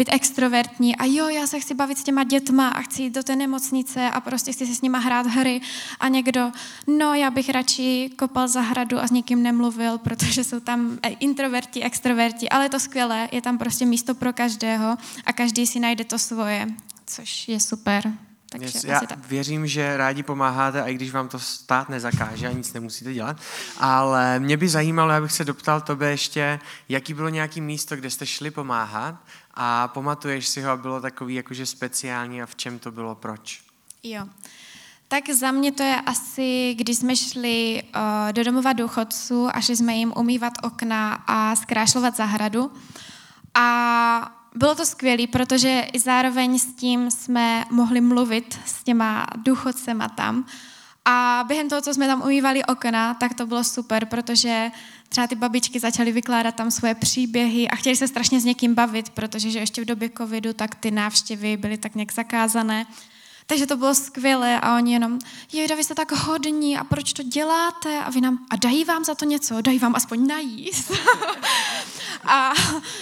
být 0.00 0.08
extrovertní 0.12 0.96
a 0.96 1.04
jo, 1.04 1.28
já 1.28 1.46
se 1.46 1.60
chci 1.60 1.74
bavit 1.74 1.98
s 1.98 2.04
těma 2.04 2.24
dětma 2.24 2.68
a 2.68 2.82
chci 2.82 3.02
jít 3.02 3.14
do 3.14 3.22
té 3.22 3.36
nemocnice 3.36 4.10
a 4.10 4.20
prostě 4.20 4.52
chci 4.52 4.66
si 4.66 4.74
s 4.74 4.82
nima 4.82 4.98
hrát 4.98 5.26
hry 5.26 5.60
a 6.00 6.08
někdo, 6.08 6.52
no 6.86 7.14
já 7.14 7.30
bych 7.30 7.48
radši 7.48 8.10
kopal 8.18 8.48
zahradu 8.48 8.98
a 8.98 9.06
s 9.06 9.10
nikým 9.10 9.42
nemluvil, 9.42 9.98
protože 9.98 10.44
jsou 10.44 10.60
tam 10.60 10.98
eh, 11.02 11.08
introverti, 11.08 11.82
extroverti, 11.82 12.48
ale 12.48 12.64
je 12.64 12.68
to 12.68 12.80
skvělé, 12.80 13.28
je 13.32 13.42
tam 13.42 13.58
prostě 13.58 13.86
místo 13.86 14.14
pro 14.14 14.32
každého 14.32 14.96
a 15.26 15.32
každý 15.32 15.66
si 15.66 15.80
najde 15.80 16.04
to 16.04 16.18
svoje, 16.18 16.66
což 17.06 17.48
je 17.48 17.60
super. 17.60 18.12
Takže 18.50 18.66
Yes, 18.66 18.84
já 18.84 19.00
tak. 19.00 19.26
věřím, 19.26 19.66
že 19.66 19.96
rádi 19.96 20.22
pomáháte, 20.22 20.82
a 20.82 20.86
i 20.86 20.94
když 20.94 21.10
vám 21.10 21.28
to 21.28 21.38
stát 21.38 21.88
nezakáže 21.88 22.48
a 22.48 22.52
nic 22.52 22.72
nemusíte 22.72 23.14
dělat. 23.14 23.36
Ale 23.78 24.40
mě 24.40 24.56
by 24.56 24.68
zajímalo, 24.68 25.12
abych 25.12 25.32
se 25.32 25.44
doptal 25.44 25.80
tebe 25.80 26.10
ještě, 26.10 26.60
jaký 26.88 27.14
bylo 27.14 27.28
nějaký 27.28 27.60
místo, 27.60 27.96
kde 27.96 28.10
jste 28.10 28.26
šli 28.26 28.50
pomáhat 28.50 29.14
a 29.62 29.88
pamatuješ 29.88 30.48
si 30.48 30.62
ho 30.62 30.70
a 30.70 30.76
bylo 30.76 31.00
takový 31.00 31.34
jakože 31.34 31.66
speciální 31.66 32.42
a 32.42 32.46
v 32.46 32.54
čem 32.54 32.78
to 32.78 32.90
bylo, 32.90 33.14
proč? 33.14 33.62
Jo. 34.02 34.26
Tak 35.08 35.30
za 35.30 35.50
mě 35.50 35.72
to 35.72 35.82
je 35.82 36.00
asi, 36.00 36.74
když 36.78 36.98
jsme 36.98 37.16
šli 37.16 37.82
uh, 37.82 38.32
do 38.32 38.44
domova 38.44 38.72
důchodců 38.72 39.48
a 39.52 39.60
šli 39.60 39.76
jsme 39.76 39.94
jim 39.94 40.12
umývat 40.16 40.52
okna 40.62 41.24
a 41.26 41.56
zkrášlovat 41.56 42.16
zahradu. 42.16 42.72
A 43.54 44.36
bylo 44.54 44.74
to 44.74 44.86
skvělé, 44.86 45.26
protože 45.26 45.86
i 45.92 45.98
zároveň 45.98 46.58
s 46.58 46.74
tím 46.74 47.10
jsme 47.10 47.64
mohli 47.70 48.00
mluvit 48.00 48.58
s 48.66 48.84
těma 48.84 49.26
důchodcema 49.36 50.08
tam. 50.08 50.46
A 51.04 51.44
během 51.48 51.68
toho, 51.68 51.82
co 51.82 51.94
jsme 51.94 52.06
tam 52.06 52.22
umývali 52.22 52.64
okna, 52.64 53.14
tak 53.14 53.34
to 53.34 53.46
bylo 53.46 53.64
super, 53.64 54.06
protože 54.06 54.70
třeba 55.10 55.26
ty 55.26 55.34
babičky 55.34 55.80
začaly 55.80 56.12
vykládat 56.12 56.54
tam 56.54 56.70
svoje 56.70 56.94
příběhy 56.94 57.68
a 57.68 57.76
chtěli 57.76 57.96
se 57.96 58.08
strašně 58.08 58.40
s 58.40 58.44
někým 58.44 58.74
bavit, 58.74 59.10
protože 59.10 59.50
že 59.50 59.58
ještě 59.58 59.82
v 59.82 59.84
době 59.84 60.10
covidu 60.18 60.52
tak 60.52 60.74
ty 60.74 60.90
návštěvy 60.90 61.56
byly 61.56 61.78
tak 61.78 61.94
nějak 61.94 62.12
zakázané. 62.12 62.86
Takže 63.46 63.66
to 63.66 63.76
bylo 63.76 63.94
skvělé 63.94 64.60
a 64.60 64.76
oni 64.76 64.92
jenom, 64.92 65.18
jejda, 65.52 65.74
vy 65.74 65.84
jste 65.84 65.94
tak 65.94 66.12
hodní 66.12 66.78
a 66.78 66.84
proč 66.84 67.12
to 67.12 67.22
děláte? 67.22 67.98
A 67.98 68.10
vy 68.10 68.20
nám, 68.20 68.38
a 68.50 68.56
dají 68.56 68.84
vám 68.84 69.04
za 69.04 69.14
to 69.14 69.24
něco? 69.24 69.60
Dají 69.60 69.78
vám 69.78 69.94
aspoň 69.94 70.26
najíst? 70.26 70.92
a 72.24 72.52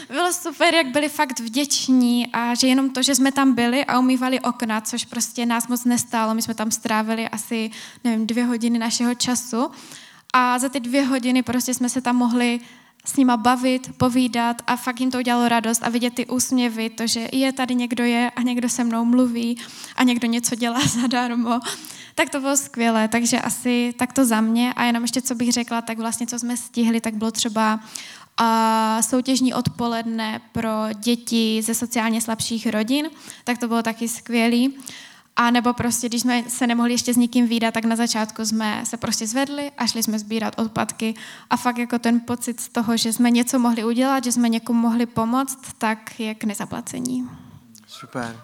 bylo 0.09 0.33
super, 0.33 0.75
jak 0.75 0.87
byli 0.87 1.09
fakt 1.09 1.41
vděční 1.41 2.27
a 2.33 2.55
že 2.55 2.67
jenom 2.67 2.91
to, 2.91 3.03
že 3.03 3.15
jsme 3.15 3.33
tam 3.33 3.55
byli 3.55 3.85
a 3.85 3.99
umývali 3.99 4.41
okna, 4.41 4.81
což 4.81 5.05
prostě 5.05 5.47
nás 5.47 5.69
moc 5.69 5.85
nestálo, 5.85 6.35
my 6.35 6.43
jsme 6.43 6.55
tam 6.55 6.71
strávili 6.71 7.29
asi, 7.29 7.71
nevím, 8.05 8.27
dvě 8.27 8.45
hodiny 8.45 8.79
našeho 8.79 9.15
času 9.15 9.71
a 10.33 10.59
za 10.59 10.69
ty 10.69 10.81
dvě 10.81 11.03
hodiny 11.03 11.43
prostě 11.43 11.75
jsme 11.75 11.89
se 11.89 12.01
tam 12.01 12.17
mohli 12.17 12.61
s 13.05 13.17
nima 13.17 13.37
bavit, 13.37 13.91
povídat 13.97 14.63
a 14.67 14.77
fakt 14.77 15.01
jim 15.01 15.11
to 15.11 15.19
udělalo 15.19 15.49
radost 15.49 15.83
a 15.83 15.89
vidět 15.89 16.15
ty 16.15 16.27
úsměvy, 16.27 16.91
to, 16.91 17.07
že 17.07 17.29
je 17.33 17.53
tady 17.53 17.75
někdo 17.75 18.05
je 18.05 18.31
a 18.37 18.43
někdo 18.43 18.69
se 18.69 18.85
mnou 18.85 19.05
mluví 19.05 19.59
a 19.97 20.05
někdo 20.05 20.29
něco 20.29 20.55
dělá 20.55 20.81
zadarmo, 21.01 21.61
tak 22.15 22.31
to 22.31 22.41
bylo 22.41 22.57
skvělé, 22.57 23.09
takže 23.09 23.41
asi 23.41 23.95
tak 23.99 24.13
to 24.13 24.25
za 24.25 24.41
mě. 24.41 24.73
A 24.73 24.85
jenom 24.85 25.03
ještě 25.03 25.23
co 25.23 25.35
bych 25.35 25.53
řekla, 25.53 25.83
tak 25.83 25.99
vlastně 25.99 26.27
co 26.27 26.39
jsme 26.39 26.57
stihli, 26.57 27.01
tak 27.01 27.15
bylo 27.15 27.31
třeba 27.31 27.81
a 28.37 29.03
soutěžní 29.03 29.55
odpoledne 29.55 30.41
pro 30.53 30.71
děti 30.95 31.63
ze 31.63 31.75
sociálně 31.75 32.21
slabších 32.21 32.67
rodin, 32.67 33.11
tak 33.45 33.59
to 33.59 33.69
bylo 33.69 33.83
taky 33.83 34.09
skvělý. 34.09 34.75
A 35.41 35.51
nebo 35.51 35.73
prostě, 35.73 36.09
když 36.09 36.21
jsme 36.21 36.43
se 36.49 36.67
nemohli 36.67 36.93
ještě 36.93 37.15
s 37.15 37.17
nikým 37.17 37.49
výdat, 37.49 37.75
tak 37.75 37.85
na 37.85 37.97
začátku 37.97 38.45
jsme 38.45 38.83
se 38.87 38.97
prostě 38.97 39.27
zvedli 39.27 39.71
a 39.79 39.87
šli 39.87 40.03
jsme 40.03 40.19
sbírat 40.19 40.55
odpadky. 40.59 41.15
A 41.51 41.57
fakt 41.57 41.79
jako 41.79 41.99
ten 41.99 42.21
pocit 42.21 42.61
z 42.61 42.69
toho, 42.69 42.97
že 42.97 43.13
jsme 43.13 43.31
něco 43.31 43.59
mohli 43.59 43.85
udělat, 43.85 44.25
že 44.25 44.33
jsme 44.33 44.49
někomu 44.49 44.81
mohli 44.81 45.07
pomoct, 45.07 45.59
tak 45.79 46.21
je 46.21 46.35
k 46.35 46.45
nezaplacení. 46.45 47.29
Super. 47.87 48.41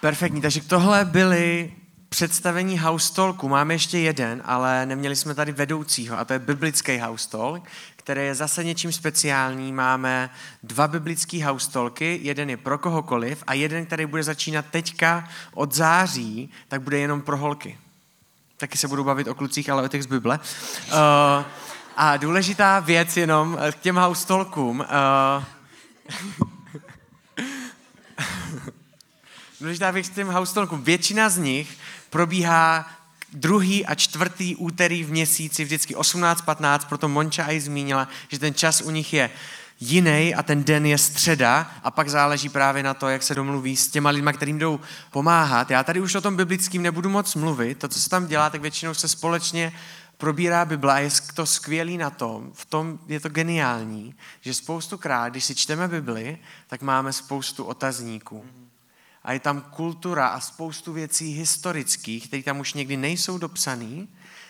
Perfektní, 0.00 0.40
takže 0.40 0.60
tohle 0.60 1.04
byly 1.04 1.72
představení 2.08 2.78
House 2.78 3.14
Talku. 3.14 3.48
Máme 3.48 3.74
ještě 3.74 3.98
jeden, 3.98 4.42
ale 4.44 4.86
neměli 4.86 5.16
jsme 5.16 5.34
tady 5.34 5.52
vedoucího 5.52 6.18
a 6.18 6.24
to 6.24 6.32
je 6.32 6.38
biblický 6.38 6.98
House 6.98 7.30
Talk, 7.30 7.62
který 8.08 8.26
je 8.26 8.34
zase 8.34 8.64
něčím 8.64 8.92
speciální. 8.92 9.72
Máme 9.72 10.30
dva 10.62 10.88
biblické 10.88 11.44
House 11.44 11.70
Talky, 11.70 12.20
jeden 12.22 12.50
je 12.50 12.56
pro 12.56 12.78
kohokoliv 12.78 13.44
a 13.46 13.54
jeden, 13.54 13.86
který 13.86 14.06
bude 14.06 14.22
začínat 14.22 14.64
teďka 14.70 15.28
od 15.54 15.74
září, 15.74 16.50
tak 16.68 16.82
bude 16.82 16.98
jenom 16.98 17.22
pro 17.22 17.36
holky. 17.36 17.78
Taky 18.56 18.78
se 18.78 18.88
budu 18.88 19.04
bavit 19.04 19.28
o 19.28 19.34
klucích, 19.34 19.70
ale 19.70 19.82
o 19.82 19.88
těch 19.88 20.02
z 20.02 20.06
Bible. 20.06 20.38
Uh, 20.38 20.94
a 21.96 22.16
důležitá 22.16 22.80
věc 22.80 23.16
jenom 23.16 23.58
k 23.72 23.80
těm 23.80 23.96
House 23.96 24.26
Talkům. 24.26 24.80
Uh, 24.80 25.44
Důležitá 29.60 29.90
věc 29.90 30.08
k 30.08 30.14
těm 30.14 30.28
haustolkům. 30.28 30.82
Většina 30.82 31.28
z 31.28 31.38
nich 31.38 31.76
probíhá 32.10 32.90
druhý 33.32 33.86
a 33.86 33.94
čtvrtý 33.94 34.56
úterý 34.56 35.04
v 35.04 35.10
měsíci, 35.10 35.64
vždycky 35.64 35.94
18.15, 35.94 36.78
proto 36.88 37.08
Monča 37.08 37.50
i 37.50 37.60
zmínila, 37.60 38.08
že 38.28 38.38
ten 38.38 38.54
čas 38.54 38.80
u 38.80 38.90
nich 38.90 39.12
je 39.12 39.30
jiný 39.80 40.34
a 40.34 40.42
ten 40.42 40.64
den 40.64 40.86
je 40.86 40.98
středa 40.98 41.70
a 41.84 41.90
pak 41.90 42.08
záleží 42.08 42.48
právě 42.48 42.82
na 42.82 42.94
to, 42.94 43.08
jak 43.08 43.22
se 43.22 43.34
domluví 43.34 43.76
s 43.76 43.88
těma 43.88 44.10
lidma, 44.10 44.32
kterým 44.32 44.58
jdou 44.58 44.80
pomáhat. 45.10 45.70
Já 45.70 45.84
tady 45.84 46.00
už 46.00 46.14
o 46.14 46.20
tom 46.20 46.36
biblickým 46.36 46.82
nebudu 46.82 47.10
moc 47.10 47.34
mluvit, 47.34 47.78
to, 47.78 47.88
co 47.88 48.00
se 48.00 48.10
tam 48.10 48.26
dělá, 48.26 48.50
tak 48.50 48.60
většinou 48.60 48.94
se 48.94 49.08
společně 49.08 49.72
probírá 50.16 50.64
Bible 50.64 50.92
a 50.92 50.98
je 50.98 51.10
to 51.34 51.46
skvělý 51.46 51.98
na 51.98 52.10
tom, 52.10 52.50
v 52.54 52.64
tom 52.64 52.98
je 53.06 53.20
to 53.20 53.28
geniální, 53.28 54.14
že 54.40 54.54
spoustukrát, 54.54 55.32
když 55.32 55.44
si 55.44 55.54
čteme 55.54 55.88
Bibli, 55.88 56.38
tak 56.66 56.82
máme 56.82 57.12
spoustu 57.12 57.64
otazníků 57.64 58.44
a 59.24 59.32
je 59.32 59.40
tam 59.40 59.60
kultura 59.60 60.26
a 60.26 60.40
spoustu 60.40 60.92
věcí 60.92 61.32
historických, 61.32 62.28
které 62.28 62.42
tam 62.42 62.60
už 62.60 62.74
někdy 62.74 62.96
nejsou 62.96 63.38
dopsané 63.38 64.06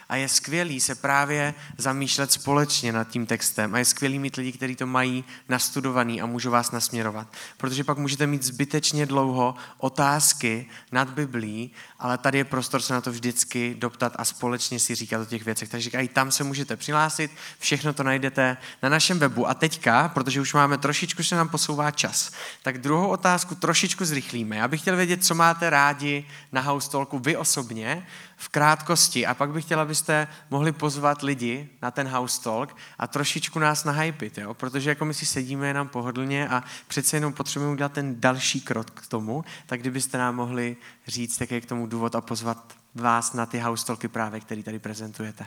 a 0.09 0.17
je 0.17 0.29
skvělý 0.29 0.81
se 0.81 0.95
právě 0.95 1.55
zamýšlet 1.79 2.33
společně 2.33 2.93
nad 2.93 3.09
tím 3.09 3.27
textem 3.27 3.75
a 3.75 3.79
je 3.79 3.85
skvělý 3.85 4.19
mít 4.19 4.37
lidi, 4.37 4.53
kteří 4.53 4.77
to 4.77 4.87
mají 4.87 5.25
nastudovaný 5.49 6.21
a 6.21 6.27
můžou 6.27 6.51
vás 6.51 6.71
nasměrovat. 6.71 7.29
Protože 7.57 7.85
pak 7.85 7.99
můžete 7.99 8.27
mít 8.27 8.43
zbytečně 8.43 9.07
dlouho 9.07 9.55
otázky 9.79 10.67
nad 10.93 11.11
Biblí, 11.11 11.71
ale 11.99 12.19
tady 12.19 12.39
je 12.39 12.45
prostor 12.45 12.83
se 12.83 12.93
na 12.93 13.01
to 13.01 13.11
vždycky 13.11 13.75
doptat 13.79 14.13
a 14.17 14.25
společně 14.25 14.81
si 14.81 14.95
říkat 14.95 15.21
o 15.21 15.25
těch 15.25 15.45
věcech. 15.45 15.69
Takže 15.69 15.91
i 15.91 16.09
tam 16.09 16.31
se 16.31 16.45
můžete 16.45 16.77
přihlásit, 16.77 17.31
všechno 17.59 17.93
to 17.93 18.03
najdete 18.03 18.57
na 18.83 18.89
našem 18.89 19.19
webu. 19.19 19.49
A 19.49 19.55
teďka, 19.55 20.09
protože 20.09 20.41
už 20.41 20.55
máme 20.55 20.79
trošičku, 20.79 21.23
se 21.23 21.37
nám 21.37 21.49
posouvá 21.49 21.91
čas, 21.91 22.33
tak 22.63 22.79
druhou 22.79 23.09
otázku 23.09 23.55
trošičku 23.55 24.05
zrychlíme. 24.05 24.57
Já 24.57 24.69
bych 24.69 24.81
chtěl 24.81 24.97
vědět, 24.97 25.25
co 25.25 25.35
máte 25.35 25.71
rádi 25.71 26.27
na 26.53 26.61
House 26.61 26.91
Talku 26.91 27.19
vy 27.19 27.37
osobně, 27.37 28.07
v 28.39 28.49
krátkosti. 28.49 29.27
A 29.27 29.35
pak 29.35 29.51
bych 29.51 29.65
chtěla, 29.65 29.83
abyste 29.83 30.29
mohli 30.51 30.73
pozvat 30.73 31.23
lidi 31.23 31.69
na 31.83 31.91
ten 31.91 32.09
house 32.09 32.43
talk 32.43 32.77
a 32.99 33.07
trošičku 33.07 33.59
nás 33.59 33.85
nahypit, 33.85 34.39
jo? 34.39 34.55
protože 34.55 34.91
jako 34.91 35.05
my 35.05 35.15
si 35.15 35.27
sedíme 35.27 35.69
jenom 35.69 35.89
pohodlně 35.89 36.49
a 36.49 36.65
přece 36.87 37.17
jenom 37.17 37.33
potřebujeme 37.33 37.73
udělat 37.73 37.93
ten 37.93 38.21
další 38.21 38.61
krok 38.61 38.91
k 38.91 39.07
tomu, 39.07 39.45
tak 39.67 39.81
kdybyste 39.81 40.19
nám 40.19 40.37
mohli 40.37 40.77
říct, 41.09 41.41
jaký 41.41 41.55
je 41.55 41.61
k 41.61 41.67
tomu 41.67 41.87
důvod 41.87 42.15
a 42.15 42.21
pozvat 42.21 42.73
vás 42.95 43.33
na 43.33 43.47
ty 43.47 43.59
house 43.59 43.87
talky 43.87 44.09
právě, 44.09 44.41
který 44.41 44.63
tady 44.63 44.79
prezentujete. 44.79 45.47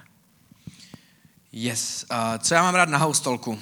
Yes. 1.51 2.05
Uh, 2.11 2.17
co 2.39 2.53
já 2.53 2.63
mám 2.63 2.75
rád 2.75 2.89
na 2.89 2.97
house 2.97 3.23
talku? 3.23 3.51
Uh, 3.51 3.59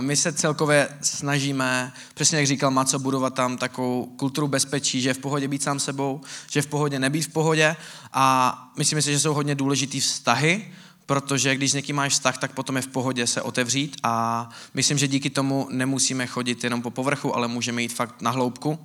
my 0.00 0.16
se 0.16 0.32
celkově 0.32 0.88
snažíme, 1.02 1.92
přesně 2.14 2.38
jak 2.38 2.46
říkal 2.46 2.70
Maco, 2.70 2.98
budovat 2.98 3.34
tam 3.34 3.56
takovou 3.56 4.06
kulturu 4.06 4.48
bezpečí, 4.48 5.00
že 5.00 5.10
je 5.10 5.14
v 5.14 5.18
pohodě 5.18 5.48
být 5.48 5.62
sám 5.62 5.80
sebou, 5.80 6.20
že 6.50 6.58
je 6.58 6.62
v 6.62 6.66
pohodě 6.66 6.98
nebýt 6.98 7.24
v 7.24 7.32
pohodě 7.32 7.76
a 8.12 8.56
myslím 8.78 9.02
si, 9.02 9.12
že 9.12 9.20
jsou 9.20 9.34
hodně 9.34 9.54
důležitý 9.54 10.00
vztahy, 10.00 10.72
protože 11.06 11.56
když 11.56 11.70
s 11.70 11.74
někým 11.74 11.96
máš 11.96 12.12
vztah, 12.12 12.38
tak 12.38 12.52
potom 12.52 12.76
je 12.76 12.82
v 12.82 12.86
pohodě 12.86 13.26
se 13.26 13.42
otevřít 13.42 13.96
a 14.02 14.48
myslím, 14.74 14.98
že 14.98 15.08
díky 15.08 15.30
tomu 15.30 15.68
nemusíme 15.70 16.26
chodit 16.26 16.64
jenom 16.64 16.82
po 16.82 16.90
povrchu, 16.90 17.36
ale 17.36 17.48
můžeme 17.48 17.82
jít 17.82 17.92
fakt 17.92 18.22
na 18.22 18.30
hloubku. 18.30 18.78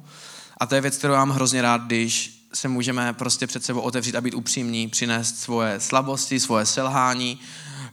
A 0.58 0.66
to 0.66 0.76
je 0.76 0.82
věc, 0.82 0.98
kterou 0.98 1.14
mám 1.14 1.30
hrozně 1.30 1.62
rád, 1.62 1.82
když 1.82 2.37
se 2.54 2.68
můžeme 2.68 3.14
prostě 3.14 3.48
před 3.48 3.66
sebou 3.66 3.80
otevřít 3.80 4.16
a 4.16 4.22
být 4.22 4.34
upřímní, 4.34 4.88
přinést 4.88 5.40
svoje 5.40 5.80
slabosti, 5.80 6.40
svoje 6.40 6.66
selhání, 6.66 7.40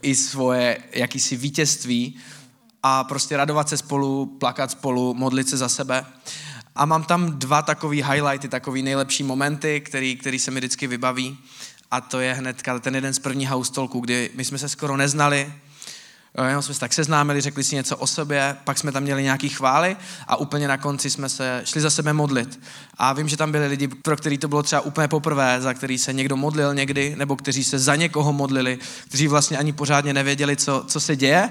i 0.01 0.15
svoje 0.15 0.77
jakýsi 0.91 1.35
vítězství 1.35 2.15
a 2.83 3.03
prostě 3.03 3.37
radovat 3.37 3.69
se 3.69 3.77
spolu, 3.77 4.25
plakat 4.25 4.71
spolu, 4.71 5.13
modlit 5.13 5.49
se 5.49 5.57
za 5.57 5.69
sebe. 5.69 6.05
A 6.75 6.85
mám 6.85 7.03
tam 7.03 7.39
dva 7.39 7.61
takový 7.61 8.03
highlighty, 8.03 8.47
takový 8.47 8.81
nejlepší 8.81 9.23
momenty, 9.23 9.81
který, 9.81 10.15
který 10.15 10.39
se 10.39 10.51
mi 10.51 10.59
vždycky 10.59 10.87
vybaví. 10.87 11.37
A 11.91 12.01
to 12.01 12.19
je 12.19 12.33
hnedka 12.33 12.79
ten 12.79 12.95
jeden 12.95 13.13
z 13.13 13.19
první 13.19 13.47
house 13.47 13.71
talků, 13.71 13.99
kdy 13.99 14.31
my 14.35 14.45
jsme 14.45 14.57
se 14.57 14.69
skoro 14.69 14.97
neznali, 14.97 15.53
jenom 16.43 16.61
jsme 16.61 16.73
se 16.73 16.79
tak 16.79 16.93
seznámili, 16.93 17.41
řekli 17.41 17.63
si 17.63 17.75
něco 17.75 17.97
o 17.97 18.07
sobě, 18.07 18.57
pak 18.63 18.77
jsme 18.77 18.91
tam 18.91 19.03
měli 19.03 19.23
nějaký 19.23 19.49
chvály 19.49 19.97
a 20.27 20.35
úplně 20.35 20.67
na 20.67 20.77
konci 20.77 21.09
jsme 21.09 21.29
se 21.29 21.61
šli 21.65 21.81
za 21.81 21.89
sebe 21.89 22.13
modlit. 22.13 22.59
A 22.97 23.13
vím, 23.13 23.29
že 23.29 23.37
tam 23.37 23.51
byli 23.51 23.67
lidi, 23.67 23.87
pro 23.87 24.17
který 24.17 24.37
to 24.37 24.47
bylo 24.47 24.63
třeba 24.63 24.81
úplně 24.81 25.07
poprvé, 25.07 25.61
za 25.61 25.73
který 25.73 25.97
se 25.97 26.13
někdo 26.13 26.37
modlil 26.37 26.73
někdy, 26.73 27.15
nebo 27.17 27.35
kteří 27.35 27.63
se 27.63 27.79
za 27.79 27.95
někoho 27.95 28.33
modlili, 28.33 28.79
kteří 29.07 29.27
vlastně 29.27 29.57
ani 29.57 29.73
pořádně 29.73 30.13
nevěděli, 30.13 30.55
co, 30.55 30.83
co 30.87 30.99
se 30.99 31.15
děje. 31.15 31.49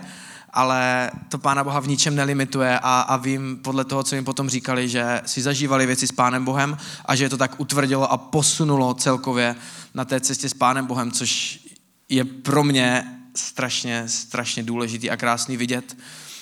ale 0.54 1.10
to 1.28 1.38
Pána 1.38 1.64
Boha 1.64 1.80
v 1.80 1.88
ničem 1.88 2.14
nelimituje 2.14 2.78
a, 2.78 3.00
a 3.00 3.16
vím 3.16 3.56
podle 3.64 3.84
toho, 3.84 4.02
co 4.02 4.14
jim 4.14 4.24
potom 4.24 4.50
říkali, 4.50 4.88
že 4.88 5.20
si 5.26 5.42
zažívali 5.42 5.86
věci 5.86 6.06
s 6.06 6.12
Pánem 6.12 6.44
Bohem 6.44 6.76
a 7.04 7.16
že 7.16 7.24
je 7.24 7.30
to 7.30 7.36
tak 7.36 7.60
utvrdilo 7.60 8.12
a 8.12 8.16
posunulo 8.16 8.94
celkově 8.94 9.56
na 9.94 10.04
té 10.04 10.20
cestě 10.20 10.48
s 10.48 10.54
Pánem 10.54 10.86
Bohem, 10.86 11.12
což 11.12 11.60
je 12.08 12.24
pro 12.24 12.64
mě 12.64 13.13
strašně, 13.36 14.04
strašně 14.06 14.62
důležitý 14.62 15.10
a 15.10 15.16
krásný 15.16 15.56
vidět. 15.56 15.96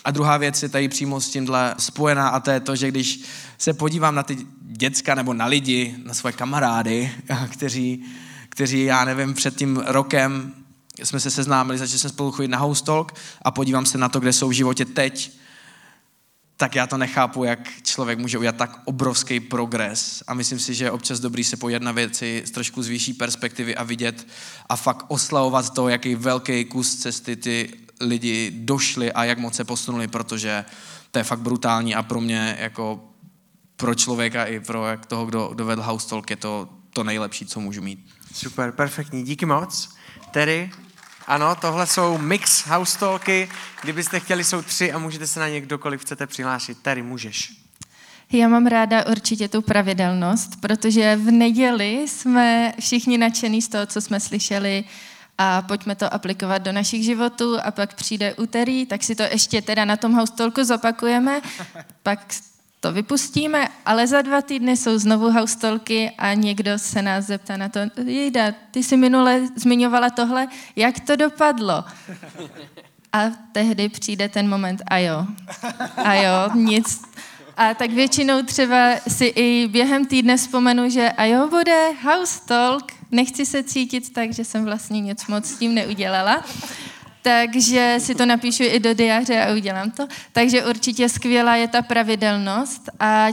A 0.05 0.11
druhá 0.11 0.37
věc 0.37 0.63
je 0.63 0.69
tady 0.69 0.89
přímo 0.89 1.21
s 1.21 1.29
tímhle 1.29 1.75
spojená 1.79 2.29
a 2.29 2.41
to 2.41 2.51
je 2.51 2.61
to, 2.61 2.77
že 2.77 2.89
když 2.89 3.21
se 3.59 3.73
podívám 3.73 4.15
na 4.15 4.23
ty 4.23 4.37
děcka 4.61 5.15
nebo 5.15 5.35
na 5.35 5.47
lidi, 5.47 5.97
na 6.05 6.15
svoje 6.15 6.33
kamarády, 6.33 7.13
kteří, 7.49 8.05
kteří 8.49 8.85
já 8.85 9.05
nevím, 9.05 9.35
před 9.35 9.57
tím 9.57 9.83
rokem 9.87 10.55
jsme 11.03 11.21
se 11.21 11.31
seznámili, 11.31 11.79
začali 11.79 11.99
jsme 11.99 12.11
spolu 12.11 12.33
chodit 12.33 12.49
na 12.49 12.59
house 12.59 12.85
talk 12.85 13.15
a 13.43 13.51
podívám 13.51 13.87
se 13.87 13.99
na 13.99 14.09
to, 14.09 14.21
kde 14.21 14.33
jsou 14.33 14.49
v 14.49 14.53
životě 14.53 14.85
teď, 14.85 15.33
tak 16.63 16.75
já 16.75 16.87
to 16.87 16.97
nechápu, 16.97 17.45
jak 17.45 17.83
člověk 17.83 18.19
může 18.19 18.39
udělat 18.39 18.57
tak 18.57 18.81
obrovský 18.85 19.41
progres. 19.41 20.23
A 20.27 20.35
myslím 20.35 20.59
si, 20.59 20.75
že 20.75 20.85
je 20.85 20.91
občas 20.91 21.21
dobrý 21.21 21.45
se 21.45 21.57
pojít 21.57 21.83
na 21.83 21.93
věci 21.93 22.43
z 22.47 22.51
trošku 22.51 22.83
z 22.83 22.89
vyšší 22.89 23.13
perspektivy 23.13 23.77
a 23.77 23.83
vidět 23.83 24.27
a 24.69 24.77
fakt 24.77 25.05
oslavovat 25.09 25.75
to, 25.75 25.89
jaký 25.89 26.15
velký 26.15 26.65
kus 26.65 26.97
cesty 26.97 27.37
ty 27.37 27.71
lidi 28.01 28.53
došli 28.55 29.13
a 29.13 29.25
jak 29.25 29.39
moc 29.39 29.55
se 29.55 29.65
posunuli, 29.65 30.09
protože 30.09 30.65
to 31.11 31.19
je 31.19 31.25
fakt 31.25 31.41
brutální 31.41 31.95
a 31.95 32.03
pro 32.03 32.21
mě 32.21 32.57
jako 32.61 33.05
pro 33.77 33.95
člověka 33.95 34.45
i 34.45 34.61
pro 34.61 34.87
jak 34.87 35.07
toho, 35.07 35.27
kdo, 35.27 35.49
kdo 35.49 35.65
vedl 35.65 35.83
House 35.83 36.09
Talk, 36.09 36.31
je 36.31 36.37
to 36.37 36.69
to 36.91 37.05
nejlepší, 37.05 37.47
co 37.47 37.61
můžu 37.61 37.83
mít. 37.83 38.07
Super, 38.35 38.73
perfektní, 38.73 39.23
díky 39.23 39.47
moc. 39.47 39.95
Terry, 40.31 40.71
ano, 41.27 41.55
tohle 41.55 41.87
jsou 41.87 42.19
mix 42.19 42.67
house 42.67 42.99
talky. 42.99 43.49
Kdybyste 43.83 44.21
chtěli, 44.21 44.45
jsou 44.45 44.63
tři 44.63 44.93
a 44.93 44.99
můžete 44.99 45.27
se 45.27 45.41
na 45.41 45.49
ně 45.49 45.61
kdokoliv 45.61 46.01
chcete 46.01 46.27
přihlásit. 46.27 46.79
Terry, 46.83 47.03
můžeš. 47.03 47.53
Já 48.33 48.49
mám 48.49 48.67
ráda 48.67 49.07
určitě 49.07 49.49
tu 49.49 49.63
pravidelnost, 49.63 50.61
protože 50.61 51.17
v 51.17 51.31
neděli 51.31 52.09
jsme 52.09 52.73
všichni 52.81 53.19
nadšení 53.19 53.63
z 53.63 53.69
toho, 53.69 53.87
co 53.87 54.01
jsme 54.01 54.21
slyšeli 54.21 54.85
a 55.39 55.63
pojďme 55.63 55.95
to 55.95 56.15
aplikovat 56.15 56.59
do 56.59 56.73
našich 56.73 57.05
životů 57.05 57.59
a 57.63 57.71
pak 57.71 57.95
přijde 57.95 58.35
úterý, 58.35 58.87
tak 58.87 59.03
si 59.03 59.15
to 59.15 59.23
ještě 59.23 59.63
teda 59.63 59.85
na 59.85 59.97
tom 59.97 60.15
haustolku 60.15 60.65
zopakujeme, 60.65 61.41
pak 62.03 62.35
to 62.83 62.93
vypustíme, 62.93 63.69
ale 63.87 64.07
za 64.07 64.23
dva 64.23 64.43
týdny 64.43 64.77
jsou 64.77 64.99
znovu 64.99 65.31
haustolky 65.31 66.11
a 66.19 66.35
někdo 66.35 66.79
se 66.79 67.03
nás 67.03 67.25
zeptá 67.25 67.57
na 67.57 67.69
to, 67.69 67.81
Jejda, 68.05 68.53
ty 68.71 68.83
jsi 68.83 68.97
minule 68.97 69.41
zmiňovala 69.57 70.11
tohle, 70.11 70.49
jak 70.77 71.01
to 71.01 71.17
dopadlo? 71.17 71.85
A 73.13 73.31
tehdy 73.53 73.89
přijde 73.89 74.29
ten 74.29 74.49
moment, 74.49 74.83
a 74.87 74.99
jo, 74.99 75.27
a 75.97 76.15
jo, 76.15 76.51
nic. 76.55 77.03
A 77.57 77.75
tak 77.75 77.91
většinou 77.91 78.43
třeba 78.43 78.91
si 79.09 79.25
i 79.25 79.69
během 79.69 80.07
týdne 80.07 80.37
vzpomenu, 80.37 80.91
že 80.91 81.11
a 81.11 81.25
jo, 81.25 81.49
bude 81.49 81.93
house 82.03 82.41
nechci 83.11 83.47
se 83.47 83.63
cítit 83.63 84.13
tak, 84.13 84.33
že 84.33 84.45
jsem 84.45 84.65
vlastně 84.65 85.01
nic 85.01 85.27
moc 85.27 85.47
s 85.47 85.59
tím 85.59 85.75
neudělala. 85.75 86.45
Takže 87.23 87.97
si 87.99 88.15
to 88.15 88.27
napíšu 88.27 88.63
i 88.63 88.81
do 88.81 88.95
diáře 88.95 89.41
a 89.41 89.55
udělám 89.55 89.91
to. 89.91 90.07
Takže 90.33 90.65
určitě 90.65 91.09
skvělá 91.09 91.57
je 91.57 91.69
ta 91.69 91.83
pravidelnost 91.83 92.91
a 93.01 93.29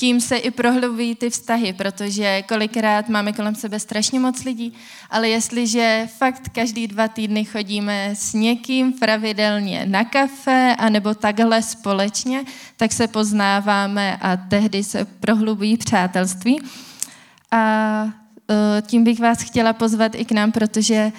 tím 0.00 0.20
se 0.20 0.36
i 0.36 0.50
prohlubují 0.50 1.14
ty 1.14 1.30
vztahy, 1.30 1.72
protože 1.72 2.42
kolikrát 2.42 3.08
máme 3.08 3.32
kolem 3.32 3.54
sebe 3.54 3.80
strašně 3.80 4.20
moc 4.20 4.44
lidí, 4.44 4.72
ale 5.10 5.28
jestliže 5.28 6.08
fakt 6.18 6.48
každý 6.48 6.86
dva 6.86 7.08
týdny 7.08 7.44
chodíme 7.44 8.10
s 8.14 8.34
někým 8.34 8.92
pravidelně 8.92 9.86
na 9.86 10.04
kafe 10.04 10.76
anebo 10.78 11.14
takhle 11.14 11.62
společně, 11.62 12.44
tak 12.76 12.92
se 12.92 13.06
poznáváme 13.08 14.16
a 14.16 14.36
tehdy 14.36 14.84
se 14.84 15.04
prohlubují 15.04 15.76
přátelství. 15.76 16.60
A 17.50 18.04
e, 18.50 18.82
tím 18.82 19.04
bych 19.04 19.20
vás 19.20 19.42
chtěla 19.42 19.72
pozvat 19.72 20.14
i 20.14 20.24
k 20.24 20.32
nám, 20.32 20.52
protože 20.52 21.12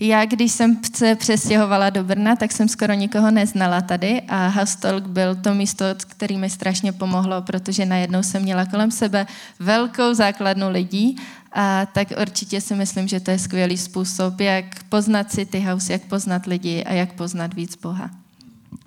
já, 0.00 0.24
když 0.24 0.52
jsem 0.52 0.80
se 0.94 1.14
přestěhovala 1.14 1.90
do 1.90 2.04
Brna, 2.04 2.36
tak 2.36 2.52
jsem 2.52 2.68
skoro 2.68 2.92
nikoho 2.92 3.30
neznala 3.30 3.80
tady 3.80 4.22
a 4.22 4.46
Hastolk 4.46 5.04
byl 5.04 5.34
to 5.34 5.54
místo, 5.54 5.84
který 6.08 6.38
mi 6.38 6.50
strašně 6.50 6.92
pomohlo, 6.92 7.42
protože 7.42 7.86
najednou 7.86 8.22
jsem 8.22 8.42
měla 8.42 8.66
kolem 8.66 8.90
sebe 8.90 9.26
velkou 9.58 10.14
základnu 10.14 10.70
lidí 10.70 11.16
a 11.52 11.86
tak 11.86 12.08
určitě 12.22 12.60
si 12.60 12.74
myslím, 12.74 13.08
že 13.08 13.20
to 13.20 13.30
je 13.30 13.38
skvělý 13.38 13.78
způsob, 13.78 14.40
jak 14.40 14.84
poznat 14.84 15.32
City 15.32 15.60
House, 15.60 15.92
jak 15.92 16.02
poznat 16.02 16.46
lidi 16.46 16.84
a 16.84 16.92
jak 16.92 17.12
poznat 17.12 17.54
víc 17.54 17.76
Boha. 17.76 18.10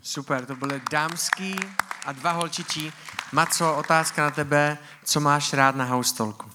Super, 0.02 0.46
to 0.46 0.56
byly 0.56 0.82
dámský 0.92 1.56
a 2.06 2.12
dva 2.12 2.32
holčičí. 2.32 2.92
Maco, 3.32 3.76
otázka 3.76 4.24
na 4.24 4.32
tebe, 4.32 4.78
co 5.04 5.20
máš 5.20 5.54
rád 5.54 5.76
na 5.76 5.86
haustolku? 5.86 6.50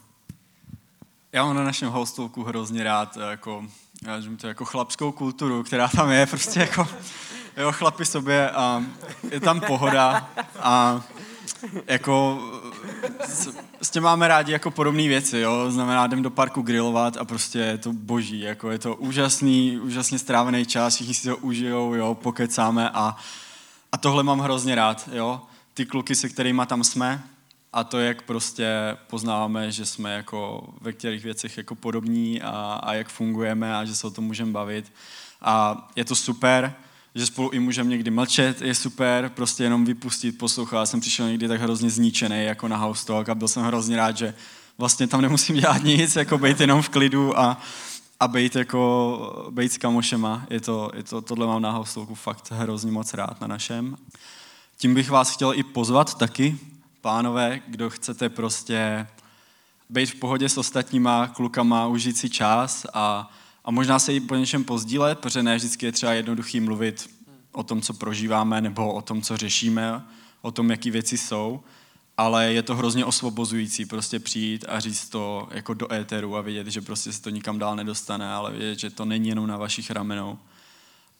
Já 1.33 1.45
mám 1.45 1.57
na 1.57 1.65
našem 1.65 1.91
haustolku 1.91 2.45
hrozně 2.45 2.85
rád 2.85 3.17
jako 3.31 3.65
já 4.07 4.37
to 4.37 4.47
jako 4.47 4.65
chlapskou 4.65 5.13
kulturu, 5.13 5.63
která 5.63 5.89
tam 5.89 6.11
je, 6.11 6.27
prostě 6.27 6.61
jako 6.61 6.89
jo, 7.57 7.73
chlapi 7.73 8.05
sobě 8.05 8.51
a 8.51 8.85
je 9.31 9.41
tam 9.41 9.61
pohoda 9.61 10.31
a 10.61 11.03
jako 11.87 12.43
s, 13.25 13.49
s 13.83 13.91
tím 13.91 14.03
máme 14.03 14.29
rádi 14.29 14.53
jako 14.53 14.71
podobné 14.71 15.09
věci, 15.09 15.39
jo, 15.39 15.71
znamená 15.71 16.07
jdem 16.07 16.23
do 16.23 16.31
parku 16.31 16.63
grilovat 16.63 17.17
a 17.17 17.25
prostě 17.25 17.59
je 17.59 17.79
to 17.79 17.93
boží, 17.93 18.41
jako 18.41 18.71
je 18.71 18.79
to 18.79 18.97
úžasný, 18.97 19.79
úžasně 19.79 20.19
strávený 20.19 20.67
čas, 20.67 20.95
všichni 20.95 21.15
si 21.15 21.29
to 21.29 21.37
užijou, 21.37 21.95
jo, 21.95 22.15
pokecáme 22.15 22.91
a, 22.91 23.17
a 23.93 23.97
tohle 23.99 24.23
mám 24.23 24.41
hrozně 24.41 24.75
rád, 24.75 25.09
jo, 25.13 25.43
ty 25.75 25.87
kluky, 25.87 26.15
se 26.15 26.29
kterými 26.29 26.63
tam 26.67 26.85
jsme, 26.85 27.23
a 27.73 27.85
to, 27.85 27.99
jak 27.99 28.23
prostě 28.23 28.97
poznáváme, 29.07 29.73
že 29.73 29.87
jsme 29.87 30.15
jako 30.15 30.69
ve 30.81 30.93
kterých 30.93 31.25
věcech 31.25 31.57
jako 31.57 31.75
podobní 31.75 32.43
a, 32.43 32.81
a 32.83 32.95
jak 32.95 33.09
fungujeme 33.09 33.77
a 33.77 33.85
že 33.85 33.95
se 33.95 34.07
o 34.07 34.11
tom 34.11 34.25
můžeme 34.25 34.53
bavit. 34.53 34.93
A 35.41 35.89
je 35.97 36.05
to 36.05 36.17
super, 36.17 36.75
že 37.15 37.27
spolu 37.27 37.51
i 37.51 37.59
můžeme 37.59 37.91
někdy 37.91 38.11
mlčet, 38.11 38.63
je 38.63 38.75
super, 38.75 39.29
prostě 39.29 39.63
jenom 39.63 39.85
vypustit, 39.85 40.39
poslouchat. 40.39 40.79
Já 40.79 40.87
jsem 40.87 41.01
přišel 41.01 41.29
někdy 41.29 41.49
tak 41.49 41.61
hrozně 41.61 41.91
zničený 41.91 42.45
jako 42.45 42.69
na 42.69 42.77
house 42.77 43.07
talk 43.07 43.29
a 43.29 43.35
byl 43.35 43.49
jsem 43.49 43.63
hrozně 43.63 43.97
rád, 43.97 44.17
že 44.17 44.35
vlastně 44.79 45.07
tam 45.07 45.21
nemusím 45.21 45.57
dělat 45.57 45.85
nic, 45.85 46.17
jako 46.17 46.39
být 46.39 46.61
jenom 46.61 46.83
v 46.83 46.89
klidu 46.89 47.39
a, 47.39 47.61
a 48.21 48.29
být 48.29 48.57
jako, 48.57 49.49
být 49.51 49.73
s 49.73 49.79
kamošema. 49.79 50.47
Je 50.51 50.61
to, 50.61 50.91
je 50.95 51.03
to, 51.03 51.21
tohle 51.21 51.47
mám 51.47 51.63
na 51.63 51.71
house 51.71 51.95
talku 51.95 52.15
fakt 52.15 52.51
hrozně 52.51 52.93
moc 52.93 53.15
rád 53.15 53.41
na 53.41 53.47
našem. 53.47 53.97
Tím 54.77 54.95
bych 54.95 55.11
vás 55.11 55.31
chtěl 55.31 55.53
i 55.55 55.63
pozvat 55.63 56.19
taky, 56.19 56.59
pánové, 57.03 57.61
kdo 57.67 57.91
chcete 57.91 58.29
prostě 58.29 59.07
být 59.91 60.07
v 60.07 60.15
pohodě 60.15 60.49
s 60.49 60.59
ostatníma 60.59 61.29
klukama, 61.29 61.87
užít 61.87 62.17
si 62.17 62.31
čas 62.31 62.87
a, 62.95 63.31
a 63.65 63.71
možná 63.71 63.99
se 63.99 64.15
i 64.15 64.21
po 64.21 64.35
něčem 64.35 64.65
pozdílet, 64.65 65.19
protože 65.19 65.43
ne 65.43 65.57
vždycky 65.57 65.87
je 65.87 65.93
třeba 65.93 66.13
jednoduchý 66.13 66.61
mluvit 66.61 67.11
o 67.53 67.63
tom, 67.63 67.81
co 67.81 67.95
prožíváme, 67.95 68.61
nebo 68.61 68.93
o 68.93 69.03
tom, 69.03 69.23
co 69.23 69.37
řešíme, 69.37 70.03
o 70.43 70.51
tom, 70.51 70.71
jaký 70.71 70.91
věci 70.91 71.19
jsou, 71.19 71.61
ale 72.17 72.53
je 72.53 72.63
to 72.63 72.75
hrozně 72.75 73.05
osvobozující 73.05 73.85
prostě 73.87 74.19
přijít 74.19 74.65
a 74.69 74.81
říct 74.81 75.09
to 75.09 75.49
jako 75.51 75.75
do 75.75 75.93
éteru 75.93 76.37
a 76.37 76.41
vědět, 76.41 76.67
že 76.67 76.81
prostě 76.81 77.13
se 77.13 77.23
to 77.23 77.31
nikam 77.31 77.59
dál 77.59 77.77
nedostane, 77.77 78.33
ale 78.33 78.51
vědět, 78.51 78.79
že 78.79 78.91
to 78.91 79.05
není 79.05 79.29
jenom 79.29 79.47
na 79.47 79.57
vašich 79.57 79.91
ramenou 79.91 80.39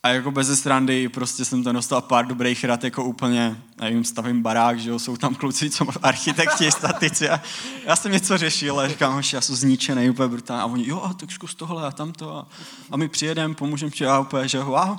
a 0.03 0.09
jako 0.09 0.31
bez 0.31 0.59
strandy 0.59 1.09
prostě 1.09 1.45
jsem 1.45 1.65
tam 1.65 1.75
dostal 1.75 2.01
pár 2.01 2.27
dobrých 2.27 2.65
rad, 2.65 2.85
jako 2.85 3.05
úplně, 3.05 3.57
nevím, 3.81 4.05
stavím 4.05 4.43
barák, 4.43 4.81
že 4.81 4.91
jo, 4.91 4.99
jsou 4.99 5.17
tam 5.17 5.35
kluci, 5.35 5.71
co 5.71 5.87
architekti, 6.03 6.71
statici 6.71 7.29
a 7.29 7.41
já 7.85 7.97
jsem 7.97 8.13
něco 8.13 8.39
řešil 8.39 8.81
a 8.81 8.89
říkám, 8.89 9.15
hoši, 9.15 9.37
já 9.37 9.41
jsem 9.41 9.57
zničený, 9.57 10.11
úplně 10.11 10.29
brutálně. 10.29 10.63
A 10.63 10.67
oni, 10.67 10.89
jo, 10.89 11.13
tak 11.17 11.33
zkus 11.33 11.55
tohle 11.55 11.87
a 11.87 11.91
tamto 11.91 12.37
a, 12.37 12.49
a 12.91 12.97
my 12.97 13.09
přijedeme, 13.09 13.55
pomůžeme 13.55 13.91
ti. 13.91 14.07
A 14.07 14.21
úplně, 14.21 14.49
že 14.49 14.59
wow, 14.59 14.99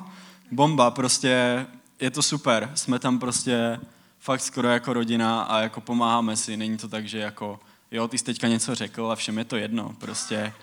bomba, 0.52 0.92
prostě 0.92 1.66
je 2.00 2.12
to 2.12 2.22
super, 2.22 2.72
jsme 2.76 3.00
tam 3.00 3.20
prostě 3.20 3.80
fakt 4.20 4.42
skoro 4.42 4.70
jako 4.70 4.94
rodina 4.94 5.42
a 5.42 5.60
jako 5.60 5.82
pomáháme 5.82 6.36
si, 6.36 6.58
není 6.58 6.78
to 6.78 6.88
tak, 6.88 7.08
že 7.08 7.18
jako, 7.18 7.60
jo, 7.92 8.08
ty 8.08 8.18
jsi 8.18 8.24
teďka 8.24 8.48
něco 8.48 8.76
řekl 8.76 9.12
a 9.12 9.16
všem 9.16 9.38
je 9.38 9.46
to 9.46 9.56
jedno, 9.56 9.96
prostě 10.00 10.54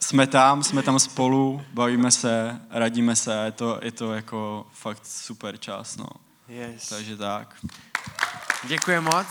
jsme 0.00 0.26
tam, 0.26 0.62
jsme 0.62 0.82
tam 0.82 0.98
spolu, 0.98 1.62
bavíme 1.72 2.10
se, 2.10 2.60
radíme 2.70 3.16
se, 3.16 3.42
je 3.44 3.52
to, 3.52 3.78
je 3.82 3.92
to 3.92 4.14
jako 4.14 4.66
fakt 4.72 5.06
super 5.06 5.58
čas, 5.58 5.96
no. 5.96 6.06
Yes. 6.48 6.88
Takže 6.88 7.16
tak. 7.16 7.56
Děkuji 8.64 9.00
moc. 9.00 9.26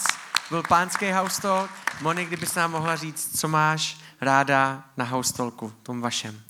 Byl 0.49 0.63
pánský 0.63 1.11
house 1.11 1.41
talk. 1.41 1.71
Monik, 2.01 2.27
kdybys 2.27 2.55
nám 2.55 2.71
mohla 2.71 2.95
říct, 2.95 3.39
co 3.39 3.47
máš 3.47 3.97
ráda 4.21 4.84
na 4.97 5.05
house 5.05 5.34
talku, 5.34 5.73
tom 5.84 6.01
vašem. 6.01 6.41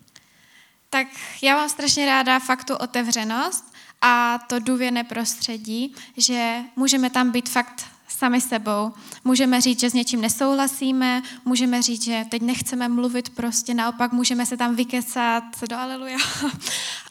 Tak 0.89 1.07
já 1.41 1.55
mám 1.55 1.69
strašně 1.69 2.05
ráda 2.05 2.39
fakt 2.39 2.63
tu 2.63 2.75
otevřenost 2.75 3.73
a 4.01 4.38
to 4.38 4.59
důvěrné 4.59 5.03
prostředí, 5.03 5.95
že 6.17 6.59
můžeme 6.75 7.09
tam 7.09 7.31
být 7.31 7.49
fakt 7.49 7.86
sami 8.07 8.41
sebou. 8.41 8.93
Můžeme 9.24 9.61
říct, 9.61 9.80
že 9.80 9.89
s 9.89 9.93
něčím 9.93 10.21
nesouhlasíme, 10.21 11.21
můžeme 11.45 11.82
říct, 11.82 12.03
že 12.03 12.26
teď 12.30 12.41
nechceme 12.41 12.88
mluvit 12.88 13.30
prostě, 13.30 13.74
naopak 13.74 14.11
můžeme 14.11 14.45
se 14.45 14.57
tam 14.57 14.76
vykecat 14.76 15.43
do 15.69 15.78
aleluja 15.78 16.17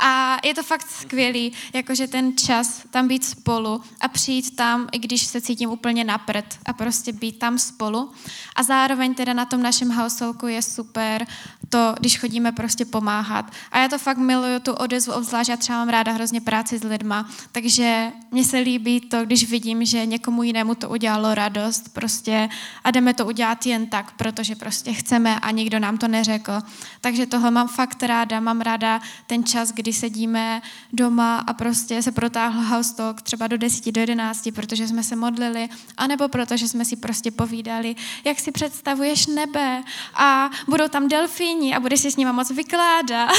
A 0.01 0.37
je 0.45 0.55
to 0.55 0.63
fakt 0.63 0.91
skvělý, 0.91 1.53
jakože 1.73 2.07
ten 2.09 2.37
čas 2.37 2.83
tam 2.91 3.09
být 3.09 3.25
spolu 3.25 3.83
a 4.01 4.09
přijít 4.09 4.57
tam, 4.57 4.89
i 4.93 4.99
když 4.99 5.27
se 5.27 5.41
cítím 5.41 5.71
úplně 5.71 6.05
napřed 6.05 6.59
a 6.67 6.73
prostě 6.73 7.13
být 7.13 7.39
tam 7.39 7.59
spolu. 7.59 8.11
A 8.57 8.63
zároveň 8.63 9.15
teda 9.15 9.33
na 9.33 9.45
tom 9.45 9.63
našem 9.63 9.91
householku 9.91 10.47
je 10.47 10.63
super 10.63 11.27
to, 11.69 11.95
když 12.01 12.19
chodíme 12.19 12.53
prostě 12.53 12.85
pomáhat. 12.85 13.51
A 13.73 13.79
já 13.79 13.89
to 13.89 13.99
fakt 13.99 14.19
miluju, 14.19 14.61
tu 14.61 14.73
odezvu, 14.73 15.13
obzvlášť 15.13 15.51
já 15.51 15.57
třeba 15.57 15.79
mám 15.79 15.89
ráda 15.89 16.13
hrozně 16.13 16.41
práci 16.41 16.79
s 16.79 16.83
lidma, 16.83 17.31
takže 17.53 18.13
mně 18.31 18.45
se 18.45 18.59
líbí 18.59 19.01
to, 19.01 19.25
když 19.25 19.51
vidím, 19.51 19.85
že 19.85 20.07
někomu 20.07 20.43
jinému 20.43 20.75
to 20.75 20.89
udělalo 20.89 21.35
radost 21.35 21.95
prostě 22.03 22.49
a 22.85 22.91
jdeme 22.91 23.15
to 23.15 23.27
udělat 23.27 23.67
jen 23.67 23.87
tak, 23.87 24.13
protože 24.13 24.57
prostě 24.57 24.93
chceme 24.93 25.41
a 25.41 25.51
nikdo 25.51 25.79
nám 25.79 25.99
to 25.99 26.09
neřekl. 26.09 26.53
Takže 27.01 27.27
tohle 27.27 27.51
mám 27.51 27.69
fakt 27.69 28.03
ráda, 28.03 28.41
mám 28.41 28.61
ráda 28.61 29.01
ten 29.27 29.45
čas, 29.45 29.73
kdy 29.73 29.93
sedíme 29.93 30.63
doma 30.93 31.39
a 31.39 31.53
prostě 31.53 32.03
se 32.03 32.13
protáhl 32.13 32.61
house 32.61 32.95
talk 32.95 33.23
třeba 33.23 33.47
do 33.47 33.57
10, 33.57 33.93
do 33.93 34.01
11, 34.01 34.49
protože 34.55 34.89
jsme 34.89 35.03
se 35.03 35.17
modlili, 35.17 35.69
anebo 35.97 36.29
protože 36.29 36.69
jsme 36.69 36.85
si 36.85 36.97
prostě 36.97 37.31
povídali, 37.31 37.95
jak 38.25 38.41
si 38.41 38.53
představuješ 38.53 39.27
nebe 39.27 39.83
a 40.15 40.51
budou 40.69 40.89
tam 40.89 41.09
delfíni 41.09 41.75
a 41.75 41.81
budeš 41.81 42.01
si 42.01 42.11
s 42.11 42.17
nimi 42.17 42.33
moc 42.33 42.51
vykládat. 42.51 43.31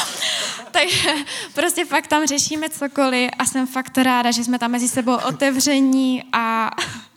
Takže 0.70 1.14
prostě 1.54 1.84
fakt 1.84 2.06
tam 2.06 2.26
řešíme 2.26 2.68
cokoliv 2.68 3.30
a 3.38 3.44
jsem 3.44 3.66
fakt 3.66 3.98
ráda, 3.98 4.30
že 4.30 4.44
jsme 4.44 4.58
tam 4.58 4.70
mezi 4.70 4.88
sebou 4.88 5.16
otevření 5.28 6.24
a 6.32 6.70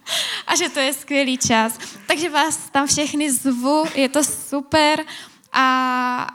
a 0.47 0.55
že 0.55 0.69
to 0.69 0.79
je 0.79 0.93
skvělý 0.93 1.37
čas. 1.37 1.79
Takže 2.07 2.29
vás 2.29 2.57
tam 2.57 2.87
všechny 2.87 3.31
zvu, 3.31 3.85
je 3.95 4.09
to 4.09 4.23
super 4.23 4.99
a 5.55 5.65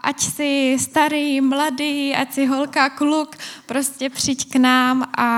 ať 0.03 0.21
si 0.21 0.77
starý, 0.81 1.41
mladý, 1.41 2.15
ať 2.17 2.33
si 2.33 2.47
holka, 2.47 2.89
kluk, 2.89 3.37
prostě 3.67 4.11
přijď 4.11 4.53
k 4.53 4.57
nám 4.57 5.13
a 5.19 5.29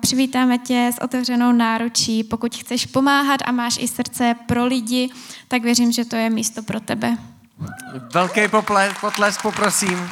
přivítáme 0.00 0.58
tě 0.58 0.90
s 0.94 1.02
otevřenou 1.02 1.52
náručí. 1.52 2.24
Pokud 2.24 2.56
chceš 2.56 2.86
pomáhat 2.86 3.40
a 3.44 3.52
máš 3.52 3.78
i 3.80 3.88
srdce 3.88 4.34
pro 4.46 4.66
lidi, 4.66 5.10
tak 5.48 5.62
věřím, 5.62 5.92
že 5.92 6.04
to 6.04 6.16
je 6.16 6.30
místo 6.30 6.62
pro 6.62 6.80
tebe. 6.80 7.16
Velký 8.14 8.48
potles, 8.48 8.92
potles 9.00 9.38
poprosím. 9.38 10.10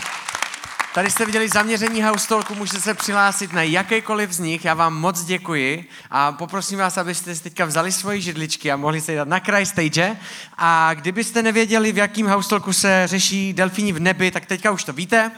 Tady 0.96 1.10
jste 1.10 1.26
viděli 1.26 1.48
zaměření 1.48 2.02
House 2.02 2.28
Talku, 2.28 2.54
můžete 2.54 2.80
se 2.80 2.94
přihlásit 2.94 3.52
na 3.52 3.62
jakýkoliv 3.62 4.32
z 4.32 4.38
nich. 4.38 4.64
Já 4.64 4.74
vám 4.74 4.94
moc 4.94 5.24
děkuji 5.24 5.88
a 6.10 6.32
poprosím 6.32 6.78
vás, 6.78 6.98
abyste 6.98 7.34
si 7.34 7.42
teďka 7.42 7.64
vzali 7.64 7.92
svoji 7.92 8.20
židličky 8.20 8.72
a 8.72 8.76
mohli 8.76 9.00
se 9.00 9.12
jít 9.12 9.24
na 9.24 9.40
kraj 9.40 9.66
stage. 9.66 10.16
A 10.58 10.94
kdybyste 10.94 11.42
nevěděli, 11.42 11.92
v 11.92 11.96
jakým 11.96 12.26
House 12.26 12.48
Talku 12.48 12.72
se 12.72 13.02
řeší 13.06 13.52
delfíni 13.52 13.92
v 13.92 14.00
nebi, 14.00 14.30
tak 14.30 14.46
teďka 14.46 14.70
už 14.70 14.84
to 14.84 14.92
víte. 14.92 15.30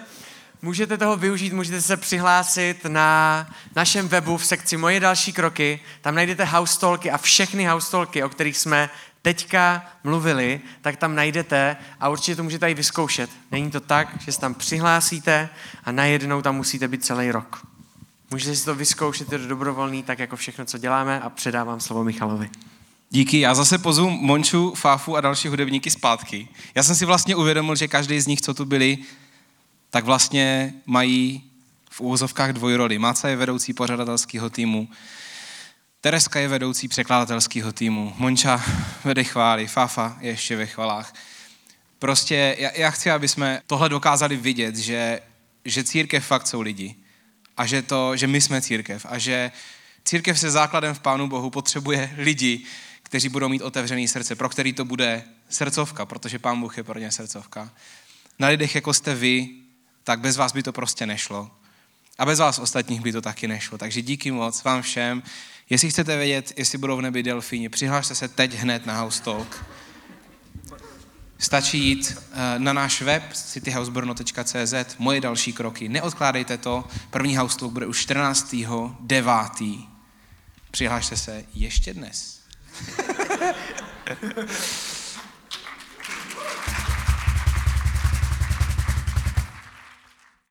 Můžete 0.63 0.99
toho 0.99 1.17
využít, 1.17 1.53
můžete 1.53 1.83
se 1.83 1.97
přihlásit 1.97 2.85
na 2.85 3.47
našem 3.77 4.09
webu 4.09 4.37
v 4.37 4.47
sekci 4.47 4.77
Moje 4.77 5.01
další 5.01 5.33
kroky. 5.33 5.81
Tam 6.01 6.15
najdete 6.15 6.45
house 6.45 6.81
talky 6.81 7.11
a 7.11 7.19
všechny 7.19 7.65
house 7.65 7.91
talky, 7.91 8.23
o 8.23 8.29
kterých 8.29 8.57
jsme 8.57 8.91
teďka 9.23 9.87
mluvili, 10.05 10.61
tak 10.81 10.97
tam 10.97 11.15
najdete 11.15 11.77
a 12.01 12.09
určitě 12.09 12.37
to 12.37 12.43
můžete 12.43 12.71
i 12.71 12.75
vyzkoušet. 12.75 13.31
Není 13.51 13.71
to 13.71 13.81
tak, 13.81 14.09
že 14.21 14.33
se 14.33 14.41
tam 14.41 14.55
přihlásíte 14.55 15.49
a 15.85 15.93
najednou 15.93 16.43
tam 16.43 16.57
musíte 16.57 16.89
být 16.89 17.05
celý 17.05 17.31
rok. 17.31 17.67
Můžete 18.31 18.57
si 18.57 18.65
to 18.65 18.75
vyzkoušet, 18.75 19.33
je 19.33 19.39
to 19.39 19.47
dobrovolný, 19.47 20.03
tak 20.03 20.19
jako 20.19 20.37
všechno, 20.37 20.65
co 20.65 20.79
děláme 20.79 21.21
a 21.21 21.31
předávám 21.31 21.81
slovo 21.81 22.05
Michalovi. 22.05 22.51
Díky, 23.11 23.41
já 23.41 23.55
zase 23.55 23.79
pozvu 23.79 24.11
Monču, 24.11 24.75
Fáfu 24.75 25.17
a 25.17 25.21
další 25.21 25.49
hudebníky 25.49 25.91
zpátky. 25.91 26.49
Já 26.75 26.83
jsem 26.83 26.95
si 26.95 27.05
vlastně 27.05 27.37
uvědomil, 27.37 27.77
že 27.77 27.89
každý 27.89 28.21
z 28.21 28.27
nich, 28.27 28.41
co 28.41 28.55
tu 28.55 28.65
byli, 28.65 28.99
tak 29.91 30.05
vlastně 30.05 30.75
mají 30.87 31.45
v 31.91 32.01
úvozovkách 32.01 32.53
dvojroli. 32.53 32.99
Máca 32.99 33.29
je 33.29 33.37
vedoucí 33.37 33.73
pořadatelského 33.73 34.51
týmu, 34.51 34.89
Tereska 36.01 36.41
je 36.41 36.49
vedoucí 36.49 36.89
překladatelského 36.89 37.73
týmu, 37.73 38.15
Monča 38.17 38.65
vede 39.05 39.25
chvály, 39.25 39.67
Fafa 39.67 40.17
je 40.21 40.31
ještě 40.31 40.57
ve 40.57 40.67
chvalách. 40.67 41.15
Prostě 41.99 42.57
já, 42.59 42.71
já 42.75 42.91
chci, 42.91 43.11
aby 43.11 43.29
jsme 43.29 43.63
tohle 43.67 43.89
dokázali 43.89 44.37
vidět, 44.37 44.77
že, 44.77 45.21
že 45.65 45.85
církev 45.85 46.27
fakt 46.27 46.47
jsou 46.47 46.61
lidi 46.61 46.95
a 47.57 47.67
že, 47.67 47.83
to, 47.83 48.17
že 48.17 48.27
my 48.27 48.41
jsme 48.41 48.63
církev 48.63 49.07
a 49.09 49.19
že 49.19 49.53
církev 50.05 50.39
se 50.39 50.51
základem 50.51 50.95
v 50.95 51.01
Pánu 51.01 51.29
Bohu 51.29 51.51
potřebuje 51.51 52.15
lidi, 52.17 52.65
kteří 53.03 53.29
budou 53.29 53.49
mít 53.49 53.63
otevřený 53.63 54.09
srdce, 54.09 54.35
pro 54.35 54.49
který 54.49 54.73
to 54.73 54.85
bude 54.85 55.25
srdcovka, 55.49 56.07
protože 56.07 56.39
Pán 56.39 56.61
Bůh 56.61 56.77
je 56.77 56.85
pro 56.85 56.99
ně 56.99 57.13
srdcovka. 57.13 57.71
Na 58.39 58.49
lidech, 58.49 58.75
jako 58.75 58.95
jste 58.95 59.15
vy, 59.15 59.49
tak 60.05 60.21
bez 60.21 60.37
vás 60.37 60.53
by 60.53 60.63
to 60.63 60.73
prostě 60.73 61.07
nešlo. 61.07 61.51
A 62.19 62.27
bez 62.27 62.39
vás 62.39 62.59
ostatních 62.59 63.01
by 63.01 63.13
to 63.13 63.23
taky 63.23 63.49
nešlo. 63.49 63.79
Takže 63.79 64.03
díky 64.03 64.31
moc 64.31 64.65
vám 64.65 64.83
všem. 64.83 65.23
Jestli 65.71 65.91
chcete 65.91 66.17
vědět, 66.17 66.53
jestli 66.57 66.79
budou 66.79 66.97
v 66.97 67.03
nebi 67.03 67.23
delfíni, 67.23 67.69
přihlašte 67.69 68.15
se 68.15 68.29
teď 68.29 68.55
hned 68.55 68.87
na 68.87 69.01
House 69.01 69.23
Talk. 69.23 69.65
Stačí 71.39 71.79
jít 71.79 72.19
eh, 72.33 72.59
na 72.59 72.73
náš 72.73 73.03
web 73.03 73.23
cityhousebrno.cz, 73.33 74.75
moje 74.99 75.21
další 75.21 75.53
kroky. 75.53 75.89
Neodkládejte 75.89 76.59
to, 76.59 76.85
první 77.11 77.37
House 77.37 77.59
Talk 77.59 77.73
bude 77.73 77.87
už 77.87 78.01
14. 78.01 78.55
9. 79.01 79.33
Přihlašte 80.71 81.17
se 81.17 81.45
ještě 81.55 81.95
dnes. 81.95 82.41